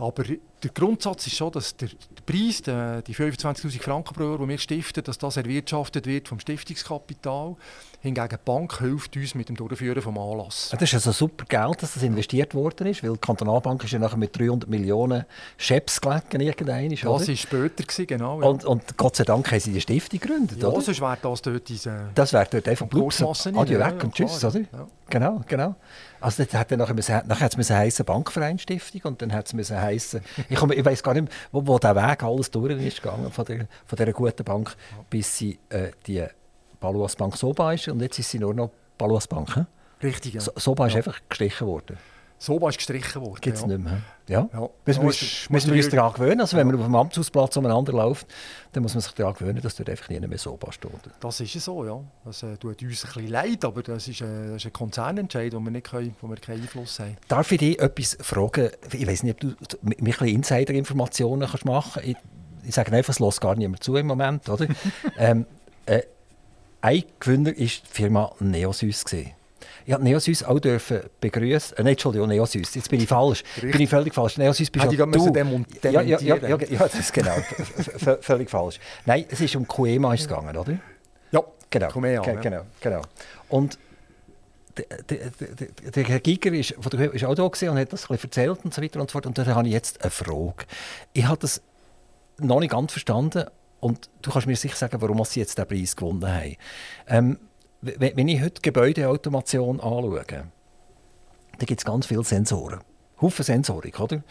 Aber 0.00 0.24
der 0.24 0.70
Grundsatz 0.70 1.26
ist 1.26 1.36
schon, 1.36 1.52
dass 1.52 1.76
der, 1.76 1.88
der 1.88 2.22
Preis, 2.24 2.62
der, 2.62 3.02
die 3.02 3.14
25'000 3.14 3.80
Franken 3.82 4.14
pro 4.14 4.22
Jahr, 4.22 4.38
die 4.38 4.48
wir 4.48 4.58
stiften, 4.58 5.04
dass 5.04 5.18
das 5.18 5.36
erwirtschaftet 5.36 6.06
wird 6.06 6.28
vom 6.28 6.40
Stiftungskapital. 6.40 7.56
Hingegen 8.02 8.28
die 8.28 8.36
Bank 8.44 8.78
hilft 8.78 9.14
uns 9.16 9.34
mit 9.34 9.50
dem 9.50 9.56
Durchführen 9.56 9.94
des 9.94 10.06
Anlasses. 10.06 10.70
Das 10.70 10.82
ist 10.82 10.94
also 10.94 11.12
super 11.12 11.44
Geld, 11.46 11.82
dass 11.82 11.94
das 11.94 12.02
investiert 12.02 12.54
worden 12.54 12.86
ist, 12.86 13.02
weil 13.02 13.12
die 13.12 13.18
Kantonalbank 13.18 13.84
ist 13.84 13.92
ja 13.92 13.98
nachher 13.98 14.16
mit 14.16 14.38
300 14.38 14.68
Millionen 14.70 15.26
Scheps 15.58 16.00
gelegen 16.00 16.40
irgendein. 16.40 16.90
Das 16.90 17.04
war 17.04 17.18
später, 17.18 17.84
gewesen, 17.84 18.06
genau. 18.06 18.40
Ja. 18.40 18.48
Und, 18.48 18.64
und, 18.64 18.96
Gott 18.96 19.16
sei 19.16 19.24
Dank 19.24 19.50
haben 19.50 19.60
sie 19.60 19.72
die 19.72 19.80
Stiftung 19.82 20.18
gegründet, 20.18 20.62
ja, 20.62 20.68
oder? 20.68 20.80
sonst 20.80 21.00
wäre 21.00 21.18
das 21.20 21.42
dort 21.42 21.68
diese... 21.68 22.08
Das 22.14 22.32
wäre 22.32 22.46
dort 22.50 22.68
einfach 22.68 22.86
Blut. 22.86 23.20
Adieu 23.20 23.78
weg 23.78 23.94
ja, 23.98 24.02
und 24.02 24.14
tschüss, 24.14 24.38
klar, 24.38 24.54
oder? 24.54 24.60
Ja. 24.60 24.86
Genau, 25.10 25.40
genau. 25.46 25.74
Also 26.20 26.44
das 26.44 26.54
hat 26.54 26.70
dann 26.70 26.78
nachher, 26.78 26.94
müssen, 26.94 27.20
nachher 27.26 27.46
hat 27.46 27.58
es 27.58 27.70
heissen 27.70 28.04
Bankvereinstiftung 28.04 29.02
und 29.04 29.22
dann 29.22 29.32
hat 29.32 29.52
es 29.52 29.70
heissen, 29.70 30.22
ich, 30.48 30.62
ich 30.62 30.84
weiß 30.84 31.02
gar 31.02 31.14
nicht 31.14 31.32
wo, 31.50 31.66
wo 31.66 31.78
der 31.78 31.96
Weg 31.96 32.22
alles 32.22 32.50
durch 32.50 32.80
ist 32.82 33.02
gegangen 33.02 33.30
von 33.30 33.44
der, 33.44 33.66
von 33.86 33.96
dieser 33.96 34.12
guten 34.12 34.44
Bank, 34.44 34.76
bis 35.08 35.36
sie 35.36 35.58
äh, 35.70 35.90
die 36.06 36.24
Baluas 36.78 37.16
Bank 37.16 37.36
Soba 37.36 37.72
ist 37.72 37.88
und 37.88 38.00
jetzt 38.00 38.18
ist 38.18 38.30
sie 38.30 38.38
nur 38.38 38.54
noch 38.54 38.70
Baluas 38.98 39.26
Bank. 39.26 39.54
He? 39.54 39.64
Richtig, 40.06 40.34
ja. 40.34 40.40
So, 40.40 40.52
Soba 40.56 40.86
ist 40.86 40.96
einfach 40.96 41.20
gestrichen 41.28 41.66
worden. 41.66 41.98
Soba 42.42 42.70
ist 42.70 42.78
gestrichen 42.78 43.20
worden. 43.20 43.38
Gibt 43.42 43.56
es 43.56 43.60
ja. 43.60 43.68
nicht 43.68 43.84
mehr. 43.84 44.00
Ja. 44.26 44.48
ja. 44.50 44.70
Müssen, 44.86 45.02
wir, 45.02 45.50
müssen 45.50 45.74
wir 45.74 45.76
uns 45.76 45.88
daran 45.90 46.14
gewöhnen. 46.14 46.40
Also, 46.40 46.56
wenn 46.56 46.68
man 46.68 46.76
auf 46.76 46.86
dem 46.86 46.94
Amtshausplatz 46.94 47.54
umeinander 47.58 47.92
läuft, 47.92 48.26
dann 48.72 48.82
muss 48.82 48.94
man 48.94 49.02
sich 49.02 49.12
daran 49.12 49.34
gewöhnen, 49.34 49.60
dass 49.60 49.74
dort 49.74 49.90
einfach 49.90 50.08
nie 50.08 50.18
mehr 50.20 50.38
Soba 50.38 50.72
steht. 50.72 50.90
Das 51.20 51.38
ist 51.38 51.52
ja 51.52 51.60
so, 51.60 51.84
ja. 51.84 52.00
Das 52.24 52.42
äh, 52.42 52.56
tut 52.56 52.82
uns 52.82 53.04
ein 53.04 53.12
bisschen 53.12 53.26
leid, 53.28 53.62
aber 53.62 53.82
das 53.82 54.08
ist, 54.08 54.22
äh, 54.22 54.46
das 54.46 54.56
ist 54.56 54.66
ein 54.66 54.72
Konzernentscheid, 54.72 55.52
wo 55.52 55.60
wir, 55.60 55.70
nicht 55.70 55.90
können, 55.90 56.16
wo 56.22 56.28
wir 56.28 56.36
keinen 56.36 56.62
Einfluss 56.62 56.98
haben. 56.98 57.18
Darf 57.28 57.52
ich 57.52 57.58
dich 57.58 57.78
etwas 57.78 58.16
fragen? 58.22 58.70
Ich 58.90 59.06
weiß 59.06 59.22
nicht, 59.24 59.44
ob 59.44 59.68
du 59.68 59.76
mir 59.82 59.98
ein 59.98 60.04
bisschen 60.04 60.28
Insider-Informationen 60.28 61.46
machen 61.64 61.92
kannst. 61.92 62.08
Ich, 62.08 62.16
ich 62.62 62.74
sage 62.74 62.90
einfach, 62.92 63.12
es 63.12 63.20
lässt 63.20 63.42
gar 63.42 63.54
niemand 63.54 63.84
zu 63.84 63.96
im 63.96 64.06
Moment. 64.06 64.48
Oder? 64.48 64.66
ähm, 65.18 65.44
äh, 65.84 66.04
ein 66.80 67.04
Gewinner 67.18 67.50
war 67.50 67.54
die 67.54 67.80
Firma 67.84 68.32
Neosys. 68.40 69.04
Ich 69.84 69.92
durfte 69.92 70.04
Neosys 70.04 70.42
auch 70.42 70.58
dürfen 70.58 71.00
begrüßen. 71.20 71.76
Äh, 71.76 71.82
nein, 71.82 71.92
Entschuldigung, 71.92 72.28
Neosys. 72.28 72.74
Jetzt 72.74 72.90
bin 72.90 73.00
ich 73.00 73.08
falsch. 73.08 73.42
Richtig. 73.56 73.72
Bin 73.72 73.80
ich 73.82 73.90
völlig 73.90 74.14
falsch. 74.14 74.38
Neosys 74.38 74.70
bist 74.70 74.84
ja 74.84 74.90
du. 74.90 75.64
Ja, 75.82 76.00
ja, 76.02 76.20
ja, 76.20 76.36
ja, 76.36 76.56
das 76.56 76.94
ist 76.94 77.12
genau. 77.12 77.36
völlig 78.20 78.50
falsch. 78.50 78.78
Nein, 79.06 79.24
es 79.28 79.40
ist 79.40 79.56
um 79.56 79.66
Kuema 79.66 80.14
gegangen, 80.14 80.56
oder? 80.56 80.78
Ja, 81.32 81.42
genau. 81.68 81.88
Kumea, 81.88 82.22
ja. 82.24 82.34
genau, 82.34 82.62
genau. 82.80 83.02
Und 83.48 83.78
der, 84.76 86.04
Herr 86.04 86.20
Giger 86.20 86.52
ist, 86.52 86.74
von 86.78 86.90
der, 86.90 87.12
ist 87.12 87.24
auch 87.24 87.34
da 87.34 87.42
und 87.42 87.78
hat 87.78 87.92
das 87.92 88.10
ein 88.10 88.18
erzählt 88.22 88.58
und 88.64 88.72
so 88.72 88.82
weiter 88.82 89.00
und 89.00 89.10
so 89.10 89.12
fort. 89.12 89.26
Und 89.26 89.36
dann 89.38 89.46
habe 89.46 89.66
ich 89.66 89.74
jetzt 89.74 90.02
eine 90.02 90.10
Frage. 90.10 90.66
Ich 91.12 91.24
habe 91.26 91.38
das 91.38 91.62
noch 92.38 92.60
nicht 92.60 92.70
ganz 92.70 92.92
verstanden 92.92 93.44
und 93.80 94.10
du 94.22 94.30
kannst 94.30 94.46
mir 94.46 94.56
sicher 94.56 94.76
sagen, 94.76 95.00
warum 95.00 95.22
sie 95.24 95.40
jetzt 95.40 95.58
den 95.58 95.66
Preis 95.66 95.96
gewonnen 95.96 96.26
haben. 96.26 96.56
Ähm, 97.08 97.38
wenn 97.82 98.28
ich 98.28 98.42
heute 98.42 98.60
Gebäudeautomation 98.60 99.80
anschaue, 99.80 100.24
da 100.26 101.66
gibt 101.66 101.80
es 101.80 101.84
ganz 101.84 102.06
viele 102.06 102.24
Sensoren. 102.24 102.80
Haufen 103.20 103.44
Sensorik, 103.44 104.00
oder? 104.00 104.22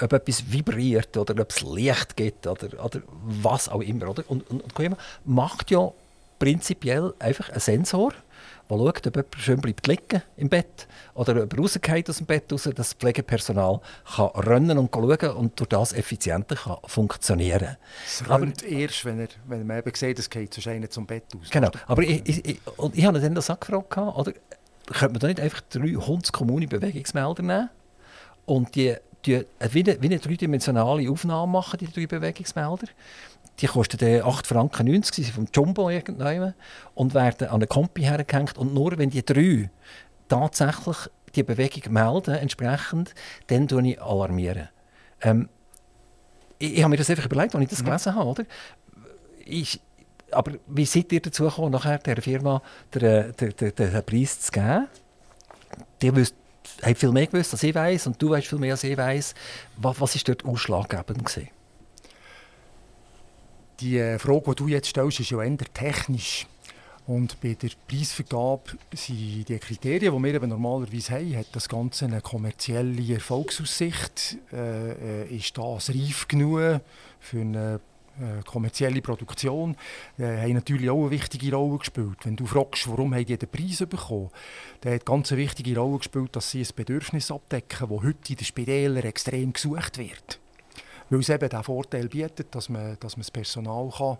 Ob 0.00 0.12
etwas 0.12 0.50
vibriert 0.50 1.16
oder 1.16 1.40
ob 1.40 1.50
es 1.50 1.60
Licht 1.62 2.16
gibt 2.16 2.46
oder, 2.46 2.84
oder 2.84 3.00
was 3.22 3.68
auch 3.68 3.80
immer. 3.80 4.08
Oder? 4.08 4.24
Und, 4.28 4.48
und, 4.50 4.62
und 4.62 4.96
macht 5.24 5.70
ja 5.70 5.92
prinzipiell 6.38 7.14
einfach 7.20 7.50
einen 7.50 7.60
Sensor, 7.60 8.12
der 8.68 8.76
schaut, 8.76 9.06
ob 9.06 9.16
jemand 9.16 9.36
schön 9.36 9.60
bleibt 9.60 9.86
liegen 9.86 10.22
im 10.36 10.48
Bett 10.48 10.86
oder 11.14 11.42
ob 11.42 11.52
er 11.52 11.58
rausgeht 11.58 12.08
aus 12.08 12.18
dem 12.18 12.26
Bett 12.26 12.52
raus, 12.52 12.64
dass 12.64 12.74
das 12.74 12.92
Pflegepersonal 12.94 13.80
kann 14.16 14.26
rennen 14.34 14.78
und 14.78 14.90
schauen 14.92 15.30
und 15.36 15.58
durch 15.58 15.68
das 15.68 15.92
effizienter 15.92 16.56
kann 16.56 16.78
funktionieren. 16.86 17.76
Es 18.06 18.28
rennt 18.28 18.62
erst, 18.62 19.04
wenn, 19.04 19.20
er, 19.20 19.28
wenn 19.46 19.66
man 19.66 19.78
eben 19.78 19.94
sieht, 19.94 20.18
es 20.18 20.30
geht 20.30 20.54
sonst 20.54 20.92
zum 20.92 21.06
Bett 21.06 21.24
aus. 21.34 21.50
Genau, 21.50 21.70
aber 21.86 22.02
ich, 22.02 22.22
ich, 22.28 22.44
ich, 22.44 22.60
und 22.76 22.96
ich 22.96 23.04
habe 23.04 23.20
dann 23.20 23.34
das 23.34 23.50
auch 23.50 23.60
gefragt, 23.60 23.96
oder? 23.96 24.32
Könnte 24.86 25.12
man 25.12 25.20
da 25.20 25.26
nicht 25.28 25.40
einfach 25.40 25.60
drei 25.70 25.92
Hundskommunie-Bewegungsmelder 25.94 27.42
nehmen 27.42 27.70
und 28.46 28.74
die, 28.74 28.96
die 29.24 29.44
wie, 29.70 29.84
eine, 29.84 30.02
wie 30.02 30.06
eine 30.06 30.18
dreidimensionale 30.18 31.08
Aufnahme 31.08 31.50
machen, 31.50 31.78
die 31.78 31.86
drei 31.86 32.06
Bewegungsmelder 32.06 32.88
die 33.60 33.66
kosten 33.66 34.22
8 34.22 34.46
Franken 34.46 34.86
90, 34.86 35.14
sie 35.14 35.22
sind 35.22 35.34
vom 35.34 35.46
Jumbo 35.54 35.90
irgendwann 35.90 36.54
und 36.94 37.14
werden 37.14 37.48
an 37.48 37.56
eine 37.56 37.66
Kompi 37.66 38.02
hergehängt. 38.02 38.58
Und 38.58 38.74
nur 38.74 38.96
wenn 38.98 39.10
die 39.10 39.24
drei 39.24 39.70
tatsächlich 40.28 40.96
die 41.34 41.42
Bewegung 41.42 41.92
melden, 41.92 42.34
entsprechend, 42.34 43.14
dann 43.48 43.68
tue 43.68 43.88
ich 43.88 44.02
alarmieren. 44.02 44.68
Ähm, 45.20 45.48
ich, 46.58 46.74
ich 46.76 46.82
habe 46.82 46.90
mir 46.90 46.96
das 46.96 47.10
einfach 47.10 47.26
überlegt, 47.26 47.54
als 47.54 47.62
ich 47.62 47.70
das 47.70 47.80
mhm. 47.80 47.86
gelesen 47.86 48.14
habe. 48.14 48.30
Oder? 48.30 48.44
Ich, 49.44 49.80
aber 50.30 50.52
wie 50.66 50.84
seid 50.84 51.12
ihr 51.12 51.20
dazu 51.20 51.44
gekommen, 51.44 51.72
nachher 51.72 51.98
der 51.98 52.20
Firma 52.22 52.62
den, 52.94 53.32
den, 53.36 53.56
den, 53.56 53.74
den 53.74 54.04
Preis 54.04 54.40
zu 54.40 54.52
geben? 54.52 54.88
Die 56.00 56.14
wüsst, 56.14 56.34
hat 56.82 56.98
viel 56.98 57.12
mehr 57.12 57.26
gewusst, 57.26 57.52
als 57.52 57.62
ich 57.62 57.74
weiß, 57.74 58.06
und 58.06 58.20
du 58.20 58.30
weißt 58.30 58.46
viel 58.46 58.58
mehr 58.58 58.72
als 58.72 58.84
ich 58.84 58.96
weiß. 58.96 59.34
Was, 59.76 60.14
ist 60.14 60.28
dort 60.28 60.44
ausschlaggebend 60.44 61.24
gewesen? 61.24 61.48
Die 63.82 63.98
äh, 63.98 64.16
Frage, 64.16 64.50
die 64.50 64.54
du 64.54 64.68
jetzt 64.68 64.90
stellst, 64.90 65.18
ist 65.18 65.30
ja 65.30 65.42
eher 65.42 65.56
technisch. 65.74 66.46
Und 67.08 67.40
bei 67.40 67.54
der 67.54 67.70
Preisvergabe 67.88 68.78
sind 68.94 69.48
die 69.48 69.58
Kriterien, 69.58 70.16
die 70.16 70.22
wir 70.22 70.34
eben 70.34 70.50
normalerweise 70.50 71.14
haben, 71.14 71.36
hat 71.36 71.48
das 71.50 71.68
Ganze 71.68 72.04
eine 72.04 72.20
kommerzielle 72.20 73.14
Erfolgsaussicht, 73.14 74.36
äh, 74.52 75.24
äh 75.24 75.36
ist 75.36 75.58
das 75.58 75.90
reif 75.90 76.28
genug 76.28 76.80
für 77.18 77.40
eine 77.40 77.80
äh, 78.20 78.44
kommerzielle 78.44 79.02
Produktion 79.02 79.74
äh, 80.16 80.42
haben 80.42 80.52
natürlich 80.52 80.88
auch 80.88 81.00
eine 81.00 81.10
wichtige 81.10 81.56
Rolle 81.56 81.78
gespielt. 81.78 82.18
Wenn 82.22 82.36
du 82.36 82.46
fragst, 82.46 82.88
warum 82.88 83.12
haben 83.12 83.26
die 83.26 83.36
den 83.36 83.48
Preis 83.48 83.78
bekommen, 83.78 84.30
dann 84.82 84.94
hat 84.94 85.06
ganz 85.06 85.32
eine 85.32 85.40
wichtige 85.40 85.76
Rolle 85.76 85.98
gespielt, 85.98 86.36
dass 86.36 86.52
sie 86.52 86.60
ein 86.60 86.68
Bedürfnis 86.76 87.32
abdecken, 87.32 87.88
das 87.88 88.02
heute 88.02 88.32
in 88.32 88.36
den 88.36 88.44
Spitälern 88.44 89.02
extrem 89.02 89.52
gesucht 89.52 89.98
wird. 89.98 90.41
Weil 91.12 91.20
es 91.20 91.28
eben 91.28 91.48
den 91.48 91.62
Vorteil 91.62 92.08
bietet, 92.08 92.54
dass 92.54 92.70
man, 92.70 92.96
dass 93.00 93.16
man 93.16 93.22
das 93.22 93.30
Personal 93.30 93.90
kann, 93.96 94.16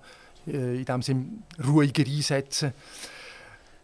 äh, 0.47 0.77
in 0.77 0.85
diesem 0.85 1.03
Sinne 1.03 1.27
ruhiger 1.65 2.05
einsetzen 2.05 2.73
kann 2.73 2.81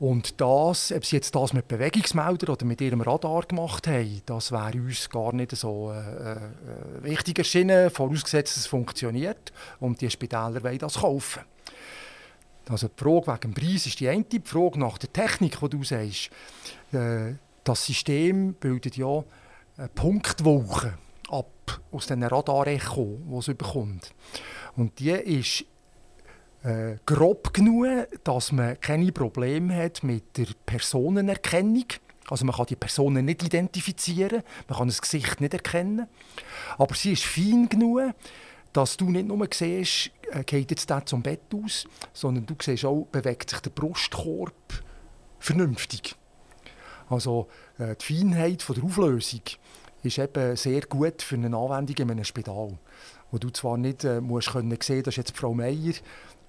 und 0.00 0.40
das, 0.40 0.92
ob 0.92 1.04
sie 1.04 1.16
jetzt 1.16 1.34
das 1.34 1.52
mit 1.52 1.66
Bewegungsmelder 1.66 2.52
oder 2.52 2.64
mit 2.64 2.80
ihrem 2.80 3.00
Radar 3.00 3.42
gemacht 3.42 3.88
haben, 3.88 4.22
das 4.26 4.52
wäre 4.52 4.78
uns 4.78 5.10
gar 5.10 5.32
nicht 5.32 5.56
so 5.56 5.90
äh, 5.90 6.32
äh, 6.32 6.36
wichtig 7.02 7.38
erschienen, 7.38 7.90
vorausgesetzt 7.90 8.56
es 8.56 8.66
funktioniert 8.66 9.52
und 9.80 10.00
die 10.00 10.10
Spitäler 10.10 10.62
wollen 10.62 10.78
das 10.78 11.00
kaufen. 11.00 11.42
Also 12.68 12.88
die 12.88 13.02
Frage 13.02 13.26
wegen 13.26 13.40
dem 13.40 13.54
Preis 13.54 13.86
ist 13.86 13.98
die 13.98 14.08
eine, 14.08 14.22
die 14.22 14.42
Frage 14.44 14.78
nach 14.78 14.98
der 14.98 15.12
Technik, 15.12 15.58
die 15.58 15.68
du 15.68 15.82
sagst. 15.82 16.30
Äh, 16.92 17.34
das 17.64 17.84
System 17.84 18.54
bildet 18.54 18.96
ja 18.96 19.24
eine 19.78 19.88
Punktwoche 19.88 20.88
ab 20.88 21.07
aus 21.92 22.06
diesen 22.06 22.22
Radarecho, 22.22 23.18
die 23.24 23.36
es 23.36 23.46
bekommt. 23.46 24.14
Und 24.76 24.98
die 24.98 25.10
ist 25.10 25.64
äh, 26.62 26.96
grob 27.06 27.52
genug, 27.52 27.86
dass 28.24 28.52
man 28.52 28.80
keine 28.80 29.12
Probleme 29.12 29.76
hat 29.76 30.02
mit 30.02 30.36
der 30.36 30.48
Personenerkennung. 30.66 31.86
Also 32.28 32.44
man 32.44 32.54
kann 32.54 32.66
die 32.66 32.76
Personen 32.76 33.24
nicht 33.24 33.42
identifizieren, 33.42 34.42
man 34.68 34.78
kann 34.78 34.88
das 34.88 35.00
Gesicht 35.00 35.40
nicht 35.40 35.54
erkennen. 35.54 36.06
Aber 36.76 36.94
sie 36.94 37.12
ist 37.12 37.24
fein 37.24 37.68
genug, 37.68 38.12
dass 38.72 38.96
du 38.96 39.08
nicht 39.08 39.26
nur 39.26 39.48
siehst, 39.52 40.10
äh, 40.30 40.44
geht 40.44 40.70
jetzt 40.70 40.90
der 40.90 41.06
zum 41.06 41.22
Bett 41.22 41.40
aus, 41.54 41.86
sondern 42.12 42.44
du 42.46 42.54
siehst 42.60 42.84
auch, 42.84 43.06
bewegt 43.10 43.50
sich 43.50 43.60
der 43.60 43.70
Brustkorb 43.70 44.84
vernünftig. 45.38 46.16
Also 47.08 47.48
äh, 47.78 47.96
die 47.96 48.04
Feinheit 48.04 48.62
von 48.62 48.74
der 48.76 48.84
Auflösung 48.84 49.40
ist 50.02 50.18
eben 50.18 50.56
sehr 50.56 50.82
gut 50.82 51.22
für 51.22 51.36
eine 51.36 51.56
Anwendung 51.56 51.96
in 51.96 52.10
einem 52.10 52.24
Spital. 52.24 52.78
Wo 53.30 53.38
du 53.38 53.50
zwar 53.50 53.76
nicht 53.76 54.04
äh, 54.04 54.20
musst 54.20 54.52
können 54.52 54.76
sehen, 54.80 55.02
das 55.02 55.12
ist 55.12 55.16
jetzt 55.18 55.36
Frau 55.36 55.52
Meier, 55.52 55.94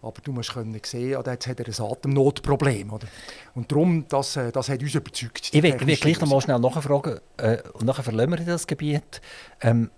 aber 0.01 0.21
du 0.23 0.31
musst 0.31 0.53
können 0.53 0.79
sehen, 0.83 1.17
oder 1.17 1.33
jetzt 1.33 1.47
hat 1.47 1.59
er 1.59 1.67
ein 1.67 1.91
Atemnotproblem. 1.91 2.93
Oder? 2.93 3.07
Und 3.55 3.71
darum, 3.71 4.05
das, 4.07 4.37
äh, 4.37 4.51
das 4.51 4.69
hat 4.69 4.81
uns 4.81 4.95
überzeugt. 4.95 5.49
Ich 5.51 5.63
will, 5.63 5.79
will 5.79 5.95
gleich 5.97 6.21
noch 6.21 6.29
mal 6.29 6.41
schnell 6.41 6.59
nachfragen, 6.59 7.19
äh, 7.37 7.57
und 7.73 7.85
nachher 7.85 8.03
verlassen 8.03 8.31
wir 8.31 8.37
das 8.45 8.65
Gebiet. 8.65 9.21
Ähm, 9.61 9.91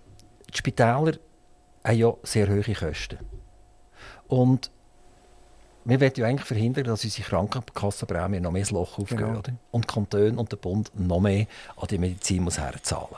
die 0.52 0.58
Spitäler 0.58 1.12
haben 1.84 1.96
ja 1.96 2.14
sehr 2.24 2.48
hohe 2.48 2.62
Kosten. 2.62 3.18
Und 4.26 4.70
wir 5.84 6.00
wollen 6.00 6.12
ja 6.16 6.26
eigentlich 6.26 6.46
verhindern, 6.46 6.84
dass 6.84 7.04
unsere 7.04 7.28
Krankenkassenprämien 7.28 8.42
noch 8.42 8.52
mehr 8.52 8.60
ins 8.60 8.70
Loch 8.70 8.98
aufgehen. 8.98 9.18
Genau. 9.18 9.38
Oder? 9.38 9.52
Und 9.70 9.84
die 9.84 9.94
Kantone 9.94 10.38
und 10.38 10.50
der 10.50 10.56
Bund 10.56 10.92
noch 10.94 11.20
mehr 11.20 11.46
an 11.76 11.88
die 11.88 11.98
Medizin 11.98 12.44
muss 12.44 12.58
herzahlen. 12.58 13.16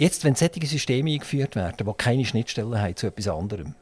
Jetzt, 0.00 0.24
wenn 0.24 0.34
solche 0.34 0.66
Systeme 0.66 1.12
eingeführt 1.12 1.56
werden, 1.56 1.86
die 1.86 1.92
keine 1.98 2.24
Schnittstellen 2.24 2.80
haben 2.80 2.96
zu 2.96 3.08
etwas 3.08 3.28
anderem, 3.28 3.74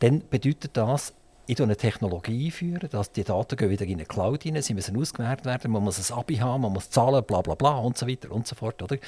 dann 0.00 0.22
bedeutet 0.28 0.76
das, 0.76 1.14
ich 1.46 1.58
eine 1.62 1.74
Technologie 1.74 2.48
einführen, 2.48 2.86
dass 2.90 3.12
die 3.12 3.24
Daten 3.24 3.58
wieder 3.70 3.86
in 3.86 3.94
eine 3.94 4.04
Cloud 4.04 4.44
rein, 4.44 4.60
sie 4.60 4.74
müssen 4.74 4.94
ausgewertet 4.98 5.46
werden, 5.46 5.70
man 5.70 5.82
muss 5.82 6.10
ein 6.10 6.18
ABI 6.18 6.36
haben, 6.36 6.60
man 6.60 6.74
muss 6.74 6.90
zahlen, 6.90 7.24
bla 7.24 7.40
bla 7.40 7.54
bla 7.54 7.78
und 7.78 7.96
so 7.96 8.06
weiter 8.06 8.30
und 8.30 8.46
so 8.46 8.56
fort. 8.56 8.82
Oder? 8.82 8.98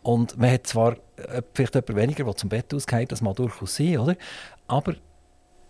Und 0.00 0.38
man 0.38 0.50
hat 0.50 0.66
zwar 0.66 0.92
äh, 1.18 1.42
vielleicht 1.52 1.74
jemand 1.74 1.94
weniger, 1.94 2.24
der 2.24 2.34
zum 2.34 2.48
Bett 2.48 2.72
ausgeht, 2.72 3.12
das 3.12 3.20
mag 3.20 3.36
durchaus 3.36 3.76
sein, 3.76 3.98
oder? 3.98 4.16
aber 4.68 4.94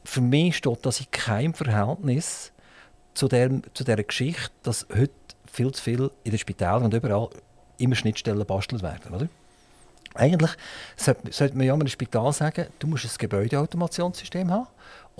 für 0.05 0.21
mich 0.21 0.59
steht 0.59 0.87
das 0.87 1.01
in 1.01 1.11
keinem 1.11 1.55
Verhältnis 1.55 2.53
zu 3.15 3.27
der, 3.27 3.51
zu 3.75 3.83
der 3.83 4.01
Geschichte, 4.05 4.53
dass 4.63 4.87
heute 4.97 5.11
viel 5.51 5.73
zu 5.73 5.83
viel 5.83 6.11
in 6.23 6.31
den 6.31 6.39
Spitälern 6.39 6.85
und 6.85 6.95
überall 6.95 7.31
immer 7.79 7.97
Schnittstellen 7.97 8.47
bastelt 8.47 8.85
werden. 8.85 9.13
Oder? 9.13 9.29
Eigentlich 10.15 10.51
sollte 10.97 11.57
man 11.57 11.67
ja 11.67 11.75
einem 11.75 11.87
Spital 11.87 12.33
sagen, 12.33 12.67
du 12.79 12.89
musst 12.89 13.05
ein 13.05 13.11
Gebäudeautomationssystem 13.19 14.51
haben 14.51 14.67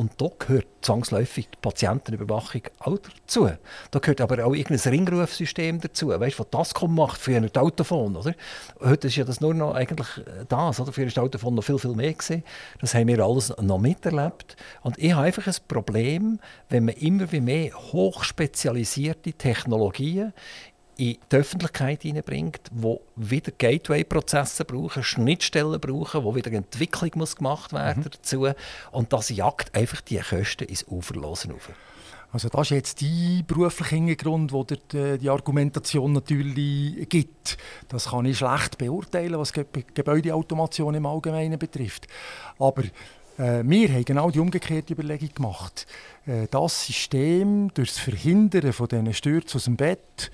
und 0.01 0.13
da 0.19 0.29
gehört 0.39 0.67
zwangsläufig 0.81 1.49
die 1.51 1.59
Patientenüberwachung 1.61 2.63
auch 2.79 2.97
dazu. 2.99 3.51
Da 3.91 3.99
gehört 3.99 4.23
aber 4.23 4.47
auch 4.47 4.55
irgendein 4.55 4.93
Ringrufsystem 4.93 5.79
dazu. 5.81 6.09
Weißt 6.09 6.39
du, 6.39 6.45
was 6.51 6.73
das 6.73 6.89
macht 6.89 7.21
für 7.21 7.37
ein 7.37 7.55
Autofon, 7.55 8.17
oder? 8.17 8.35
Heute 8.81 9.09
ist 9.09 9.17
ja 9.17 9.25
das 9.25 9.43
nur 9.43 9.53
noch 9.53 9.75
eigentlich 9.75 10.09
das, 10.49 10.81
oder? 10.81 10.93
Früher 10.93 11.05
war 11.05 11.13
das 11.13 11.19
Autofon 11.19 11.55
noch 11.55 11.65
viel, 11.65 11.79
viel 11.79 11.95
mehr 11.95 12.15
gewesen. 12.15 12.43
Das 12.81 12.95
haben 12.95 13.09
wir 13.09 13.21
alles 13.21 13.53
noch 13.61 13.79
miterlebt. 13.79 14.57
Und 14.83 14.99
ich 14.99 15.13
habe 15.13 15.27
einfach 15.27 15.47
ein 15.47 15.55
Problem, 15.69 16.41
wenn 16.71 16.87
man 16.87 16.95
immer 16.95 17.31
wie 17.31 17.43
mehr 17.43 17.75
hochspezialisierte 17.75 19.35
Technologien 19.35 20.33
in 21.01 21.17
die 21.33 21.37
Öffentlichkeit 21.37 22.03
hineinbringt, 22.03 22.61
wo 22.73 23.01
wieder 23.17 23.53
Gateway-Prozesse 23.57 24.67
brauchen, 24.67 25.03
Schnittstellen 25.03 25.81
brauchen, 25.81 26.25
wo 26.25 26.35
wieder 26.35 26.53
Entwicklung 26.53 27.11
muss 27.15 27.37
gemacht 27.37 27.73
werden 27.73 28.05
mhm. 28.05 28.11
dazu. 28.11 28.49
Und 28.93 29.13
das 29.13 29.31
jagt 29.31 29.75
einfach 29.75 30.03
die 30.03 30.19
Kosten 30.19 30.65
ins 30.65 30.87
Uferlosen 30.87 31.53
auf. 31.53 31.71
Also 32.33 32.49
das 32.49 32.61
ist 32.67 32.71
jetzt 32.71 33.01
die 33.01 33.43
berufliche 33.45 33.97
Hintergrund, 33.97 34.53
wo 34.53 34.63
der, 34.63 35.17
die 35.17 35.31
Argumentation 35.31 36.13
natürlich 36.13 37.09
gibt. 37.09 37.57
Das 37.89 38.11
kann 38.11 38.27
ich 38.27 38.39
schlecht 38.39 38.77
beurteilen, 38.77 39.39
was 39.39 39.53
Ge 39.53 39.65
Gebäudeautomation 39.95 40.95
im 40.95 41.07
Allgemeinen 41.07 41.59
betrifft. 41.59 42.07
Aber 42.59 42.85
äh, 43.39 43.63
wir 43.65 43.89
haben 43.89 44.05
genau 44.05 44.31
die 44.31 44.39
umgekehrte 44.39 44.93
Überlegung 44.93 45.31
gemacht. 45.35 45.87
Äh, 46.27 46.47
das 46.51 46.87
System 46.87 47.73
durch 47.75 47.89
das 47.89 47.99
Verhindern 47.99 48.73
von 48.75 48.87
diesen 48.87 49.15
Stürzen 49.15 49.57
aus 49.57 49.65
dem 49.65 49.77
Bett 49.77 50.31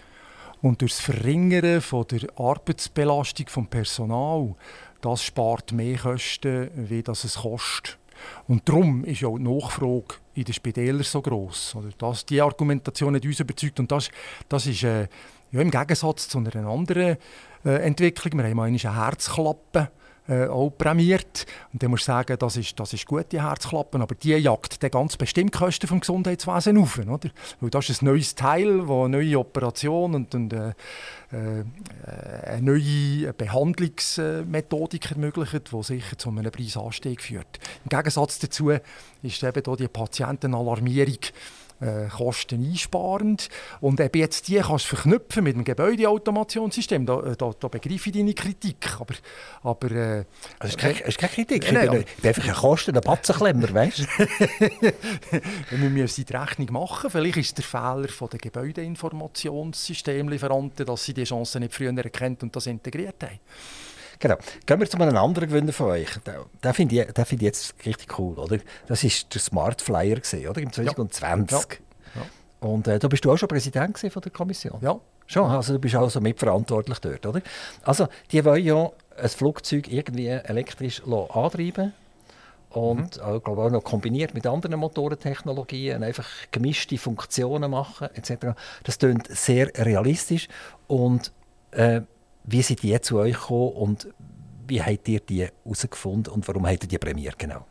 und 0.67 0.81
durch 0.81 0.93
das 0.93 1.01
Verringern 1.01 1.81
von 1.81 2.07
der 2.09 2.29
Arbeitsbelastung 2.37 3.47
des 3.47 3.71
Personal, 3.71 4.55
das 5.01 5.23
spart 5.23 5.73
mehr 5.73 5.97
Kosten, 5.97 6.71
wie 6.75 7.03
das 7.03 7.25
es 7.25 7.37
kostet. 7.37 7.99
Und 8.49 8.69
darum 8.69 9.05
ist 9.05 9.23
auch 9.25 9.37
die 9.37 9.45
Nachfrage 9.45 10.17
in 10.35 10.45
den 10.45 10.55
Spitälern 10.55 11.03
so 11.03 11.23
gross. 11.23 11.75
Oder 11.77 11.91
das, 11.97 12.27
die 12.27 12.41
Argumentation 12.41 13.15
hat 13.15 13.25
uns 13.25 13.39
überzeugt. 13.39 13.79
Und 13.79 13.93
das, 13.93 14.11
das 14.49 14.67
ist 14.67 14.83
äh, 14.83 15.07
ja, 15.53 15.61
im 15.61 15.71
Gegensatz 15.71 16.29
zu 16.29 16.39
einer 16.39 16.67
anderen 16.67 17.17
äh, 17.65 17.77
Entwicklung. 17.87 18.39
Wir 18.39 18.51
haben 18.51 18.61
eine 18.61 18.79
Herzklappe 18.79 19.91
äh, 20.29 20.47
auch 20.47 20.71
prämiert. 20.71 21.47
Und 21.73 21.83
dann 21.83 21.91
muss 21.91 22.01
ich 22.01 22.07
sagen, 22.07 22.37
das 22.39 22.57
ist, 22.57 22.79
das 22.79 22.93
ist 22.93 23.07
gut, 23.07 23.27
die 23.33 23.41
Herzklappen, 23.41 24.03
aber 24.03 24.15
die 24.15 24.31
jagt 24.31 24.83
dann 24.83 24.91
ganz 24.91 25.17
bestimmt 25.17 25.55
die 25.55 25.59
Kosten 25.59 25.87
vom 25.87 26.01
Gesundheitswesen 26.01 26.79
auf. 26.79 26.99
Oder? 26.99 27.31
Weil 27.61 27.71
das 27.71 27.91
ist 27.91 28.03
ein 28.03 28.07
neues 28.07 28.35
Teil, 28.35 28.79
das 28.79 28.91
eine 28.91 29.09
neue 29.09 29.39
Operation 29.39 30.15
und, 30.15 30.35
und 30.35 30.53
äh, 30.53 30.73
äh, 31.33 31.65
eine 32.47 32.63
neue 32.63 33.33
Behandlungsmethodik 33.33 35.11
ermöglicht, 35.11 35.73
die 35.73 35.83
sicher 35.83 36.19
zu 36.19 36.31
einem 36.31 36.51
Preisanstieg 36.51 37.23
führt. 37.23 37.59
Im 37.85 37.89
Gegensatz 37.89 38.39
dazu 38.39 38.71
ist 39.23 39.43
eben 39.43 39.63
hier 39.65 39.77
die 39.77 39.89
Patientenalarmierung 39.89 41.19
äh, 41.81 42.09
kosteneinsparend. 42.09 43.49
Und 43.81 44.01
eben 44.01 44.19
jetzt 44.19 44.49
die 44.49 44.57
kannst 44.57 44.87
du 44.87 44.97
verknüpfen 44.97 45.45
mit 45.45 45.55
dem 45.57 45.63
Gebäudeautomationssystem. 45.65 47.07
Da, 47.07 47.21
äh, 47.21 47.37
da, 47.37 47.53
da 47.59 47.69
begreife 47.69 48.11
ich 48.11 48.17
deine 48.17 48.35
Kritik. 48.35 49.01
Aber, 49.01 49.15
aber, 49.63 49.91
äh, 49.91 50.25
das 50.59 50.71
ist, 50.71 50.79
keine, 50.79 50.95
das 50.95 51.09
ist 51.09 51.19
keine 51.19 51.33
Kritik. 51.33 51.73
Nein, 51.73 51.87
nein, 51.87 52.05
ich 52.07 52.17
bin 52.17 52.29
einfach 52.29 52.49
ein 52.49 52.55
Kosten, 52.55 52.97
ein 52.97 53.03
Batzenklemmer, 53.03 53.73
weißt 53.73 53.99
du? 53.99 54.05
Wir 55.71 55.91
müssen 55.91 56.25
die 56.25 56.33
Rechnung 56.33 56.73
machen. 56.73 57.11
Vielleicht 57.11 57.37
ist 57.37 57.59
der 57.59 57.65
Fehler 57.65 58.09
von 58.09 58.31
der 58.31 58.39
Gebäudeinformationssystemlieferanten, 58.39 60.87
dass 60.87 61.05
sie 61.05 61.13
die 61.15 61.25
Chancen 61.25 61.61
nicht 61.61 61.75
früher 61.75 61.97
erkennt 61.97 62.43
und 62.43 62.55
das 62.55 62.67
integriert 62.67 63.23
haben. 63.23 63.41
Genau. 64.19 64.37
Gehen 64.65 64.81
wir 64.81 64.89
zu 64.89 64.99
einem 64.99 65.17
anderen 65.17 65.49
Gewinner 65.49 65.73
von 65.73 65.91
euch. 65.91 66.09
Den, 66.63 66.75
finde 66.75 66.95
ich, 66.95 67.27
find 67.27 67.43
ich 67.43 67.47
jetzt 67.47 67.75
richtig 67.85 68.19
cool. 68.19 68.39
Oder? 68.39 68.59
Das 68.87 69.05
war 69.05 69.11
der 69.33 69.41
Smart 69.41 69.83
Flyer, 69.83 70.17
gewesen, 70.17 70.49
oder? 70.49 70.61
im 70.61 70.73
2020. 70.73 71.81
Ja. 72.15 72.21
Ja. 72.21 72.69
Und 72.69 72.89
äh, 72.89 72.99
da 72.99 73.09
bist 73.09 73.25
du 73.25 73.33
auch 73.33 73.37
schon 73.37 73.49
Präsident 73.49 73.99
von 73.99 74.23
der 74.23 74.33
Kommission. 74.33 74.79
Ja. 74.81 74.99
Schon, 75.27 75.51
also 75.51 75.73
du 75.73 75.79
bist 75.81 75.95
also 75.97 76.21
mitverantwortlich 76.21 76.99
dort, 77.01 77.27
oder? 77.27 77.41
Also, 77.83 78.07
die 78.31 78.45
wollen 78.45 78.65
ja 78.65 78.91
ein 79.17 79.29
Flugzeug 79.29 79.89
irgendwie 79.91 80.29
elektrisch 80.29 81.03
antreiben 81.05 81.93
und 82.71 83.17
mhm. 83.17 83.23
auch, 83.23 83.43
glaube 83.43 83.63
auch 83.63 83.71
noch 83.71 83.83
kombiniert 83.83 84.35
mit 84.35 84.47
anderen 84.47 84.79
Motorentechnologien 84.79 86.03
einfach 86.03 86.29
gemischte 86.51 86.99
Funktionen 86.99 87.71
machen 87.71 88.09
etc. 88.15 88.57
Das 88.85 88.99
klingt 88.99 89.27
sehr 89.29 89.71
realistisch 89.77 90.49
und 90.87 91.33
äh, 91.73 92.03
wie 92.47 92.63
sind 92.63 92.83
die 92.83 93.01
zu 93.01 93.19
euch 93.19 93.35
gekommen 93.35 93.73
und 93.73 94.09
wie 94.69 94.83
habt 94.83 95.09
ihr 95.09 95.21
die 95.21 95.47
herausgefunden 95.47 96.33
und 96.33 96.47
warum 96.49 96.67
habt 96.67 96.85
ihr 96.85 96.89
die 96.89 96.99
prämiert 96.99 97.39
genau? 97.39 97.67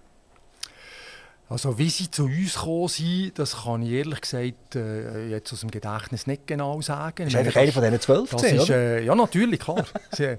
Also 1.47 1.78
wie 1.78 1.89
sie 1.89 2.09
zu 2.09 2.26
uns 2.26 2.55
gekommen 2.55 2.88
sind, 2.88 3.38
das 3.38 3.63
kann 3.63 3.84
ich 3.84 3.91
ehrlich 3.91 4.21
gesagt 4.21 4.76
äh, 4.76 5.28
jetzt 5.30 5.53
aus 5.53 5.59
dem 5.59 5.69
Gedächtnis 5.69 6.26
nicht 6.26 6.47
genau 6.47 6.82
sagen. 6.82 7.26
Das 7.26 7.34
ist 7.34 7.36
einfach 7.36 7.61
einer 7.61 7.71
von 7.71 7.84
diesen 7.84 8.01
zwölf 8.01 8.30
das 8.32 8.43
ist, 8.43 8.69
äh, 8.71 9.03
Ja, 9.03 9.13
natürlich, 9.13 9.59
klar. 9.59 9.86
sie, 10.11 10.23
äh, 10.23 10.38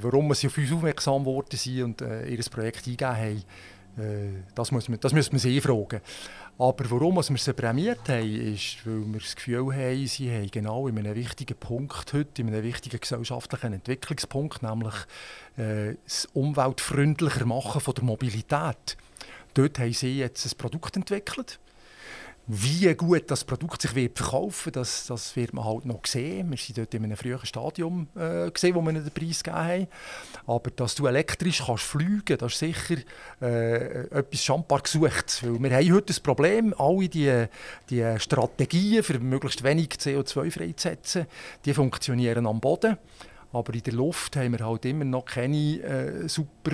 warum 0.00 0.32
sie 0.32 0.46
auf 0.46 0.56
uns 0.56 0.72
aufmerksam 0.72 1.24
geworden 1.24 1.56
sind 1.56 1.82
und 1.82 2.00
äh, 2.00 2.26
ihr 2.26 2.42
Projekt 2.50 2.86
eingegeben 2.86 3.16
haben, 3.16 3.44
äh, 3.98 4.42
das, 4.54 4.72
muss 4.72 4.88
man, 4.88 4.98
das 4.98 5.12
müssen 5.12 5.32
wir 5.32 5.40
sie 5.40 5.60
fragen. 5.60 6.00
Aber 6.60 6.90
warum 6.90 7.14
wir 7.14 7.22
sie 7.22 7.52
prämiert 7.52 8.08
haben, 8.08 8.52
ist, 8.54 8.84
weil 8.84 9.06
wir 9.12 9.20
das 9.20 9.36
Gefühl 9.36 9.72
haben, 9.72 10.06
sie 10.08 10.28
haben 10.28 10.50
genau 10.50 10.88
in 10.88 10.98
einem 10.98 11.14
wichtigen 11.14 11.56
Punkt 11.56 12.12
heute, 12.12 12.42
in 12.42 12.48
einem 12.48 12.64
wichtigen 12.64 12.98
gesellschaftlichen 12.98 13.74
Entwicklungspunkt, 13.74 14.64
nämlich 14.64 14.94
äh, 15.56 15.94
das 16.04 16.26
umweltfreundlicher 16.34 17.46
Machen 17.46 17.80
von 17.80 17.94
der 17.94 18.02
Mobilität. 18.02 18.96
Dort 19.54 19.78
haben 19.78 19.92
sie 19.92 20.18
jetzt 20.18 20.44
ein 20.46 20.58
Produkt 20.58 20.96
entwickelt 20.96 21.60
wie 22.50 22.94
gut 22.94 23.30
das 23.30 23.44
Produkt 23.44 23.82
sich 23.82 23.94
wird 23.94 24.16
verkaufen 24.16 24.72
das, 24.72 25.06
das 25.06 25.36
wird 25.36 25.52
man 25.52 25.66
halt 25.66 25.84
noch 25.84 26.00
sehen. 26.06 26.50
Wir 26.50 26.56
sind 26.56 26.78
dort 26.78 26.94
in 26.94 27.04
einem 27.04 27.16
frühen 27.16 27.44
Stadium, 27.44 28.08
äh, 28.16 28.50
gesehen, 28.50 28.74
wo 28.74 28.80
wir 28.80 28.92
den 28.94 29.10
Preis 29.10 29.44
gegeben 29.44 29.64
haben. 29.64 29.86
Aber 30.46 30.70
dass 30.70 30.94
du 30.94 31.06
elektrisch 31.06 31.62
kannst 31.66 31.84
fliegen 31.84 32.38
das 32.38 32.54
ist 32.54 32.58
sicher 32.58 32.96
äh, 33.42 34.06
etwas 34.06 34.42
schambar 34.42 34.80
gesucht. 34.80 35.42
Weil 35.42 35.62
wir 35.62 35.76
haben 35.76 35.92
heute 35.92 36.06
das 36.06 36.20
Problem, 36.20 36.74
alle 36.78 37.08
die, 37.08 37.44
die 37.90 38.14
Strategien, 38.18 39.02
für 39.02 39.18
möglichst 39.18 39.62
wenig 39.62 39.88
CO2 39.90 40.50
freizusetzen, 40.50 41.26
die 41.66 41.74
funktionieren 41.74 42.46
am 42.46 42.60
Boden. 42.60 42.96
Aber 43.52 43.74
in 43.74 43.82
der 43.82 43.92
Luft 43.92 44.36
haben 44.36 44.58
wir 44.58 44.66
halt 44.66 44.86
immer 44.86 45.04
noch 45.04 45.26
keine 45.26 45.82
äh, 45.82 46.28
super 46.28 46.72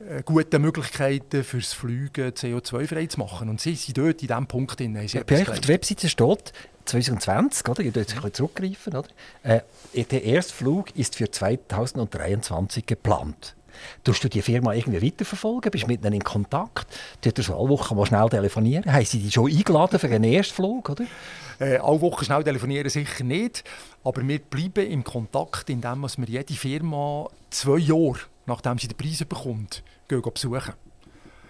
äh, 0.00 0.22
gute 0.22 0.58
Möglichkeiten 0.58 1.42
fürs 1.42 1.72
Fliegen 1.72 2.30
CO2-frei 2.30 3.06
zu 3.06 3.18
machen. 3.18 3.48
Und 3.48 3.60
sie 3.60 3.74
sind 3.74 3.96
dort 3.96 4.20
in 4.22 4.28
diesem 4.28 4.46
Punkt 4.46 4.78
drin. 4.78 4.94
Ja, 5.06 5.22
bei 5.24 5.40
euch 5.40 5.48
auf 5.48 5.60
der 5.60 5.68
Webseite 5.68 6.08
steht 6.08 6.52
2020, 6.84 7.68
oder? 7.68 7.80
Ich 7.80 7.94
jetzt 7.94 8.10
ein 8.10 8.16
bisschen 8.16 8.34
zurückgreifen, 8.34 8.94
oder? 8.94 9.08
Äh, 9.42 9.60
der 10.04 10.22
erste 10.22 10.52
Flug 10.54 10.94
ist 10.96 11.16
für 11.16 11.30
2023 11.30 12.84
geplant. 12.84 13.56
Tust 14.04 14.24
du 14.24 14.28
die 14.28 14.42
Firma 14.42 14.72
irgendwie 14.72 15.02
weiterverfolgen? 15.02 15.70
Bist 15.70 15.84
du 15.84 15.88
mit 15.88 16.02
ihnen 16.02 16.14
in 16.14 16.24
Kontakt? 16.24 16.86
Tut 17.20 17.38
ihr 17.38 17.44
so 17.44 17.58
alle 17.58 17.68
Wochen 17.68 17.96
mal 17.96 18.06
schnell 18.06 18.28
telefonieren? 18.28 18.90
Haben 18.90 19.04
sie 19.04 19.20
dich 19.20 19.34
schon 19.34 19.50
eingeladen 19.50 19.98
für 19.98 20.08
einen 20.08 20.24
Erstflug? 20.24 20.90
Oder? 20.90 21.04
Äh, 21.58 21.78
alle 21.78 22.00
Wochen 22.00 22.24
schnell 22.24 22.44
telefonieren 22.44 22.88
sicher 22.88 23.24
nicht. 23.24 23.64
Aber 24.04 24.26
wir 24.26 24.38
bleiben 24.38 24.90
im 24.90 25.04
Kontakt, 25.04 25.68
indem 25.70 26.02
wir 26.02 26.26
jede 26.26 26.54
Firma 26.54 27.28
zwei 27.50 27.78
Jahre 27.78 28.20
nachdem 28.46 28.78
sie 28.78 28.88
den 28.88 28.96
Preis 28.96 29.24
bekommt, 29.24 29.82
gehen 30.08 30.22
besuchen. 30.22 30.74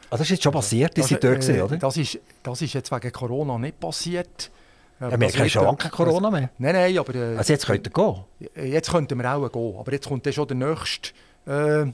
Also 0.08 0.22
das 0.22 0.22
ist 0.22 0.30
jetzt 0.30 0.44
schon 0.44 0.52
passiert, 0.52 0.96
das, 0.96 1.08
das, 1.08 1.20
dort 1.20 1.48
äh, 1.48 1.62
oder? 1.62 1.76
Das 1.76 1.96
ist, 1.96 2.18
das 2.42 2.62
ist 2.62 2.72
jetzt 2.74 2.92
wegen 2.92 3.12
Corona 3.12 3.58
nicht 3.58 3.80
passiert. 3.80 4.50
Ja, 5.00 5.20
wir 5.20 5.28
haben 5.28 5.48
schon 5.48 5.64
lange 5.64 5.90
Corona 5.90 6.30
mehr. 6.30 6.50
Nein, 6.58 6.74
nein, 6.74 6.98
aber... 6.98 7.14
Äh, 7.14 7.36
also 7.36 7.52
jetzt 7.52 7.66
könnt 7.66 7.86
ihr 7.86 7.92
gehen? 7.92 8.24
Jetzt 8.70 8.90
könnten 8.90 9.18
wir 9.18 9.34
auch 9.34 9.50
gehen, 9.50 9.76
aber 9.78 9.92
jetzt 9.92 10.08
kommt 10.08 10.24
dann 10.24 10.32
schon 10.32 10.48
der 10.48 10.56
nächste... 10.56 11.10
Äh, 11.46 11.92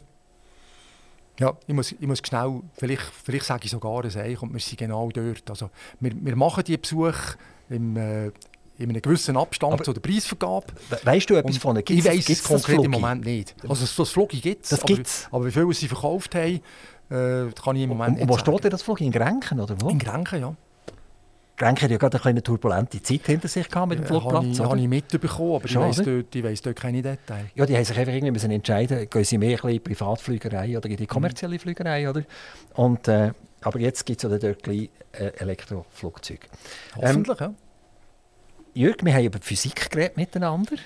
ja, 1.41 1.57
ich 1.67 1.75
muss, 1.75 1.93
ich 1.93 2.07
muss 2.07 2.21
schnell, 2.25 2.61
vielleicht, 2.75 3.03
vielleicht 3.03 3.47
sage 3.47 3.65
ich 3.65 3.71
sogar 3.71 4.05
ein 4.05 4.17
Eich 4.17 4.41
und 4.43 4.53
wir 4.53 4.61
sind 4.61 4.79
genau 4.79 5.09
dort. 5.11 5.49
Also, 5.49 5.71
wir, 5.99 6.13
wir 6.15 6.37
machen 6.37 6.63
die 6.65 6.77
Besuche 6.77 7.37
im, 7.71 7.97
äh, 7.97 8.31
in 8.83 8.91
einem 8.91 9.03
gewissen 9.03 9.37
Abstand 9.37 9.75
aber 9.75 9.85
zu 9.85 9.93
der 9.93 10.01
Preisvergabe. 10.01 10.67
Weißt 11.05 11.31
du 11.31 11.37
etwas 11.37 11.57
von 11.59 11.75
der 11.75 11.85
Ich 11.89 12.05
weiß 12.05 12.29
es 12.29 12.43
konkret 12.43 12.85
im 12.85 12.91
Moment 12.91 13.25
nicht. 13.25 13.55
Also 13.69 13.87
das 13.87 14.11
Flogi 14.11 14.41
gibt 14.41 14.65
es, 14.65 14.71
das 14.71 14.83
aber, 14.83 14.95
gibt's. 14.95 15.29
aber 15.31 15.47
wie 15.47 15.51
viel 15.51 15.73
sie 15.73 15.89
verkauft 15.89 16.35
haben, 16.35 16.61
äh, 17.11 17.53
kann 17.63 17.77
ich 17.77 17.83
im 17.83 17.91
Moment 17.91 18.09
und, 18.09 18.15
nicht 18.15 18.23
Und 18.23 18.29
wo 18.29 18.39
steht 18.39 18.65
denn 18.65 18.71
das 18.71 18.83
Flogi? 18.83 19.05
In 19.05 19.13
Grenken 19.13 19.61
oder 19.61 19.77
wo? 19.81 19.89
In 19.89 19.99
Grenken, 19.99 20.41
ja. 20.41 20.55
Grenken 21.57 21.83
hat 21.83 21.91
ja 21.91 21.97
gerade 21.99 22.25
eine 22.25 22.43
turbulente 22.43 23.03
Zeit 23.03 23.27
hinter 23.27 23.47
sich 23.47 23.69
gehabt 23.69 23.91
mit 23.91 23.99
dem 23.99 24.07
Flugplatz. 24.07 24.59
Ja, 24.59 24.65
habe 24.65 24.81
ich 24.81 24.89
mitbekommen, 24.89 25.57
aber 25.57 25.69
Schon, 25.69 25.91
ich, 25.91 25.99
weiss 25.99 26.05
dort, 26.05 26.35
ich 26.35 26.43
weiss 26.43 26.63
dort 26.63 26.77
keine 26.77 27.03
Details. 27.03 27.51
Ja, 27.55 27.67
die 27.67 27.77
haben 27.77 27.85
sich 27.85 27.97
einfach 27.97 28.13
irgendwie 28.13 28.33
müssen 28.33 28.51
entscheiden, 28.51 29.09
gehen 29.09 29.25
sie 29.25 29.39
mehr 29.39 29.63
in 29.63 29.71
die 29.71 29.79
Privatflügerei 29.79 30.77
oder 30.77 30.89
in 30.89 30.97
die 30.97 31.07
kommerzielle 31.07 31.59
Flügerei, 31.59 32.09
oder? 32.09 32.23
Und, 32.75 33.07
äh, 33.07 33.33
aber 33.61 33.79
jetzt 33.79 34.05
gibt 34.07 34.25
es 34.25 34.31
ja 34.31 34.39
dort 34.39 34.63
gleich 34.63 34.91
äh, 35.13 35.27
Elektroflugzeuge. 35.37 36.49
Hoffentlich, 36.97 37.41
ähm, 37.41 37.51
ja. 37.51 37.55
Jürg, 38.75 39.05
wir 39.05 39.15
haben 39.15 39.25
über 39.25 39.39
Physik 39.41 39.91
geredet 39.91 40.17
miteinander. 40.17 40.77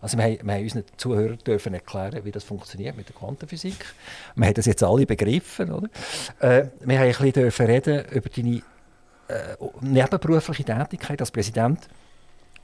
Also 0.00 0.16
wir 0.16 0.24
haben, 0.24 0.38
wir 0.42 0.54
haben 0.54 0.62
unseren 0.62 0.84
Zuhörern 0.96 1.38
dürfen 1.38 1.74
erklären, 1.74 2.24
wie 2.24 2.30
das 2.30 2.44
funktioniert 2.44 2.96
mit 2.96 3.08
der 3.08 3.16
Quantenphysik. 3.16 3.84
Wir 4.36 4.46
haben 4.46 4.54
das 4.54 4.66
jetzt 4.66 4.82
alle 4.82 5.06
begriffen, 5.06 5.72
oder? 5.72 5.88
Äh, 6.38 6.68
wir 6.80 6.98
haben 6.98 7.06
ein 7.06 7.32
bisschen 7.32 7.66
reden 7.66 8.04
über 8.12 8.28
deine 8.28 8.62
äh, 9.28 9.56
nebenberufliche 9.80 10.64
Tätigkeit 10.64 11.20
als 11.20 11.32
Präsident 11.32 11.88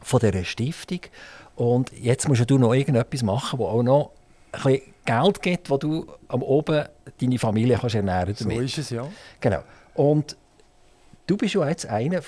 von 0.01 0.21
dieser 0.21 0.45
Stiftung. 0.45 1.01
Und 1.57 1.93
jetzt 1.93 2.29
musst 2.29 2.49
du 2.49 2.59
noch 2.59 2.75
irgendetwas 2.75 3.23
machen, 3.23 3.59
wo 3.59 3.67
auch 3.67 3.83
noch 3.83 4.13
ein 4.53 4.63
bisschen 4.63 4.95
Geld 5.05 5.43
gibt, 5.43 5.71
wo 5.71 5.77
du 5.77 6.07
am 6.29 6.43
oben 6.43 6.85
deine 7.21 7.39
Familie 7.39 7.79
kannst 7.79 7.97
ernähren 7.97 8.27
kannst. 8.27 8.43
So 8.43 8.51
ist 8.51 8.79
es, 8.79 8.91
ja. 8.91 9.07
Genau. 9.41 9.63
Und 9.95 10.37
du 11.27 11.37
bist 11.37 11.55
ja 11.55 11.69
jetzt 11.69 11.87
einer 11.87 12.23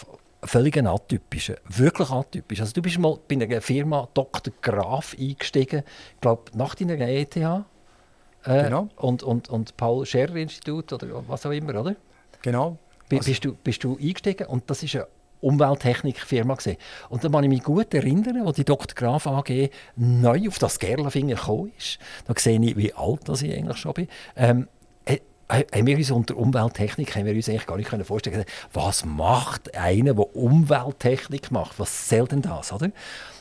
völlig 0.46 0.76
atypischer, 0.76 1.56
wirklich 1.68 2.10
atypisch. 2.10 2.60
Also 2.60 2.72
du 2.72 2.82
bist 2.82 2.98
mal 2.98 3.18
bei 3.28 3.36
einer 3.36 3.60
Firma 3.60 4.08
Dr. 4.14 4.52
Graf 4.62 5.14
eingestiegen, 5.18 5.82
ich 6.14 6.20
glaube 6.20 6.50
nach 6.54 6.74
deiner 6.74 6.98
ETH 7.00 7.36
äh, 7.36 7.62
genau. 8.44 8.88
und, 8.96 9.22
und, 9.22 9.48
und 9.48 9.76
Paul 9.76 10.06
Scherrer 10.06 10.36
Institut 10.36 10.92
oder 10.92 11.24
was 11.28 11.44
auch 11.46 11.50
immer, 11.50 11.80
oder? 11.80 11.96
Genau. 12.42 12.78
B 13.08 13.16
also. 13.16 13.30
bist, 13.30 13.44
du, 13.44 13.54
bist 13.54 13.84
du 13.84 13.96
eingestiegen 13.96 14.46
und 14.46 14.70
das 14.70 14.82
ist 14.82 14.96
eine 14.96 15.06
Umwelttechnikfirma 15.40 16.54
gesehen. 16.54 16.76
Und 17.08 17.22
da 17.22 17.28
kann 17.28 17.44
ich 17.44 17.50
mich 17.50 17.62
gut 17.62 17.92
erinnern, 17.94 18.46
als 18.46 18.56
die 18.56 18.64
Dr. 18.64 18.94
Graf 18.94 19.26
AG 19.26 19.70
neu 19.96 20.48
auf 20.48 20.58
das 20.58 20.78
Gerlfinger 20.78 21.36
gekommen 21.36 21.72
ist. 21.76 21.98
Da 22.26 22.34
sehe 22.36 22.60
ich, 22.60 22.76
wie 22.76 22.92
alt 22.94 23.28
das 23.28 23.42
ich 23.42 23.54
eigentlich 23.54 23.76
schon 23.76 23.94
bin. 23.94 24.08
Ähm, 24.34 24.68
haben 25.48 25.86
wir 25.86 25.96
uns 25.96 26.10
unter 26.10 26.36
Umwelttechnik 26.36 27.14
haben 27.14 27.26
wir 27.26 27.34
uns 27.34 27.48
eigentlich 27.48 27.66
gar 27.66 27.76
nicht 27.76 28.06
vorstellen 28.06 28.44
was 28.72 29.04
macht 29.04 29.76
einer, 29.76 30.14
der 30.14 30.36
Umwelttechnik 30.36 31.50
macht? 31.50 31.78
Was 31.78 32.08
soll 32.08 32.26
denn 32.26 32.42
das, 32.42 32.72
oder? 32.72 32.90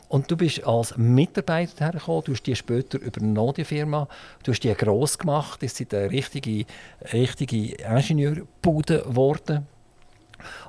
Und 0.08 0.30
du 0.30 0.38
bist 0.38 0.64
als 0.66 0.96
Mitarbeiter 0.98 1.86
hergekommen, 1.86 2.24
du 2.26 2.34
hast 2.34 2.44
die 2.44 2.56
später 2.56 3.00
übernommen, 3.00 3.56
die 3.56 3.66
Firma, 3.66 4.08
du 4.44 4.52
hast 4.52 4.62
die 4.62 4.74
gross 4.74 5.18
gemacht, 5.18 5.64
ist 5.64 5.82
eine 5.94 6.12
richtige, 6.12 6.66
richtige 7.12 7.76
Ingenieurbude 7.76 9.02
geworden. 9.02 9.66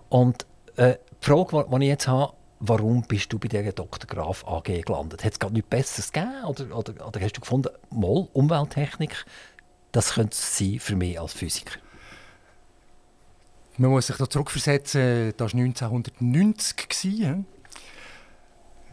Und 0.08 0.46
äh, 0.76 0.94
die 1.22 1.26
Frage, 1.26 1.66
die 1.70 1.84
ich 1.84 1.88
jetzt 1.88 2.08
habe, 2.08 2.32
warum 2.60 3.02
bist 3.02 3.30
du 3.32 3.38
bei 3.38 3.48
dieser 3.48 3.72
Dr. 3.72 4.06
Graf 4.06 4.44
AG 4.46 4.82
gelandet? 4.84 5.22
Hat 5.22 5.32
es 5.32 5.38
gar 5.38 5.50
nichts 5.50 5.68
Besseres 5.68 6.12
gegeben? 6.12 6.44
Oder, 6.46 6.76
oder, 6.76 7.06
oder 7.06 7.20
hast 7.20 7.36
du 7.36 7.40
gefunden, 7.40 7.68
mal 7.90 8.28
Umwelttechnik 8.32 9.26
das 9.96 10.12
könnte 10.12 10.32
es 10.32 10.58
sein 10.58 10.78
für 10.78 10.94
mich 10.94 11.18
als 11.18 11.32
Physiker. 11.32 11.78
Man 13.78 13.90
muss 13.90 14.08
sich 14.08 14.16
da 14.16 14.28
zurückversetzen, 14.28 15.32
das 15.34 15.54
war 15.54 15.60
1990. 15.60 17.22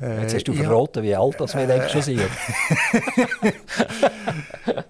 Äh, 0.01 0.21
Jetzt 0.21 0.35
hast 0.35 0.47
du 0.47 0.53
verraten, 0.53 1.03
wie 1.03 1.13
alt 1.13 1.41
das 1.41 1.55
wir 1.55 1.67
äh, 1.69 1.89
schon 1.89 2.01
sind. 2.03 2.21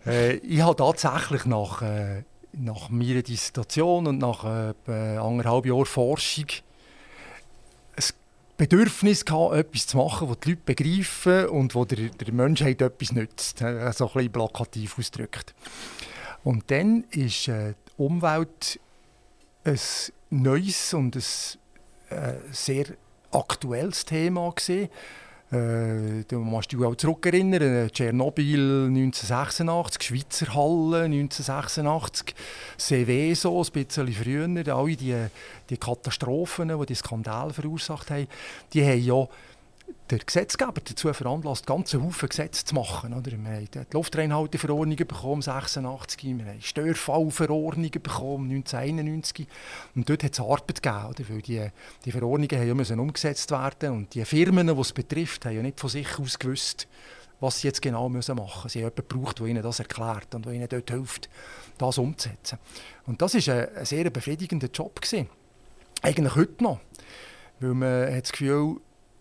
äh, 0.06 0.34
ich 0.36 0.62
habe 0.62 0.76
tatsächlich 0.76 1.46
nach, 1.46 1.82
äh, 1.82 2.24
nach 2.52 2.90
meiner 2.90 3.24
Dissertation 3.24 4.06
und 4.06 4.20
nach 4.20 4.46
äh, 4.46 5.18
anderthalb 5.18 5.66
Jahren 5.66 5.86
Forschung 5.86 6.46
Bedürfnis 8.58 9.26
gehabt, 9.26 9.56
etwas 9.56 9.88
zu 9.88 9.98
machen, 9.98 10.28
das 10.28 10.40
die 10.40 10.50
Leute 10.52 10.62
begreifen 10.66 11.48
und 11.48 11.76
wo 11.76 11.86
der, 11.86 12.10
der 12.10 12.34
Menschheit 12.34 12.82
etwas 12.82 13.12
nützt. 13.12 13.60
So 13.60 13.66
ein 13.66 13.92
bisschen 13.92 14.32
plakativ 14.32 15.00
ausgedrückt. 15.00 15.54
Und 16.44 16.70
dann 16.70 17.06
ist 17.12 17.48
äh, 17.48 17.74
die 17.74 18.02
Umwelt 18.02 18.80
ein 19.64 19.80
neues 20.30 20.94
und 20.94 21.16
ein 21.16 21.24
äh, 22.10 22.34
sehr 22.52 22.86
aktuelles 23.32 24.06
Thema 24.06 24.52
gewesen. 24.52 24.90
Äh, 25.54 26.24
du 26.28 26.40
musst 26.40 26.72
dich 26.72 26.82
auch 26.82 26.96
zurückerinnern, 26.96 27.88
Tschernobyl 27.92 28.88
1986, 28.88 30.02
Schweizer 30.02 30.56
Halle 30.56 31.04
1986, 31.04 32.34
Seveso 32.76 33.62
ein 33.62 33.72
bisschen 33.72 34.12
früher, 34.12 34.76
alle 34.76 34.96
die, 34.96 35.16
die 35.70 35.78
Katastrophen, 35.78 36.70
die 36.70 36.86
die 36.88 36.96
Skandale 36.96 37.54
verursacht 37.54 38.10
haben, 38.10 38.28
die 38.74 38.84
haben 38.84 39.04
ja 39.04 39.28
der 40.18 40.26
Gesetzgeber 40.26 40.74
dazu 40.84 41.12
veranlasst, 41.12 41.66
ganze 41.66 42.02
Haufen 42.02 42.30
Gesetze 42.30 42.66
zu 42.66 42.76
machen. 42.76 43.14
Oder? 43.14 43.32
Wir 43.32 43.38
haben 43.38 43.68
die 43.72 43.80
Luftreinhalteverordnungen 43.94 45.08
bekommen, 45.08 45.42
86, 45.42 46.24
wir 46.38 46.46
haben 46.46 46.62
Störfallverordnungen 46.62 47.92
bekommen, 47.92 48.52
1991. 48.52 49.48
Und 49.96 50.08
dort 50.08 50.24
hat 50.24 50.34
es 50.34 50.40
Arbeit 50.40 50.84
gegeben, 50.84 51.06
oder? 51.10 51.30
weil 51.30 51.42
die, 51.42 51.68
die 52.06 52.12
Verordnungen 52.12 52.60
haben 52.60 52.68
ja 52.68 52.74
müssen 52.74 53.00
umgesetzt 53.00 53.50
werden 53.52 53.92
und 53.92 54.14
die 54.14 54.24
Firmen, 54.26 54.68
die 54.68 54.74
es 54.82 54.94
betrifft, 54.94 55.46
haben 55.46 55.56
ja 55.56 55.62
nicht 55.62 55.80
von 55.80 55.90
sich 55.90 56.20
aus 56.20 56.38
gewusst, 56.38 56.88
was 57.40 57.60
sie 57.60 57.68
jetzt 57.68 57.82
genau 57.82 58.08
müssen 58.08 58.36
machen 58.36 58.64
müssen. 58.66 58.70
Sie 58.70 58.80
haben 58.80 58.92
jemanden 58.92 59.08
gebraucht, 59.08 59.40
der 59.40 59.48
ihnen 59.48 59.64
das 59.64 59.80
erklärt 59.80 60.36
und 60.36 60.46
der 60.46 60.54
ihnen 60.54 60.70
dort 60.70 60.92
hilft, 60.92 61.30
das 61.78 61.98
umzusetzen. 61.98 62.60
Und 63.08 63.22
das 63.22 63.34
war 63.34 63.56
ein, 63.56 63.78
ein 63.78 63.86
sehr 63.86 64.10
befriedigender 64.10 64.68
Job. 64.72 65.02
Gewesen. 65.02 65.28
Eigentlich 66.02 66.36
heute 66.36 66.64
noch. 66.64 66.80
Weil 67.60 67.74
man 67.74 68.16
hat 68.16 68.24
das 68.24 68.32
Gefühl, 68.32 68.78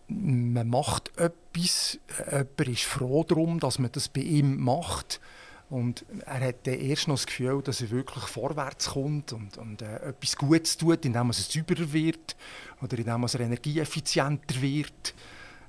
man 0.07 0.67
macht 0.67 1.11
etwas, 1.17 1.99
jemand 2.29 2.67
ist 2.67 2.83
froh 2.83 3.23
darum, 3.23 3.59
dass 3.59 3.79
man 3.79 3.91
das 3.91 4.09
bei 4.09 4.21
ihm 4.21 4.59
macht. 4.61 5.19
Und 5.69 6.05
er 6.25 6.47
hat 6.47 6.67
dann 6.67 6.75
erst 6.75 7.07
noch 7.07 7.15
das 7.15 7.25
Gefühl, 7.25 7.61
dass 7.63 7.81
er 7.81 7.89
wirklich 7.89 8.25
vorwärts 8.25 8.89
kommt 8.89 9.33
und, 9.33 9.57
und 9.57 9.81
äh, 9.81 10.09
etwas 10.09 10.35
Gutes 10.35 10.77
tut, 10.77 11.03
indem 11.05 11.29
er 11.29 11.33
sauberer 11.33 11.91
wird 11.91 12.35
oder 12.81 12.97
indem 12.97 13.23
er 13.23 13.39
energieeffizienter 13.39 14.61
wird 14.61 15.15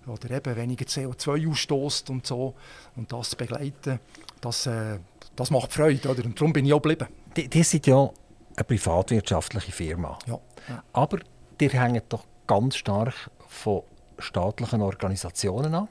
oder 0.07 0.31
eben 0.31 0.57
weniger 0.57 0.85
CO2 0.85 1.51
ausstößt 1.51 2.11
und 2.11 2.27
so. 2.27 2.55
Und 2.97 3.13
das 3.13 3.35
begleiten, 3.35 3.99
das, 4.41 4.67
äh, 4.67 4.99
das 5.37 5.51
macht 5.51 5.73
Freude. 5.73 6.09
Oder? 6.11 6.25
Und 6.25 6.39
darum 6.39 6.53
bin 6.53 6.67
ich 6.67 6.73
auch 6.75 6.83
geblieben. 6.83 7.09
Die, 7.37 7.49
die 7.49 7.63
sind 7.63 7.87
ja 7.87 8.11
eine 8.57 8.65
privatwirtschaftliche 8.65 9.73
Firma. 9.73 10.19
Ja. 10.27 10.39
ja. 10.69 10.83
Aber 10.93 11.21
die 11.59 11.71
hängen 11.71 12.03
doch 12.09 12.25
ganz 12.47 12.77
stark 12.77 13.31
von 13.49 13.83
staatlichen 14.19 14.83
Organisationen 14.83 15.75
ab. 15.75 15.89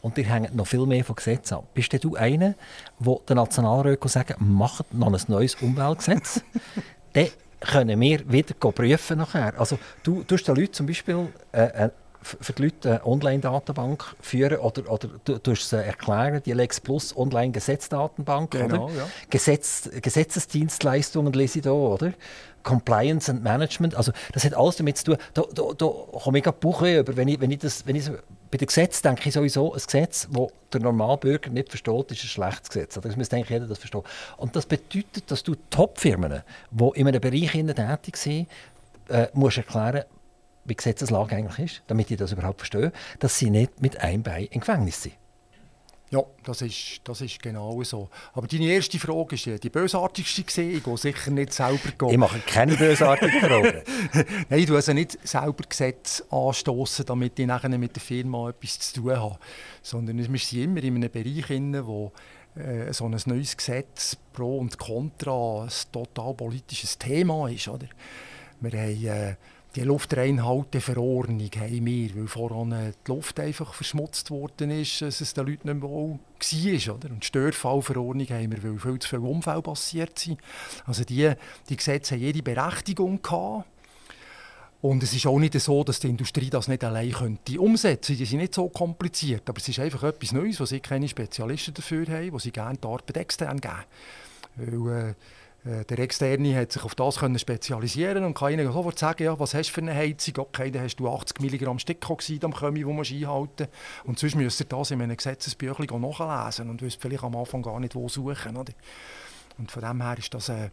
Und 0.00 0.16
die 0.16 0.24
hängen 0.24 0.54
noch 0.56 0.66
viel 0.66 0.84
mehr 0.86 1.04
von 1.04 1.16
Gesetzen 1.16 1.54
ab. 1.54 1.64
Bist 1.74 1.92
du 2.02 2.16
einer, 2.16 2.54
der 2.98 3.16
den 3.28 3.36
Nationalrat 3.36 3.98
sagt, 4.10 4.40
macht 4.40 4.92
noch 4.92 5.12
ein 5.12 5.20
neues 5.28 5.54
Umweltgesetz? 5.56 6.42
Dann 7.12 7.28
können 7.60 8.00
wir 8.00 8.32
wieder 8.32 8.54
prüfen 8.54 9.18
nachher. 9.18 9.58
Also 9.58 9.78
du, 10.02 10.24
hast 10.30 10.44
den 10.44 10.56
Leuten 10.56 10.72
zum 10.72 10.86
Beispiel 10.86 11.28
äh, 11.52 11.90
für 12.22 12.52
die 12.52 12.62
Leute 12.64 12.90
eine 12.90 13.06
Online-Datenbank 13.06 14.16
führen 14.20 14.58
oder, 14.58 14.90
oder 14.90 15.08
du, 15.24 15.38
du 15.38 15.54
sie 15.54 15.82
erklären, 15.82 16.42
die 16.44 16.52
Lex 16.52 16.80
Plus 16.80 17.16
Online-Gesetzdatenbank, 17.16 18.50
genau, 18.50 18.90
Ja. 18.90 19.08
Gesetz, 19.30 19.88
Gesetzesdienstleistungen 20.00 21.32
lese 21.32 21.58
ich 21.58 21.64
da, 21.64 21.72
oder? 21.72 22.12
Compliance 22.62 23.30
and 23.30 23.42
Management, 23.42 23.94
also 23.94 24.12
das 24.32 24.44
hat 24.44 24.54
alles 24.54 24.76
damit 24.76 24.98
zu 24.98 25.04
tun, 25.04 25.16
da, 25.32 25.42
da, 25.54 25.62
da 25.76 25.86
komme 25.86 26.38
ich 26.38 26.44
gerade 26.44 26.98
über, 26.98 27.16
wenn 27.16 27.28
ich, 27.28 27.40
wenn 27.40 27.50
ich 27.50 27.58
das, 27.58 27.86
wenn 27.86 27.96
ich 27.96 28.10
bei 28.50 28.58
dem 28.58 28.66
Gesetz 28.66 29.00
denke 29.00 29.28
ich 29.28 29.34
sowieso, 29.34 29.72
ein 29.72 29.80
Gesetz, 29.80 30.28
das 30.30 30.48
der 30.72 30.80
Normalbürger 30.80 31.50
nicht 31.50 31.68
versteht, 31.68 32.10
ist 32.10 32.24
ein 32.24 32.28
schlechtes 32.28 32.68
Gesetz. 32.68 32.98
Das 33.00 33.16
müsste 33.16 33.36
eigentlich 33.36 33.50
jeder 33.50 33.66
das 33.66 33.78
verstehen. 33.78 34.02
Und 34.36 34.56
das 34.56 34.66
bedeutet, 34.66 35.30
dass 35.30 35.42
du 35.42 35.54
Top-Firmen, 35.70 36.42
die 36.70 36.90
in 36.94 37.06
einem 37.06 37.20
Bereich 37.20 37.52
tätig 37.52 38.16
sind, 38.16 38.48
äh, 39.08 39.28
musst 39.34 39.58
erklären 39.58 40.04
wie 40.64 40.68
die 40.68 40.76
Gesetzeslage 40.76 41.36
eigentlich 41.36 41.72
ist, 41.72 41.82
damit 41.86 42.10
ich 42.10 42.16
das 42.16 42.32
überhaupt 42.32 42.60
verstehe, 42.60 42.92
dass 43.18 43.38
sie 43.38 43.50
nicht 43.50 43.80
mit 43.80 44.00
einem 44.00 44.22
Bein 44.22 44.46
im 44.46 44.60
Gefängnis 44.60 45.02
sind. 45.02 45.14
Ja, 46.12 46.24
das 46.42 46.60
ist, 46.62 47.02
das 47.04 47.20
ist 47.20 47.40
genau 47.40 47.80
so. 47.84 48.08
Aber 48.32 48.48
deine 48.48 48.64
erste 48.64 48.98
Frage 48.98 49.36
ist 49.36 49.46
die 49.46 49.70
bösartigste 49.70 50.42
gesehen. 50.42 50.76
Ich 50.76 50.82
gehe 50.82 50.96
sicher 50.96 51.30
nicht 51.30 51.52
selber 51.52 51.92
gehen. 51.96 52.10
Ich 52.10 52.18
mache 52.18 52.40
keine 52.40 52.76
bösartigen 52.76 53.40
Fragen. 53.40 53.82
Nein, 54.48 54.66
du 54.66 54.74
also 54.74 54.92
nicht 54.92 55.24
selber 55.26 55.62
Gesetze 55.68 56.24
anstoßen, 56.30 57.06
damit 57.06 57.38
ich 57.38 57.46
nachher 57.46 57.68
mit 57.78 57.94
der 57.94 58.02
Firma 58.02 58.48
etwas 58.48 58.80
zu 58.80 59.02
tun 59.02 59.16
habe. 59.16 59.38
Sondern 59.82 60.18
wir 60.18 60.38
sind 60.40 60.60
immer 60.60 60.82
in 60.82 60.96
einem 60.96 61.10
Bereich, 61.12 61.48
wo 61.86 62.10
äh, 62.56 62.92
so 62.92 63.04
ein 63.04 63.16
neues 63.26 63.56
Gesetz 63.56 64.16
pro 64.32 64.58
und 64.58 64.78
contra 64.78 65.62
ein 65.62 65.70
total 65.92 66.34
politisches 66.34 66.98
Thema 66.98 67.48
ist. 67.48 67.68
Oder? 67.68 67.86
Wir 68.60 68.80
haben... 68.80 69.06
Äh, 69.06 69.36
die 69.76 69.82
Luftreinhalteverordnung 69.82 71.50
haben 71.56 71.86
wir, 71.86 72.16
weil 72.16 72.26
voran 72.26 72.70
die 72.70 73.10
Luft 73.10 73.38
einfach 73.38 73.72
verschmutzt 73.72 74.30
worden 74.30 74.70
ist, 74.70 75.00
dass 75.00 75.20
es 75.20 75.34
den 75.34 75.46
Leuten 75.46 75.68
nicht 75.68 75.82
mehr 75.82 75.90
war. 75.90 76.94
Oder? 76.96 77.10
Und 77.10 77.22
die 77.22 77.26
Störfallverordnung 77.26 78.28
haben 78.28 78.50
wir, 78.50 78.62
weil 78.62 78.78
viel 78.78 78.98
zu 78.98 79.08
viele 79.08 79.22
Unfälle 79.22 79.62
passiert 79.62 80.18
sind. 80.18 80.40
Also 80.86 81.04
die, 81.04 81.32
die 81.68 81.76
Gesetze 81.76 82.14
haben 82.14 82.22
jede 82.22 82.42
Berechtigung 82.42 83.22
gehabt. 83.22 83.66
Und 84.82 85.02
es 85.02 85.12
ist 85.12 85.26
auch 85.26 85.38
nicht 85.38 85.60
so, 85.60 85.84
dass 85.84 86.00
die 86.00 86.08
Industrie 86.08 86.48
das 86.48 86.66
nicht 86.66 86.82
allein 86.82 87.12
könnte 87.12 87.60
umsetzen. 87.60 88.16
Die 88.16 88.24
sind 88.24 88.38
nicht 88.38 88.54
so 88.54 88.68
kompliziert, 88.70 89.48
aber 89.48 89.58
es 89.58 89.68
ist 89.68 89.78
einfach 89.78 90.02
etwas 90.04 90.32
Neues, 90.32 90.58
wo 90.58 90.64
sie 90.64 90.80
keine 90.80 91.06
Spezialisten 91.06 91.74
dafür 91.74 92.06
haben, 92.08 92.32
wo 92.32 92.38
sie 92.38 92.50
gerne 92.50 92.78
die 92.78 92.88
Arbeit 92.88 93.16
extern 93.18 93.60
geben. 93.60 93.84
Weil, 94.56 95.10
äh, 95.10 95.14
der 95.62 95.98
Externe 95.98 96.56
hat 96.56 96.72
sich 96.72 96.82
auf 96.84 96.94
das 96.94 97.18
können 97.18 97.38
spezialisieren 97.38 98.24
und 98.24 98.32
kann 98.32 98.52
ihnen 98.52 98.72
sofort 98.72 98.98
sagen, 98.98 99.24
ja, 99.24 99.38
was 99.38 99.52
hast 99.52 99.68
du 99.68 99.74
für 99.74 99.80
eine 99.82 99.94
Heizung? 99.94 100.34
Okay, 100.38 100.70
dann 100.70 100.84
hast 100.84 100.96
du 100.96 101.08
80 101.08 101.38
Milligramm 101.40 101.78
Stickoxid 101.78 102.44
am 102.44 102.54
Kömi, 102.54 102.86
wo 102.86 102.92
man 102.94 103.04
einhalten 103.04 103.68
Und 104.04 104.18
sonst 104.18 104.36
müsst 104.36 104.60
ihr 104.60 104.66
das 104.66 104.90
in 104.90 105.02
einem 105.02 105.16
Gesetzesbüchlein 105.16 106.00
nachlesen 106.00 106.70
und 106.70 106.80
wisst 106.80 107.00
vielleicht 107.02 107.24
am 107.24 107.36
Anfang 107.36 107.60
gar 107.60 107.78
nicht, 107.78 107.94
wo 107.94 108.08
suchen. 108.08 108.56
Oder? 108.56 108.72
Und 109.58 109.70
von 109.70 109.82
dem 109.82 110.00
her 110.00 110.16
ist 110.16 110.32
das 110.32 110.48
eine, 110.48 110.70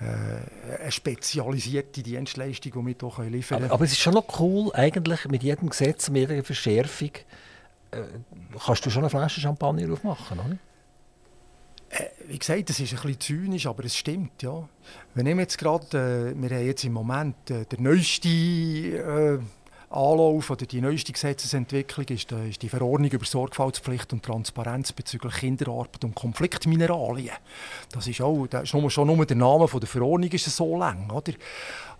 äh, 0.00 0.78
eine 0.82 0.92
spezialisierte 0.92 2.02
Dienstleistung, 2.02 2.86
die 2.86 2.96
wir 3.00 3.10
hier 3.16 3.30
liefern 3.30 3.58
können. 3.60 3.70
Aber, 3.70 3.84
es 3.84 3.92
ist 3.92 4.00
schon 4.00 4.12
noch 4.12 4.38
cool, 4.40 4.70
eigentlich 4.74 5.24
mit 5.24 5.42
jedem 5.42 5.70
Gesetz, 5.70 6.10
mit 6.10 6.28
jeder 6.28 6.44
Verschärfung, 6.44 7.12
äh, 7.92 8.02
kannst 8.62 8.84
du 8.84 8.90
schon 8.90 9.04
eine 9.04 9.10
Flasche 9.10 9.40
Champagner 9.40 9.90
aufmachen, 9.90 10.38
oder? 10.38 10.58
Äh, 11.90 12.04
wie 12.26 12.38
gesagt, 12.38 12.68
das 12.68 12.80
ist 12.80 12.92
ein 12.92 13.00
bisschen 13.00 13.20
zynisch, 13.20 13.66
aber 13.66 13.84
es 13.84 13.96
stimmt. 13.96 14.42
Ja. 14.42 14.68
Wir 15.14 15.24
nehmen 15.24 15.40
jetzt 15.40 15.58
gerade, 15.58 16.34
äh, 16.36 16.40
wir 16.40 16.56
haben 16.56 16.66
jetzt 16.66 16.84
im 16.84 16.92
Moment 16.92 17.50
äh, 17.50 17.64
der 17.64 17.80
neueste 17.80 18.28
äh, 18.28 19.38
Anlauf 19.90 20.50
oder 20.50 20.66
die 20.66 20.82
neueste 20.82 21.12
Gesetzesentwicklung 21.12 22.06
ist, 22.08 22.30
äh, 22.30 22.50
ist 22.50 22.60
die 22.60 22.68
Verordnung 22.68 23.10
über 23.10 23.24
Sorgfaltspflicht 23.24 24.12
und 24.12 24.22
Transparenz 24.22 24.92
bezüglich 24.92 25.34
Kinderarbeit 25.34 26.04
und 26.04 26.14
Konfliktmineralien. 26.14 27.34
Das 27.92 28.06
ist 28.06 28.20
auch, 28.20 28.46
das 28.46 28.64
ist 28.64 28.74
nur, 28.74 28.90
schon 28.90 29.06
nur 29.06 29.24
der 29.24 29.36
Name 29.36 29.66
von 29.66 29.80
der 29.80 29.88
Verordnung 29.88 30.30
ist 30.30 30.44
so 30.44 30.76
lang, 30.76 31.10
oder? 31.10 31.32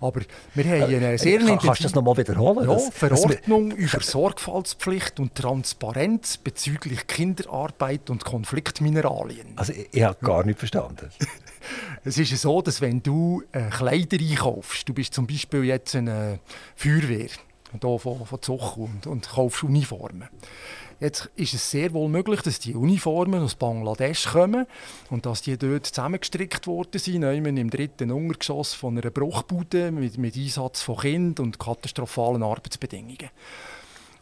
Aber 0.00 0.20
wir 0.54 0.64
haben 0.64 0.84
eine 0.84 1.12
äh, 1.12 1.18
sehr 1.18 1.38
Kann, 1.38 1.58
Kannst 1.58 1.80
du 1.80 1.84
das 1.84 1.94
nochmal 1.94 2.16
wiederholen? 2.18 2.68
Ja, 2.68 2.74
das, 2.74 2.90
Verordnung 2.90 3.70
das 3.70 3.78
über 3.78 4.00
Sorgfaltspflicht 4.02 5.18
und 5.18 5.34
Transparenz 5.34 6.36
bezüglich 6.36 7.06
Kinderarbeit 7.06 8.10
und 8.10 8.24
Konfliktmineralien. 8.24 9.54
Also 9.56 9.72
ich, 9.72 9.88
ich 9.92 10.02
habe 10.02 10.18
gar 10.24 10.44
nicht 10.44 10.58
verstanden. 10.58 11.08
es 12.04 12.18
ist 12.18 12.36
so, 12.36 12.60
dass 12.60 12.80
wenn 12.80 13.02
du 13.02 13.42
äh, 13.52 13.70
Kleider 13.70 14.18
einkaufst, 14.18 14.88
du 14.88 14.92
bist 14.92 15.14
zum 15.14 15.26
Beispiel 15.26 15.64
jetzt 15.64 15.96
eine 15.96 16.38
Feuerwehr, 16.76 17.28
hier 17.70 17.98
von, 17.98 18.26
von 18.26 18.42
Zuch 18.42 18.76
und, 18.76 19.06
und 19.06 19.28
kaufst 19.28 19.64
Uniformen. 19.64 20.28
Jetzt 21.00 21.30
ist 21.36 21.54
es 21.54 21.70
sehr 21.70 21.92
wohl 21.92 22.08
möglich, 22.08 22.42
dass 22.42 22.58
die 22.58 22.74
Uniformen 22.74 23.42
aus 23.42 23.54
Bangladesch 23.54 24.26
kommen 24.26 24.66
und 25.10 25.26
dass 25.26 25.42
die 25.42 25.56
dort 25.56 25.86
zusammengestrickt 25.86 26.66
worden 26.66 26.98
sind, 26.98 27.22
im 27.22 27.70
dritten 27.70 28.10
Untergeschoss 28.10 28.74
von 28.74 28.98
einer 28.98 29.10
Bruchbude 29.10 29.92
mit, 29.92 30.18
mit 30.18 30.36
Einsatz 30.36 30.82
von 30.82 30.96
Kindern 30.96 31.46
und 31.46 31.58
katastrophalen 31.60 32.42
Arbeitsbedingungen. 32.42 33.30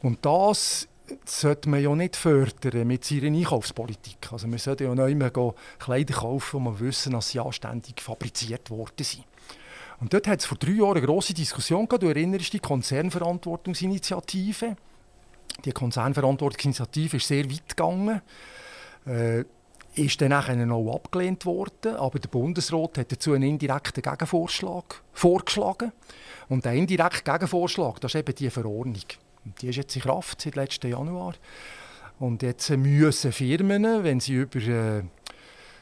Und 0.02 0.18
das 0.26 0.86
sollte 1.24 1.68
man 1.70 1.82
ja 1.82 1.94
nicht 1.94 2.16
fördern 2.16 2.86
mit 2.86 3.04
seiner 3.04 3.26
Einkaufspolitik. 3.26 4.30
Also 4.32 4.46
man 4.46 4.58
sollte 4.58 4.84
ja 4.84 4.94
nicht 4.94 5.16
mehr 5.16 5.32
Kleider 5.78 6.14
kaufen, 6.14 6.54
wo 6.54 6.58
man 6.60 6.80
wissen, 6.80 7.12
dass 7.12 7.30
sie 7.30 7.40
anständig 7.40 8.02
fabriziert 8.02 8.70
worden 8.70 9.02
sind. 9.02 9.24
Und 10.00 10.12
dort 10.12 10.26
hat 10.26 10.40
es 10.40 10.46
vor 10.46 10.58
drei 10.58 10.72
Jahren 10.72 10.98
eine 10.98 11.06
grosse 11.06 11.32
Diskussion 11.32 11.88
gehabt. 11.88 12.02
Du 12.02 12.08
erinnerst 12.08 12.44
dich, 12.44 12.50
die 12.50 12.60
Konzernverantwortungsinitiative. 12.60 14.76
Die 15.64 15.72
Konzernverantwortungsinitiative 15.72 17.16
ist 17.16 17.28
sehr 17.28 17.50
weit 17.50 17.68
gegangen. 17.68 18.20
Äh, 19.06 19.44
ist 19.94 20.20
dann 20.20 20.34
auch 20.34 20.94
abgelehnt 20.94 21.46
worden, 21.46 21.96
aber 21.96 22.18
der 22.18 22.28
Bundesrat 22.28 22.98
hat 22.98 23.10
dazu 23.10 23.32
einen 23.32 23.48
indirekten 23.48 24.02
Gegenvorschlag 24.02 25.02
vorgeschlagen. 25.14 25.92
Und 26.48 26.66
der 26.66 26.74
indirekte 26.74 27.22
Gegenvorschlag, 27.22 27.98
das 28.00 28.14
ist 28.14 28.20
eben 28.20 28.34
die 28.34 28.50
Verordnung. 28.50 29.04
Die 29.60 29.68
ist 29.68 29.76
jetzt 29.76 29.96
in 29.96 30.02
Kraft 30.02 30.42
seit 30.42 30.56
letzten 30.56 30.90
Januar. 30.90 31.34
Und 32.18 32.42
jetzt 32.42 32.70
müssen 32.70 33.32
Firmen, 33.32 34.04
wenn 34.04 34.20
sie 34.20 34.34
über 34.34 34.58
äh, 34.58 35.02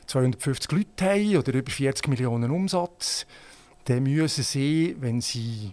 250 0.07 0.73
Leute 0.73 1.05
haben 1.05 1.37
oder 1.37 1.53
über 1.53 1.71
40 1.71 2.09
Millionen 2.09 2.51
Umsatz, 2.51 3.27
dann 3.85 4.03
müssen 4.03 4.43
sie, 4.43 4.97
wenn 4.99 5.20
sie 5.20 5.72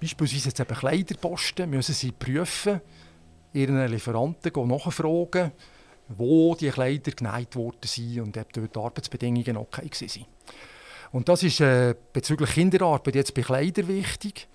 beispielsweise 0.00 0.48
jetzt 0.48 0.60
eben 0.60 0.74
Kleider 0.74 1.16
posten, 1.16 1.70
müssen 1.70 1.94
sie 1.94 2.12
prüfen, 2.12 2.80
ihren 3.52 3.86
Lieferanten 3.88 4.68
nachfragen, 4.68 5.52
wo 6.08 6.54
die 6.54 6.70
Kleider 6.70 7.12
genäht 7.12 7.54
worden 7.54 7.78
sind 7.84 8.20
und 8.20 8.36
ob 8.36 8.52
dort 8.52 8.74
die 8.74 8.78
Arbeitsbedingungen 8.78 9.56
okay 9.56 9.88
waren. 9.90 10.26
Und 11.12 11.28
das 11.28 11.42
ist 11.42 11.60
äh, 11.60 11.94
bezüglich 12.12 12.50
Kinderarbeit 12.50 13.14
jetzt 13.14 13.34
bei 13.34 13.42
Kleidern 13.42 13.88
wichtig. 13.88 14.48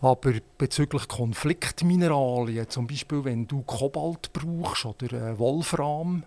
Aber 0.00 0.32
bezüglich 0.56 1.08
Konfliktmineralien, 1.08 2.70
zum 2.70 2.86
Beispiel 2.86 3.22
wenn 3.24 3.46
du 3.46 3.62
Kobalt 3.62 4.32
brauchst 4.32 4.86
oder 4.86 5.12
äh, 5.12 5.38
Wolfram, 5.38 6.24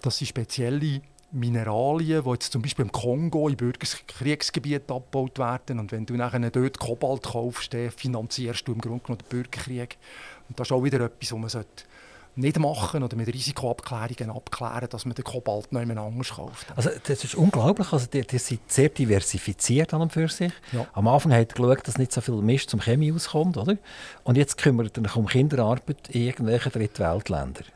das 0.00 0.18
sind 0.18 0.28
spezielle 0.28 1.00
Mineralien, 1.32 2.24
die 2.24 2.30
jetzt 2.30 2.52
zum 2.52 2.62
Beispiel 2.62 2.84
im 2.84 2.92
Kongo 2.92 3.48
im 3.48 3.56
Bürgerkriegsgebiet 3.56 4.90
abgebaut 4.90 5.38
werden. 5.38 5.78
Und 5.78 5.92
wenn 5.92 6.06
du 6.06 6.14
nachher 6.14 6.50
dort 6.50 6.78
Kobalt 6.78 7.22
kaufst, 7.22 7.72
dann 7.74 7.90
finanzierst 7.90 8.66
du 8.66 8.72
im 8.72 8.80
Grunde 8.80 9.04
genommen 9.04 9.22
den 9.22 9.28
Bürgerkrieg. 9.28 9.96
Und 10.48 10.58
das 10.58 10.68
ist 10.68 10.72
auch 10.72 10.82
wieder 10.82 11.00
etwas, 11.00 11.32
was 11.32 11.54
man 11.54 11.64
nicht 12.36 12.58
machen 12.58 13.02
oder 13.02 13.16
mit 13.16 13.28
Risikoabklärungen 13.28 14.30
abklären, 14.30 14.88
dass 14.88 15.04
man 15.04 15.14
den 15.14 15.24
Kobalt 15.24 15.72
nicht 15.72 15.86
mehr 15.86 15.98
anders 15.98 16.30
kauft. 16.30 16.66
Also 16.76 16.90
das 17.06 17.24
ist 17.24 17.34
unglaublich. 17.34 17.92
Also 17.92 18.06
die, 18.06 18.22
die 18.22 18.38
sind 18.38 18.60
sehr 18.70 18.88
diversifiziert 18.88 19.92
an 19.94 20.02
und 20.02 20.12
für 20.12 20.28
sich. 20.28 20.52
Ja. 20.72 20.86
Am 20.92 21.08
Anfang 21.08 21.32
hat 21.32 21.54
geschaut, 21.54 21.86
dass 21.86 21.98
nicht 21.98 22.12
so 22.12 22.20
viel 22.20 22.36
Mist 22.36 22.70
zum 22.70 22.80
Chemie 22.80 23.12
auskommt, 23.12 23.56
oder? 23.56 23.76
Und 24.24 24.36
jetzt 24.36 24.58
kümmert 24.58 24.96
er 24.96 25.02
sich 25.02 25.16
um 25.16 25.26
Kinderarbeit 25.26 26.08
in 26.10 26.22
irgendwelchen 26.22 26.72
Drittweltländern. 26.72 27.66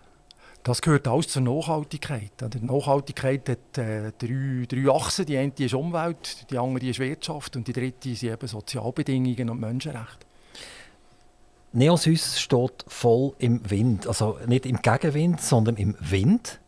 Das 0.65 0.81
gehört 0.81 1.07
alles 1.07 1.29
zur 1.29 1.43
Nachhaltigkeit. 1.43 2.33
Die 2.41 2.65
Nachhaltigkeit 2.65 3.47
hat 3.51 3.79
äh, 3.79 4.13
drei, 4.19 4.65
drei 4.67 4.91
Achsen. 4.91 5.27
Die 5.27 5.37
eine 5.37 5.53
ist 5.59 5.75
Umwelt, 5.75 6.51
die 6.51 6.57
andere 6.57 6.87
ist 6.87 6.99
Wirtschaft 6.99 7.55
und 7.57 7.69
die 7.69 7.75
dritte 7.75 8.15
sind 8.15 8.33
eben 8.33 8.49
Sozialbedingungen 8.49 9.51
und 9.51 9.61
Menschenrechte. 9.61 10.27
Neosys 11.75 12.41
steht 12.41 12.83
voll 12.89 13.35
im 13.39 13.69
Wind. 13.71 14.07
Also 14.07 14.39
nicht 14.47 14.65
im 14.65 14.81
Gegenwind, 14.81 15.43
sondern 15.43 15.77
im 15.77 15.97
Wind. 16.01 16.61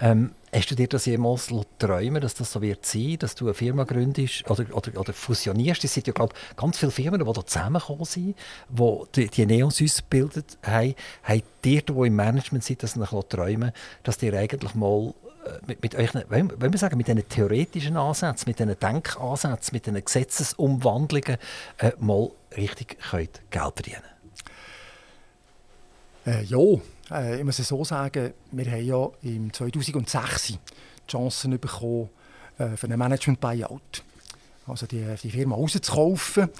Ähm, 0.00 0.32
hast 0.52 0.70
du 0.70 0.74
dir 0.74 0.88
das 0.88 1.06
jemals 1.06 1.48
träumen 1.78 2.20
dass 2.20 2.34
das 2.34 2.52
so 2.52 2.62
wird 2.62 2.84
sein, 2.86 3.16
dass 3.18 3.34
du 3.34 3.46
eine 3.46 3.54
Firma 3.54 3.84
gründest 3.84 4.48
oder, 4.50 4.64
oder, 4.74 4.98
oder 4.98 5.12
fusionierst? 5.12 5.84
Es 5.84 5.94
sind 5.94 6.06
ja 6.06 6.12
glaube 6.12 6.34
ganz 6.56 6.78
viele 6.78 6.90
Firmen, 6.90 7.24
die 7.24 7.32
da 7.32 7.46
zusammengekommen 7.46 8.04
sind, 8.04 8.36
die 8.68 9.02
die, 9.14 9.28
die 9.28 9.46
Neosys 9.46 9.98
gebildet 9.98 10.58
haben. 10.62 10.94
Habt 11.22 11.66
ihr, 11.66 11.82
die 11.82 11.92
im 11.92 12.16
Management 12.16 12.64
sind, 12.64 12.82
das 12.82 12.96
noch 12.96 13.22
träumen, 13.24 13.72
dass 14.02 14.22
ihr 14.22 14.32
eigentlich 14.34 14.74
mal 14.74 15.12
äh, 15.44 15.50
mit, 15.66 15.82
mit 15.82 15.94
euch, 15.94 16.10
wenn 16.28 16.72
wir 16.72 16.78
sagen, 16.78 16.96
mit 16.96 17.08
diesen 17.08 17.28
theoretischen 17.28 17.96
Ansätzen, 17.96 18.48
mit 18.48 18.58
diesen 18.58 18.78
Denkansätzen, 18.78 19.74
mit 19.74 19.86
diesen 19.86 20.04
Gesetzesumwandlungen 20.04 21.36
äh, 21.78 21.92
mal 21.98 22.30
richtig 22.56 22.98
Geld 23.10 23.40
verdienen 23.50 24.02
äh, 26.26 26.42
ja, 26.44 26.58
äh, 27.10 27.38
ich 27.38 27.44
muss 27.44 27.58
es 27.58 27.68
so 27.68 27.84
sagen, 27.84 28.32
wir 28.52 28.70
haben 28.70 28.84
ja 28.84 29.08
im 29.22 29.52
2006 29.52 30.46
die 30.46 30.58
Chancen 31.08 31.58
bekommen 31.58 32.10
äh, 32.58 32.76
für 32.76 32.86
einen 32.86 32.98
Management-Buyout. 32.98 34.02
Also 34.66 34.86
die, 34.86 35.04
die 35.22 35.30
Firma 35.30 35.56
rauszukaufen. 35.56 36.50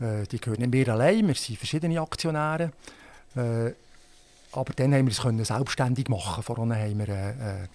Äh, 0.00 0.26
die 0.30 0.40
gehören 0.40 0.60
nicht 0.60 0.72
wir 0.72 0.92
allein, 0.92 1.26
wir 1.26 1.34
sind 1.34 1.58
verschiedene 1.58 2.00
Aktionäre. 2.00 2.72
Äh, 3.36 3.72
aber 4.52 4.72
dann 4.74 4.94
haben 4.94 5.06
wir 5.06 5.12
es 5.12 5.20
können 5.20 5.44
selbstständig 5.44 6.08
machen. 6.08 6.42
Vorhin 6.42 6.74
haben 6.74 6.98
wir 6.98 7.08
äh, 7.08 7.30
äh 7.30 7.68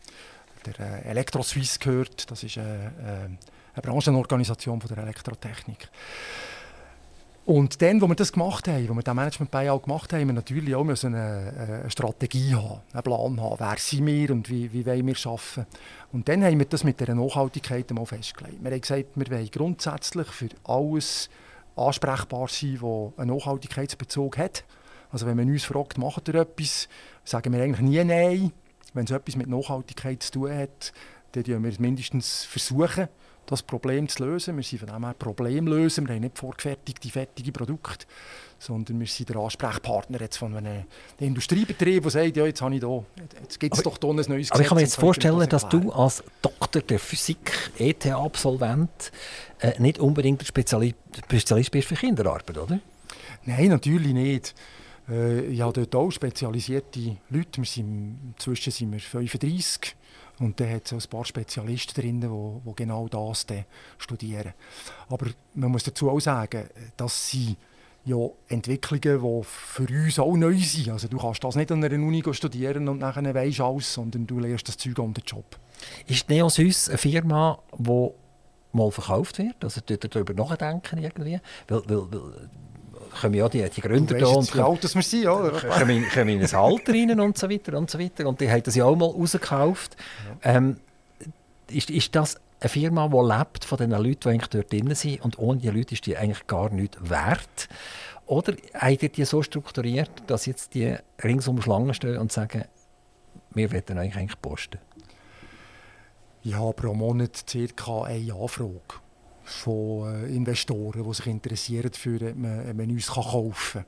der 0.66 1.06
äh, 1.06 1.10
Elektroswiss 1.10 1.80
gehört. 1.80 2.30
Das 2.30 2.44
ist 2.44 2.58
eine, 2.58 2.92
eine 3.74 3.82
Branchenorganisation 3.82 4.82
von 4.82 4.90
der 4.94 5.04
Elektrotechnik. 5.04 5.88
Und 7.48 7.82
dann, 7.82 8.02
wo 8.02 8.10
wir 8.10 8.16
das 8.16 8.34
gemacht 8.34 8.68
haben, 8.68 8.90
wo 8.90 8.94
wir 8.94 9.04
den 9.04 9.16
Management 9.16 9.52
Buyout 9.52 9.84
gemacht 9.84 10.12
haben, 10.12 10.20
haben 10.20 10.28
wir 10.28 10.34
natürlich 10.34 10.76
auch 10.76 10.82
eine, 10.82 10.94
eine 11.82 11.90
Strategie 11.90 12.54
haben, 12.54 12.82
einen 12.92 13.04
Plan 13.04 13.40
haben, 13.40 13.56
wer 13.58 13.78
sind 13.78 14.06
wir 14.06 14.32
und 14.32 14.50
wie, 14.50 14.74
wie 14.74 14.86
wollen 14.86 15.08
wir 15.08 15.16
arbeiten. 15.24 15.66
Und 16.12 16.28
dann 16.28 16.44
haben 16.44 16.60
wir 16.60 16.66
das 16.66 16.84
mit 16.84 17.00
der 17.00 17.16
Nachhaltigkeit 17.16 17.90
mal 17.92 18.06
festgelegt. 18.06 18.62
Wir 18.62 18.72
haben 18.72 18.82
gesagt, 18.82 19.06
wir 19.16 19.32
wollen 19.32 19.50
grundsätzlich 19.50 20.28
für 20.28 20.50
alles 20.66 21.30
ansprechbar 21.78 22.50
sein, 22.50 22.80
was 22.82 23.18
einen 23.18 23.38
Nachhaltigkeitsbezug 23.38 24.38
hat. 24.38 24.66
Also 25.10 25.26
wenn 25.26 25.38
man 25.38 25.50
uns 25.50 25.64
fragt, 25.64 25.98
macht 25.98 26.28
ihr 26.28 26.36
etwas, 26.36 26.90
sagen 27.24 27.54
wir 27.54 27.64
eigentlich 27.64 27.80
nie 27.80 28.04
Nein. 28.04 28.52
Wenn 28.94 29.06
es 29.06 29.12
etwas 29.12 29.38
mit 29.38 29.48
Nachhaltigkeit 29.48 30.22
zu 30.22 30.32
tun 30.34 30.52
hat, 30.52 30.92
dann 31.32 31.46
versuchen 31.46 31.64
wir 31.64 31.72
es 31.72 31.80
mindestens 31.80 32.44
versuchen 32.44 33.08
das 33.48 33.64
Problem 33.64 34.08
zu 34.08 34.26
lösen. 34.26 34.56
Wir 34.58 34.64
sind 34.64 34.80
von 34.80 34.90
dem 34.90 35.04
her 35.04 35.16
Problemlöser. 35.18 36.04
Wir 36.04 36.16
haben 36.16 36.22
nicht 36.22 36.38
vorgefertigte, 36.38 37.10
fertige 37.10 37.52
Produkte, 37.52 38.06
sondern 38.60 39.00
wir 39.00 39.08
sind 39.08 39.30
der 39.30 39.38
Ansprechpartner 39.38 40.22
jetzt 40.22 40.38
von 40.38 40.56
einem 40.56 40.84
Industriebetrieb, 41.20 42.04
der 42.04 42.12
sagt, 42.12 42.38
ja, 42.38 42.46
jetzt, 42.46 42.62
habe 42.62 42.76
ich 42.76 42.82
da, 42.82 43.04
jetzt 43.42 43.60
gibt 43.60 43.76
es 43.76 43.84
doch 43.84 43.98
hier 44.00 44.10
ein 44.10 44.16
neues 44.16 44.28
Gesetz. 44.28 44.52
Aber 44.52 44.62
ich 44.62 44.68
kann 44.68 44.76
mir 44.76 44.82
jetzt 44.82 45.00
vorstellen, 45.00 45.40
das 45.40 45.50
dass 45.64 45.70
du 45.70 45.92
als 45.92 46.24
Doktor 46.42 46.82
der 46.82 47.00
Physik, 47.00 47.72
ETH-Absolvent, 47.80 49.12
äh, 49.60 49.80
nicht 49.82 50.00
unbedingt 50.00 50.42
der 50.42 50.46
Spezialist, 50.46 50.96
Spezialist 51.26 51.72
bist 51.72 51.88
für 51.88 51.96
Kinderarbeit, 51.96 52.58
oder? 52.58 52.80
Nein, 53.46 53.70
natürlich 53.70 54.14
nicht. 54.14 54.56
Äh, 55.10 55.46
ich 55.46 55.62
habe 55.62 55.74
dort 55.74 55.96
auch 55.96 56.12
spezialisierte 56.12 57.18
Leute. 57.30 57.58
Wir 57.58 57.66
sind, 57.66 58.34
inzwischen 58.36 58.72
sind 58.72 58.92
wir 58.92 59.00
35 59.00 59.96
und 60.40 60.60
dann 60.60 60.70
hat 60.70 60.92
es 60.92 61.06
ein 61.06 61.10
paar 61.10 61.26
Spezialisten 61.26 62.02
drin, 62.02 62.22
die, 62.22 62.70
die 62.70 62.76
genau 62.76 63.08
das 63.08 63.46
studieren. 63.98 64.54
Aber 65.10 65.28
man 65.56 65.72
muss 65.72 65.84
dazu 65.84 66.10
auch 66.10 66.20
sagen, 66.20 66.70
dass 66.96 67.30
sie 67.30 67.56
ja 68.06 68.18
Entwicklungen, 68.48 69.22
die 69.22 69.44
für 69.44 69.88
uns 69.88 70.20
auch 70.20 70.36
neu 70.36 70.58
sind. 70.58 70.90
Also 70.90 71.08
du 71.08 71.18
kannst 71.18 71.44
das 71.44 71.56
nicht 71.56 71.72
an 71.72 71.84
einer 71.84 71.96
Uni 71.96 72.24
studieren 72.32 72.88
und 72.88 73.00
nachher 73.00 73.36
weisst 73.36 73.60
alles, 73.60 73.94
sondern 73.94 74.26
du 74.26 74.40
lernst 74.40 74.68
das 74.68 74.78
Zeug 74.78 75.00
an 75.00 75.14
den 75.14 75.24
Job. 75.26 75.58
Ist 76.08 76.30
Neosys 76.30 76.90
eine 76.90 76.98
Firma, 76.98 77.60
die 77.78 78.10
mal 78.72 78.92
verkauft 78.92 79.40
wird? 79.40 79.64
Also 79.64 79.82
darüber 79.82 80.34
nachdenken 80.34 81.00
irgendwie? 81.00 81.40
Weil, 81.68 81.82
weil, 81.90 82.12
weil 82.12 82.50
kommen 83.22 83.34
ja 83.34 83.50
die, 83.50 83.70
die 83.70 83.82
Gründer 83.82 84.18
da 84.18 84.28
und 84.28 84.54
wie 84.56 84.60
alt 84.60 84.96
wir 84.96 85.02
sind, 85.02 85.28
oder? 85.28 85.52
kommen, 85.52 86.06
kommen 86.14 86.30
in 86.30 86.40
ein 86.40 86.56
Alter 86.56 86.94
rein 86.94 87.20
und 87.20 87.38
so 87.38 87.50
weiter 87.50 87.78
und 87.78 87.90
so 87.90 88.00
weiter. 88.00 88.28
Und 88.28 88.40
die 88.42 88.50
haben 88.50 88.64
das 88.64 88.76
ja 88.76 88.86
auch 88.86 88.96
mal 88.96 89.06
rausgekauft. 89.06 89.96
Ja. 90.44 90.56
Ähm, 90.56 90.78
ist, 91.70 91.90
ist 91.90 92.16
das 92.16 92.38
eine 92.60 92.70
Firma, 92.70 93.08
die 93.08 93.38
lebt 93.38 93.66
von 93.66 93.78
den 93.78 93.92
Leuten, 93.92 94.20
die 94.22 94.30
eigentlich 94.30 94.48
dort 94.48 94.72
drin 94.72 94.96
sind 94.96 95.22
und 95.24 95.38
ohne 95.38 95.60
die 95.60 95.70
Leute 95.70 95.94
ist 95.94 96.06
die 96.06 96.18
eigentlich 96.18 96.48
gar 96.48 96.70
nichts 96.70 96.98
wert? 97.02 97.70
Oder 98.26 98.54
habt 98.74 99.04
ihr 99.04 99.10
die 99.10 99.26
so 99.26 99.42
strukturiert, 99.42 100.12
dass 100.28 100.46
jetzt 100.46 100.74
die 100.74 100.96
ringsum 101.24 101.62
Schlangen 101.62 101.94
stehen 101.94 102.18
und 102.18 102.32
sagen, 102.32 102.66
wir 103.52 103.72
wollen 103.72 103.98
euch 103.98 104.16
eigentlich 104.16 104.42
posten? 104.42 104.80
Ich 106.44 106.54
habe 106.54 106.74
pro 106.74 106.94
Monat 106.94 107.46
ca. 107.76 108.04
eine 108.04 108.34
Anfrage 108.34 108.82
von 109.48 110.14
äh, 110.14 110.28
Investoren, 110.28 111.04
die 111.04 111.14
sich 111.14 111.28
interessieren, 111.28 111.92
für, 111.94 112.20
wenn 112.20 112.76
man 112.76 112.92
uns 112.92 113.08
kaufen 113.08 113.54
kann. 113.74 113.86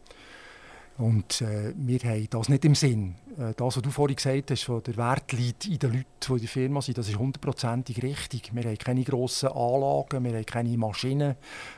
Und 1.00 1.42
äh, 1.42 1.74
wir 1.78 2.00
haben 2.00 2.28
das 2.30 2.50
nicht 2.50 2.66
im 2.66 2.76
Sinn. 2.76 3.16
Äh, 3.38 3.54
das, 3.56 3.78
was 3.78 3.82
du 3.82 3.90
vorhin 3.90 4.18
gesagt 4.18 4.52
hast, 4.52 4.68
der 4.68 4.98
Wert 4.98 5.32
liegt 5.32 5.66
in 5.66 5.80
den 5.80 5.94
Leuten, 5.94 6.06
die 6.28 6.34
in 6.34 6.40
der 6.40 6.48
Firma 6.50 6.82
sind, 6.82 6.98
das 6.98 7.08
ist 7.08 7.18
hundertprozentig 7.18 8.04
richtig. 8.04 8.54
Wir 8.54 8.64
haben 8.64 8.78
keine 8.78 9.04
grossen 9.04 9.50
Anlagen, 9.50 10.26
wir 10.26 10.34
haben 10.34 10.46
keine 10.46 10.78
Maschinen, 10.78 11.36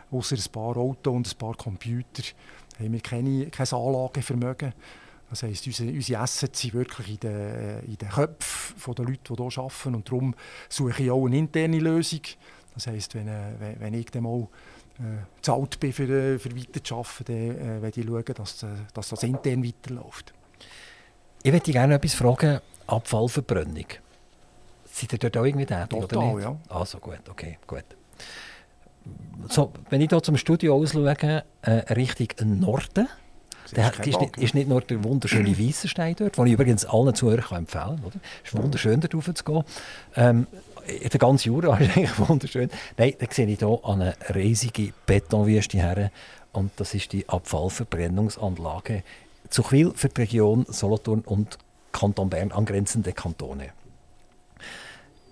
außer 0.10 0.36
ein 0.36 0.52
paar 0.52 0.76
Autos 0.76 1.14
und 1.14 1.32
ein 1.32 1.38
paar 1.38 1.56
Computer. 1.56 2.24
Haben 2.80 2.94
wir 2.94 3.02
keine, 3.02 3.46
kein 3.48 3.68
Anlagevermögen. 3.68 4.74
Das 5.30 5.44
heisst, 5.44 5.68
unsere, 5.68 5.92
unsere 5.92 6.20
Assets 6.20 6.60
sind 6.60 6.74
wirklich 6.74 7.10
in 7.10 7.20
den, 7.20 7.32
äh, 7.32 7.80
in 7.82 7.98
den 7.98 8.10
Köpfen 8.10 8.96
der 8.96 9.06
Leute, 9.06 9.34
die 9.34 9.44
hier 9.44 9.64
arbeiten. 9.64 9.96
Und 9.96 10.08
darum 10.08 10.36
suche 10.68 11.04
ich 11.04 11.12
auch 11.12 11.26
eine 11.26 11.38
interne 11.38 11.80
Lösung. 11.80 12.22
Das 12.74 12.88
heisst, 12.88 13.16
wenn, 13.16 13.28
äh, 13.28 13.76
wenn 13.80 13.94
ich 13.94 14.06
dann 14.08 14.24
mal 14.24 14.48
äh, 15.00 15.78
bin, 15.80 15.94
für, 15.94 16.04
äh, 16.04 16.40
für 16.40 16.56
weiterzuarbeiten, 16.56 17.26
dann 17.58 17.78
äh, 17.78 17.82
werde 17.82 18.00
ich 18.00 18.08
schauen, 18.08 18.24
dass, 18.36 18.64
äh, 18.64 18.68
dass 18.94 19.10
das 19.10 19.24
intern 19.24 19.64
weiterläuft. 19.64 20.34
Ich 21.44 21.52
würde 21.52 21.72
gerne 21.72 21.96
etwas 21.96 22.14
fragen, 22.14 22.60
Abfallverbrennung. 22.88 23.86
Seid 24.92 25.14
ihr 25.14 25.20
dort 25.20 25.38
auch 25.38 25.46
irgendwie 25.46 25.66
tätig, 25.66 25.90
Total, 25.90 26.18
oder 26.18 26.36
nicht? 26.36 26.44
ja. 26.44 26.58
Also 26.70 27.00
gut, 27.00 27.22
okay, 27.30 27.58
gut. 27.66 27.86
So, 29.50 29.72
wenn 29.90 30.02
ich 30.02 30.10
hier 30.10 30.22
zum 30.22 30.38
Studio 30.38 30.76
ausschaue, 30.76 31.44
äh, 31.62 31.72
Richtung 31.94 32.60
Norden, 32.60 33.08
der, 33.76 33.94
ist, 33.94 34.06
nicht, 34.06 34.38
ist, 34.38 34.54
nicht, 34.54 34.68
nur 34.68 34.82
der 34.82 35.04
wunderschöne 35.04 35.58
Weissenstein 35.58 36.16
dort, 36.18 36.38
den 36.38 36.48
ich 36.48 36.54
übrigens 36.54 36.86
allen 36.86 37.16
Zuhörern 37.16 37.60
empfehlen 37.60 38.02
kann. 38.02 38.22
Es 38.44 38.54
ist 38.54 38.62
wunderschön, 38.62 39.00
dort 39.00 39.16
rauf 39.16 39.34
zu 39.34 39.44
gehen. 39.44 39.64
Ähm, 40.16 40.48
der 40.88 41.20
ganze 41.20 41.48
Jura 41.48 41.78
ist 41.78 41.96
eigentlich 41.96 42.20
wunderschön. 42.20 42.70
Nein, 42.98 43.14
da 43.20 43.26
sehe 43.30 43.48
ich 43.48 43.60
hier 43.60 43.80
eine 43.84 44.16
riesige 44.34 44.94
Betonwüste 45.06 45.78
her. 45.78 46.12
Und 46.54 46.72
das 46.78 46.94
ist 46.94 47.14
die 47.14 47.28
Abfallverbrennungsanlage 47.28 49.04
zu 49.50 49.64
Quil 49.64 49.94
für 49.96 50.10
die 50.10 50.22
Region 50.22 50.66
Solothurn 50.68 51.22
und 51.22 51.58
Kanton 51.92 52.30
Bern 52.30 52.52
angrenzende 52.52 53.14
Kantone. 53.14 53.70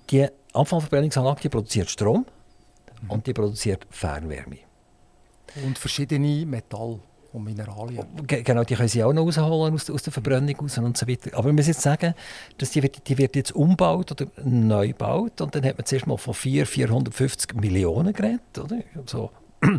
Die 0.09 0.27
Abfallverbrennungsanlage 0.53 1.41
die 1.41 1.49
produziert 1.49 1.89
Strom 1.89 2.25
mhm. 3.01 3.09
und 3.09 3.27
die 3.27 3.33
produziert 3.33 3.85
Fernwärme. 3.89 4.57
Und 5.65 5.77
verschiedene 5.77 6.45
Metalle 6.45 6.99
und 7.33 7.43
Mineralien. 7.43 8.05
Genau, 8.27 8.63
die 8.63 8.75
können 8.75 8.89
sie 8.89 9.03
auch 9.03 9.13
noch 9.13 9.25
rausholen 9.25 9.73
aus, 9.73 9.89
aus 9.89 10.03
der 10.03 10.13
Verbrennung 10.13 10.55
raus 10.55 10.77
und 10.77 10.97
so 10.97 11.07
weiter. 11.07 11.31
Aber 11.37 11.45
wir 11.45 11.53
müssen 11.53 11.69
jetzt 11.69 11.81
sagen, 11.81 12.13
dass 12.57 12.71
die, 12.71 12.83
wird, 12.83 13.07
die 13.07 13.17
wird 13.17 13.35
jetzt 13.35 13.51
umgebaut 13.51 14.11
oder 14.11 14.27
neu 14.43 14.89
gebaut 14.89 15.41
und 15.41 15.53
dann 15.55 15.63
hat 15.65 15.77
man 15.77 15.85
zuerst 15.85 16.07
mal 16.07 16.17
von 16.17 16.33
4, 16.33 16.65
450 16.65 17.53
Millionen 17.55 18.13
geredet, 18.13 18.57
oder? 18.57 18.79
So. 19.05 19.31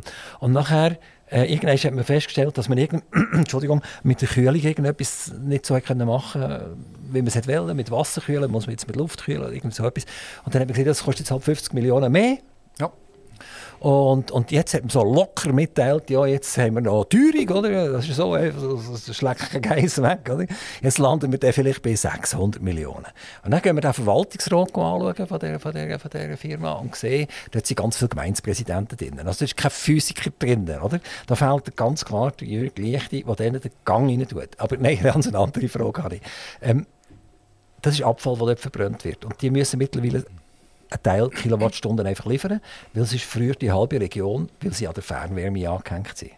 Und 0.40 0.52
nachher 0.52 0.98
äh, 1.30 1.44
irgendwann 1.44 1.76
hat 1.76 1.94
man 1.94 2.04
festgestellt, 2.04 2.58
dass 2.58 2.68
man 2.68 2.76
irgend, 2.76 3.04
Entschuldigung, 3.32 3.82
mit 4.02 4.20
der 4.20 4.28
Kühlung 4.28 4.56
irgendetwas 4.56 5.32
nicht 5.40 5.64
so 5.64 5.78
können 5.80 6.06
machen 6.06 6.40
konnte, 6.42 6.76
wie 7.12 7.22
man 7.22 7.28
es 7.28 7.48
wollte. 7.48 7.74
Mit 7.74 7.90
Wasser 7.90 8.20
kühlen, 8.20 8.50
muss 8.50 8.66
man 8.66 8.72
jetzt 8.72 8.86
mit 8.86 8.96
Luft 8.96 9.24
kühlen, 9.24 9.52
irgend 9.52 9.74
so 9.74 9.86
etwas. 9.86 10.04
Und 10.44 10.54
dann 10.54 10.62
hat 10.62 10.68
man 10.68 10.74
gesagt, 10.74 10.88
das 10.88 11.04
kostet 11.04 11.20
jetzt 11.20 11.30
halt 11.30 11.44
50 11.44 11.72
Millionen 11.72 12.10
mehr. 12.10 12.38
Ja. 12.78 12.92
Und, 13.80 14.30
und 14.30 14.50
jetzt 14.50 14.74
hat 14.74 14.82
man 14.82 14.90
so 14.90 15.02
locker 15.02 15.54
mitteilt, 15.54 16.10
ja, 16.10 16.26
jetzt 16.26 16.58
haben 16.58 16.74
wir 16.74 16.82
noch 16.82 17.04
Teuerung, 17.04 17.48
oder? 17.48 17.92
Das 17.92 18.06
ist 18.06 18.16
so, 18.16 18.36
das 18.36 19.16
schlägt 19.16 19.50
kein 19.50 19.62
Geiss 19.62 20.02
weg, 20.02 20.30
oder? 20.30 20.44
Jetzt 20.82 20.98
landen 20.98 21.32
wir 21.32 21.38
dann 21.38 21.54
vielleicht 21.54 21.80
bei 21.80 21.94
600 21.94 22.60
Millionen. 22.60 23.06
Und 23.42 23.52
dann 23.52 23.62
gehen 23.62 23.74
wir 23.74 23.80
den 23.80 23.94
Verwaltungsrat 23.94 24.68
anschauen 24.68 25.26
von 25.26 25.38
dieser, 25.38 25.58
von 25.58 25.72
dieser, 25.72 25.98
von 25.98 26.10
dieser 26.10 26.36
Firma 26.36 26.72
und 26.72 26.94
sehen, 26.94 27.26
da 27.52 27.60
sind 27.64 27.76
ganz 27.78 27.96
viele 27.96 28.10
Gemeindepräsidenten 28.10 28.98
drin. 28.98 29.18
Also 29.26 29.38
da 29.38 29.44
ist 29.46 29.56
kein 29.56 29.70
Physiker 29.70 30.30
drin, 30.38 30.68
oder? 30.68 31.00
Da 31.26 31.34
fehlt 31.34 31.74
ganz 31.74 32.04
klar 32.04 32.32
der 32.32 32.48
Jürg 32.48 32.76
Lichti, 32.76 33.24
der 33.24 33.34
denen 33.34 33.62
den 33.62 33.72
Gang 33.86 34.10
rein 34.10 34.28
tut. 34.28 34.50
Aber 34.58 34.76
nein, 34.76 34.98
ganz 35.02 35.26
eine 35.26 35.38
andere 35.38 35.68
Frage 35.68 36.02
habe 36.02 36.16
ich. 36.16 36.22
Ähm, 36.60 36.86
das 37.80 37.94
ist 37.94 38.02
Abfall, 38.02 38.36
der 38.36 38.46
dort 38.46 38.60
verbrannt 38.60 39.06
wird. 39.06 39.24
Und 39.24 39.40
die 39.40 39.48
müssen 39.48 39.78
mittlerweile 39.78 40.26
einen 40.90 41.02
Teil 41.02 41.28
Kilowattstunden 41.30 42.06
einfach 42.06 42.26
liefern, 42.26 42.60
weil 42.92 43.02
es 43.02 43.12
ist 43.12 43.24
früher 43.24 43.54
die 43.54 43.72
halbe 43.72 44.00
Region, 44.00 44.48
weil 44.60 44.72
sie 44.72 44.88
an 44.88 44.94
der 44.94 45.02
Fernwärme 45.02 45.68
angehängt 45.68 46.16
sind. 46.16 46.32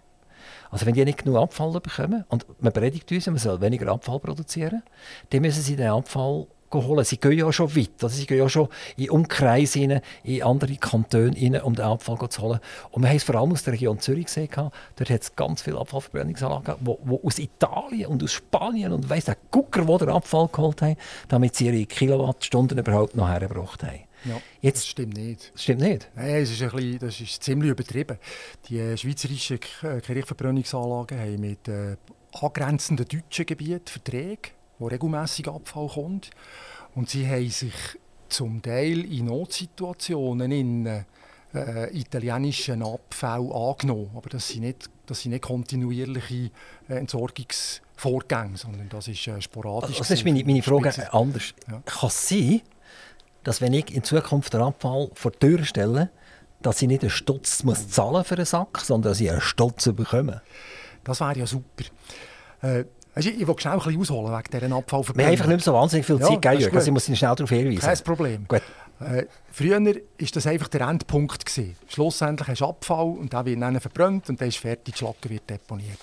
Also 0.70 0.86
wenn 0.86 0.94
die 0.94 1.04
nicht 1.04 1.18
genug 1.18 1.36
Abfall 1.36 1.70
bekommen 1.80 2.24
und 2.28 2.46
man 2.62 2.72
predigt 2.72 3.10
uns, 3.12 3.26
man 3.26 3.36
soll 3.36 3.60
weniger 3.60 3.92
Abfall 3.92 4.20
produzieren, 4.20 4.82
dann 5.30 5.42
müssen 5.42 5.62
sie 5.62 5.76
den 5.76 5.88
Abfall 5.88 6.46
holen. 6.72 7.04
Sie 7.04 7.18
gehen 7.18 7.32
ja 7.32 7.52
schon 7.52 7.74
weit. 7.76 7.90
Also 8.02 8.16
sie 8.16 8.26
gehen 8.26 8.38
ja 8.38 8.48
schon 8.48 8.68
in 8.96 9.10
Umkreise 9.10 9.80
rein, 9.80 10.00
in 10.24 10.42
andere 10.42 10.74
Kantone 10.76 11.36
rein, 11.36 11.60
um 11.60 11.74
den 11.74 11.84
Abfall 11.84 12.16
zu 12.28 12.42
holen. 12.42 12.60
Und 12.90 13.02
wir 13.02 13.08
haben 13.08 13.16
es 13.16 13.24
vor 13.24 13.34
allem 13.34 13.52
aus 13.52 13.64
der 13.64 13.74
Region 13.74 13.98
Zürich 14.00 14.26
gesehen. 14.26 14.48
Dort 14.54 15.10
hat 15.10 15.22
es 15.22 15.36
ganz 15.36 15.62
viele 15.62 15.78
Abfallverbrennungsanlagen, 15.78 16.76
die, 16.80 16.96
die 17.04 17.26
aus 17.26 17.38
Italien 17.38 18.06
und 18.06 18.22
aus 18.22 18.32
Spanien 18.32 18.92
und 18.92 19.10
weiss 19.10 19.26
der 19.26 19.36
Gucker, 19.50 19.86
wo 19.86 19.98
der 19.98 20.08
Abfall 20.08 20.48
geholt 20.50 20.82
haben, 20.82 20.96
damit 21.28 21.54
sie 21.56 21.66
ihre 21.66 21.84
Kilowattstunden 21.86 22.78
überhaupt 22.78 23.14
noch 23.16 23.28
hergebracht 23.28 23.82
haben. 23.82 24.00
Ja, 24.24 24.40
Jetzt, 24.60 24.78
das 24.78 24.86
stimmt 24.88 25.16
nicht. 25.16 25.52
Das 25.52 25.62
stimmt 25.62 25.80
nicht? 25.80 26.08
Nein, 26.14 26.42
es 26.42 26.50
ist 26.50 26.62
ein 26.62 26.70
bisschen, 26.70 26.98
das 26.98 27.20
ist 27.20 27.42
ziemlich 27.42 27.70
übertrieben. 27.70 28.18
Die 28.68 28.78
äh, 28.78 28.96
schweizerischen 28.96 29.58
äh, 29.82 30.00
Kirchverbrennungsanlagen 30.00 31.18
haben 31.18 31.40
mit 31.40 31.68
äh, 31.68 31.96
angrenzenden 32.32 33.06
deutschen 33.06 33.46
Gebieten 33.46 33.86
Verträge, 33.86 34.50
wo 34.78 34.86
regelmäßig 34.86 35.48
Abfall 35.48 35.88
kommt. 35.88 36.30
Und 36.94 37.10
sie 37.10 37.26
haben 37.26 37.50
sich 37.50 37.74
zum 38.28 38.62
Teil 38.62 39.04
in 39.04 39.26
Notsituationen 39.26 40.52
in 40.52 41.04
äh, 41.54 41.98
italienischen 41.98 42.82
Abfall 42.82 43.52
angenommen. 43.52 44.10
Aber 44.14 44.28
das 44.30 44.48
sind 44.48 44.62
nicht, 44.62 44.88
das 45.06 45.20
sind 45.20 45.32
nicht 45.32 45.42
kontinuierliche 45.42 46.50
äh, 46.88 46.94
Entsorgungsvorgänge, 46.94 48.56
sondern 48.56 48.88
das 48.88 49.08
ist 49.08 49.26
äh, 49.26 49.40
sporadisch. 49.40 49.90
Also, 49.90 49.98
das 49.98 50.10
ist 50.10 50.24
meine, 50.24 50.44
meine 50.44 50.62
Frage 50.62 51.12
anders. 51.12 51.54
Ja. 51.70 51.82
Kann 51.84 52.08
es 52.08 52.28
sein, 52.28 52.62
dass 53.44 53.60
wenn 53.60 53.72
ich 53.72 53.94
in 53.94 54.02
Zukunft 54.02 54.54
den 54.54 54.62
Abfall 54.62 55.10
vor 55.14 55.30
die 55.30 55.38
Tür 55.38 55.64
stelle, 55.64 56.10
dass 56.60 56.80
ich 56.80 56.88
nicht 56.88 57.02
einen 57.02 57.10
Stutz 57.10 57.64
muss 57.64 57.88
zahlen 57.88 58.24
für 58.24 58.36
einen 58.36 58.44
Sack, 58.44 58.78
sondern 58.80 59.12
dass 59.12 59.20
ich 59.20 59.30
einen 59.30 59.40
Stutz 59.40 59.90
bekomme? 59.92 60.42
Das 61.04 61.20
wäre 61.20 61.38
ja 61.38 61.46
super. 61.46 61.84
Äh, 62.62 62.84
ich 63.14 63.46
will 63.46 63.58
schnell 63.58 63.74
ein 63.74 63.78
bisschen 63.78 64.00
ausholen 64.00 64.32
wegen 64.32 64.60
dieser 64.60 64.76
Abfallverbrennung. 64.76 65.16
Wir 65.18 65.24
haben 65.26 65.32
einfach 65.32 65.46
nicht 65.46 65.64
so 65.64 65.74
wahnsinnig 65.74 66.06
viel 66.06 66.18
Zeit, 66.18 66.44
ja, 66.44 66.52
Jürgen, 66.52 66.76
also 66.76 66.86
ich 66.86 66.92
muss 66.92 67.08
ihn 67.08 67.16
schnell 67.16 67.34
darauf 67.34 67.50
hinweisen. 67.50 67.80
Kein 67.80 67.98
Problem. 67.98 68.44
Gut. 68.48 68.62
Äh, 69.00 69.26
früher 69.50 69.84
war 69.84 69.94
das 70.32 70.46
einfach 70.46 70.68
der 70.68 70.82
Endpunkt. 70.82 71.44
Gewesen. 71.44 71.76
Schlussendlich 71.88 72.48
hast 72.48 72.60
du 72.60 72.66
Abfall 72.66 73.06
und 73.18 73.32
der 73.32 73.44
wird 73.44 73.60
dann 73.60 73.80
verbrannt 73.80 74.30
und 74.30 74.40
dann 74.40 74.48
ist 74.48 74.58
fertig, 74.58 74.94
die 74.94 74.98
Schlacke 74.98 75.28
wird 75.28 75.50
deponiert. 75.50 75.98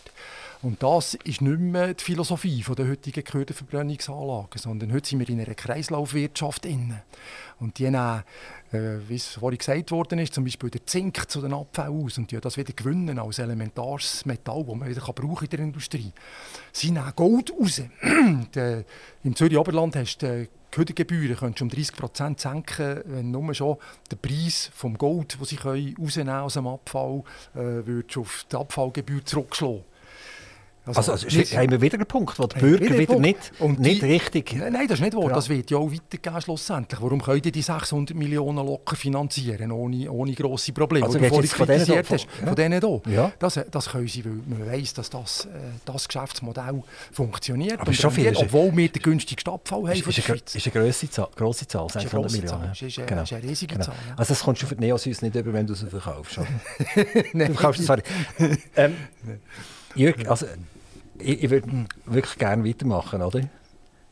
Und 0.62 0.84
das 0.84 1.14
ist 1.14 1.42
nicht 1.42 1.60
mehr 1.60 1.94
die 1.94 2.04
Philosophie 2.04 2.62
der 2.78 2.90
heutigen 2.90 3.24
Köderverbrennungsanlagen, 3.24 4.60
sondern 4.60 4.92
heute 4.92 5.08
sind 5.08 5.20
wir 5.20 5.30
in 5.30 5.40
einer 5.40 5.56
Kreislaufwirtschaft. 5.56 6.66
Inne. 6.66 7.04
Und 7.62 7.80
die 7.80 7.86
nehmen, 7.86 8.24
äh, 8.74 8.98
wie 9.08 9.16
es 9.16 9.36
vorhin 9.36 9.58
gesagt 9.58 9.92
worden 9.92 10.20
ist, 10.20 10.34
zum 10.34 10.44
Beispiel 10.44 10.70
der 10.70 10.86
Zink 10.86 11.30
zu 11.30 11.40
den 11.40 11.54
Abfällen 11.54 12.04
aus 12.04 12.18
und 12.18 12.32
die 12.32 12.42
das 12.42 12.58
wieder 12.58 12.74
gewinnen 12.74 13.20
als 13.20 13.40
elementares 13.40 14.26
Metall, 14.26 14.66
das 14.66 14.76
man 14.76 14.90
wieder 14.90 15.00
kann 15.00 15.38
in 15.42 15.50
der 15.50 15.60
Industrie. 15.60 16.12
Sie 16.74 16.92
nehmen 16.92 17.14
Gold 17.16 17.54
raus. 17.58 17.82
Im 19.24 19.36
Zürich 19.36 19.58
Oberland 19.58 19.96
hast 19.96 20.18
du 20.18 20.42
die 20.42 20.50
Ködergebühren 20.72 21.38
könntest 21.38 21.62
um 21.62 21.70
30 21.70 21.96
Prozent 21.96 22.40
senken, 22.42 23.02
wenn 23.06 23.32
nur 23.32 23.54
schon 23.54 23.78
der 24.12 24.18
Preis 24.18 24.70
vom 24.76 24.98
Gold, 24.98 25.38
das 25.40 25.50
sie 25.50 25.58
rausnehmen 25.58 26.34
aus 26.34 26.56
dem 26.56 26.68
Abfall, 26.68 27.24
äh, 27.56 28.20
auf 28.20 28.46
die 28.52 28.56
Abfallgebühr 28.58 29.24
zurückschlagen. 29.24 29.86
Also, 30.96 31.12
also, 31.12 31.28
also 31.28 31.58
haben 31.58 31.72
wir 31.72 31.82
wieder 31.82 31.96
einen 31.96 32.06
Punkt, 32.06 32.40
wo 32.40 32.48
der 32.48 32.60
Bürger 32.60 32.86
wieder, 32.86 32.98
wieder 32.98 33.20
nicht, 33.20 33.52
und 33.60 33.80
nicht 33.80 34.04
richtig... 34.04 34.56
Nein, 34.56 34.74
nein, 34.74 34.88
das 34.88 35.00
ist 35.00 35.04
nicht 35.04 35.16
wahr. 35.16 35.30
Das 35.30 35.50
wird 35.50 35.70
ja 35.72 35.78
auch 35.78 35.92
weitergehen 35.92 36.42
schlussendlich. 36.42 37.02
Warum 37.02 37.22
können 37.22 37.42
die 37.42 37.62
600 37.62 38.16
Millionen 38.16 38.66
locker 38.66 38.96
finanzieren, 38.96 39.72
ohne, 39.72 40.10
ohne 40.12 40.34
grosse 40.34 40.72
Probleme? 40.74 41.06
Also, 41.06 41.20
du 41.20 41.28
vorhin 41.28 41.50
kritisiert 41.50 42.10
hast, 42.10 42.28
von 42.30 42.56
denen 42.56 42.82
hier. 42.82 43.02
Ja. 43.14 43.32
Das, 43.40 43.60
das 43.70 43.90
können 43.90 44.08
sie, 44.08 44.26
weil 44.26 44.40
man 44.48 44.66
weiss, 44.68 44.94
dass 44.94 45.10
das, 45.10 45.46
äh, 45.46 45.50
das 45.86 46.08
Geschäftsmodell 46.08 46.84
funktioniert. 47.12 47.80
Aber 47.80 47.94
schon 47.94 48.12
viel, 48.12 48.36
obwohl 48.36 48.76
wir 48.76 48.90
den 48.90 49.02
günstigsten 49.02 49.54
Abfall 49.54 49.90
haben 49.90 50.02
von 50.02 50.14
der 50.14 50.22
Schweiz. 50.22 50.56
ist 50.56 50.66
eine 50.66 50.84
grosse 50.84 51.10
Zahl, 51.10 51.30
grosse 51.36 51.68
Zahl 51.68 51.90
600 51.90 52.32
Millionen. 52.32 52.72
Ist, 52.72 53.08
genau. 53.08 53.24
ist 53.24 53.34
eine 53.34 53.44
riesige 53.44 53.76
genau. 53.76 53.86
Zahl. 53.86 53.96
Also 54.18 54.34
das 54.34 54.44
kommst 54.44 54.62
du 54.62 54.68
für 54.68 54.76
die 54.76 54.86
Neosüß 54.86 55.22
nicht 55.22 55.36
über, 55.36 55.54
wenn 55.54 55.68
du 55.68 55.74
sie 55.74 55.88
verkaufst. 55.88 56.40
Nein. 57.34 57.50
Du 57.50 57.54
verkaufst, 57.56 57.84
sorry. 57.84 58.04
ähm, 58.76 58.96
Jürg, 59.96 60.28
also 60.30 60.46
ich, 61.20 61.44
ich 61.44 61.50
würde 61.50 61.86
wirklich 62.06 62.38
gerne 62.38 62.68
weitermachen, 62.68 63.22
oder? 63.22 63.42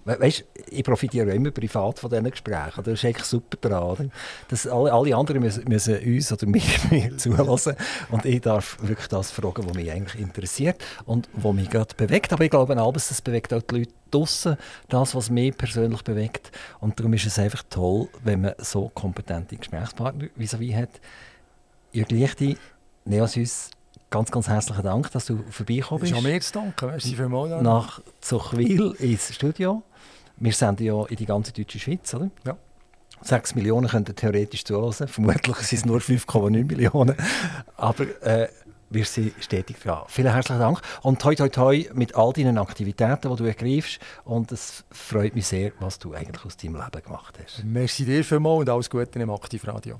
We 0.08 0.18
weißt, 0.18 0.46
ich 0.70 0.84
profitiere 0.86 1.32
immer 1.32 1.52
privat 1.52 2.00
von 2.00 2.10
diesen 2.10 2.32
Gesprächen. 2.32 2.82
Das 2.82 2.94
ist 2.94 3.04
eigentlich 3.04 3.26
super 3.26 3.58
dran. 3.58 4.10
Dass 4.48 4.66
alle, 4.66 4.94
alle 4.94 5.14
anderen 5.14 5.42
müssen, 5.42 5.68
müssen 5.68 5.98
uns 5.98 6.32
oder 6.32 6.48
mich 6.48 6.80
zulassen. 7.18 7.76
Und 8.10 8.24
ich 8.24 8.40
darf 8.40 8.78
wirklich 8.82 9.10
das 9.10 9.32
fragen, 9.32 9.68
was 9.68 9.76
mich 9.76 9.92
eigentlich 9.92 10.22
interessiert 10.22 10.82
und 11.06 11.28
was 11.34 11.54
mich 11.54 11.70
gerade 11.70 11.94
bewegt. 11.94 12.32
Aber 12.32 12.46
ich 12.46 12.50
glaube, 12.50 12.78
alles, 12.78 13.10
das 13.10 13.22
bewegt 13.22 13.54
auch 13.54 13.62
die 13.64 13.80
Leute 13.80 13.92
draussen, 14.10 14.56
das, 14.88 15.14
was 15.14 15.30
mich 15.30 15.58
persönlich 15.58 16.04
bewegt. 16.04 16.52
Und 16.80 16.98
darum 16.98 17.12
ist 17.12 17.26
es 17.26 17.38
einfach 17.38 17.64
toll, 17.70 18.08
wenn 18.24 18.40
man 18.40 18.54
so 18.60 18.88
kompetente 18.88 19.58
Gesprächspartner 19.58 20.28
wie 20.38 20.76
hat. 20.76 21.02
Ihr 21.92 22.06
Lichte, 22.08 22.56
Neosys, 23.04 23.72
ganz, 24.10 24.32
ganz 24.32 24.48
herzlichen 24.48 24.84
Dank, 24.84 25.12
dass 25.12 25.26
du 25.26 25.44
vorbeigekommen 25.50 26.02
bist. 26.02 26.14
Ich 26.14 26.18
habe 26.18 26.28
mir 26.28 26.42
zu 26.42 26.54
danken. 26.54 26.86
Merci 26.88 27.16
vielmals. 27.16 27.62
Nach 27.62 28.02
Zuchwil 28.22 28.96
ins 29.00 29.34
Studio. 29.34 29.84
Wir 30.38 30.54
sind 30.54 30.80
ja 30.82 31.06
in 31.06 31.16
die 31.16 31.26
ganze 31.26 31.52
deutsche 31.52 31.80
Schweiz, 31.80 32.14
oder? 32.14 32.30
Ja. 32.46 32.58
6 33.22 33.56
Millionen 33.56 33.88
könnten 33.88 34.16
theoretisch 34.16 34.64
zuhören. 34.64 35.08
Vermutlich 35.08 35.58
sind 35.58 35.80
es 35.80 35.86
nur 35.86 36.00
5,9 36.00 36.66
Millionen. 36.66 37.16
Aber 37.76 38.04
äh, 38.22 38.48
wir 38.90 39.06
sind 39.06 39.34
stetig 39.40 39.80
dran. 39.80 40.04
Vielen 40.08 40.32
herzlichen 40.32 40.60
Dank. 40.60 40.82
Und 41.02 41.22
toi, 41.22 41.36
toi, 41.36 41.50
toi 41.50 41.90
mit 41.94 42.16
all 42.16 42.32
deinen 42.34 42.58
Aktivitäten, 42.58 43.30
die 43.30 43.36
du 43.36 43.46
ergreifst. 43.46 44.00
Und 44.24 44.52
es 44.52 44.86
freut 44.92 45.36
mich 45.36 45.48
sehr, 45.48 45.72
was 45.80 46.00
du 46.00 46.14
eigentlich 46.14 46.46
aus 46.46 46.58
deinem 46.58 46.76
Leben 46.76 47.04
gemacht 47.04 47.38
hast. 47.44 47.64
Merci 47.66 48.06
dir 48.06 48.24
vielmals 48.24 48.62
und 48.62 48.70
alles 48.70 48.90
Gute 48.90 49.20
im 49.20 49.32
Aktivradio. 49.32 50.00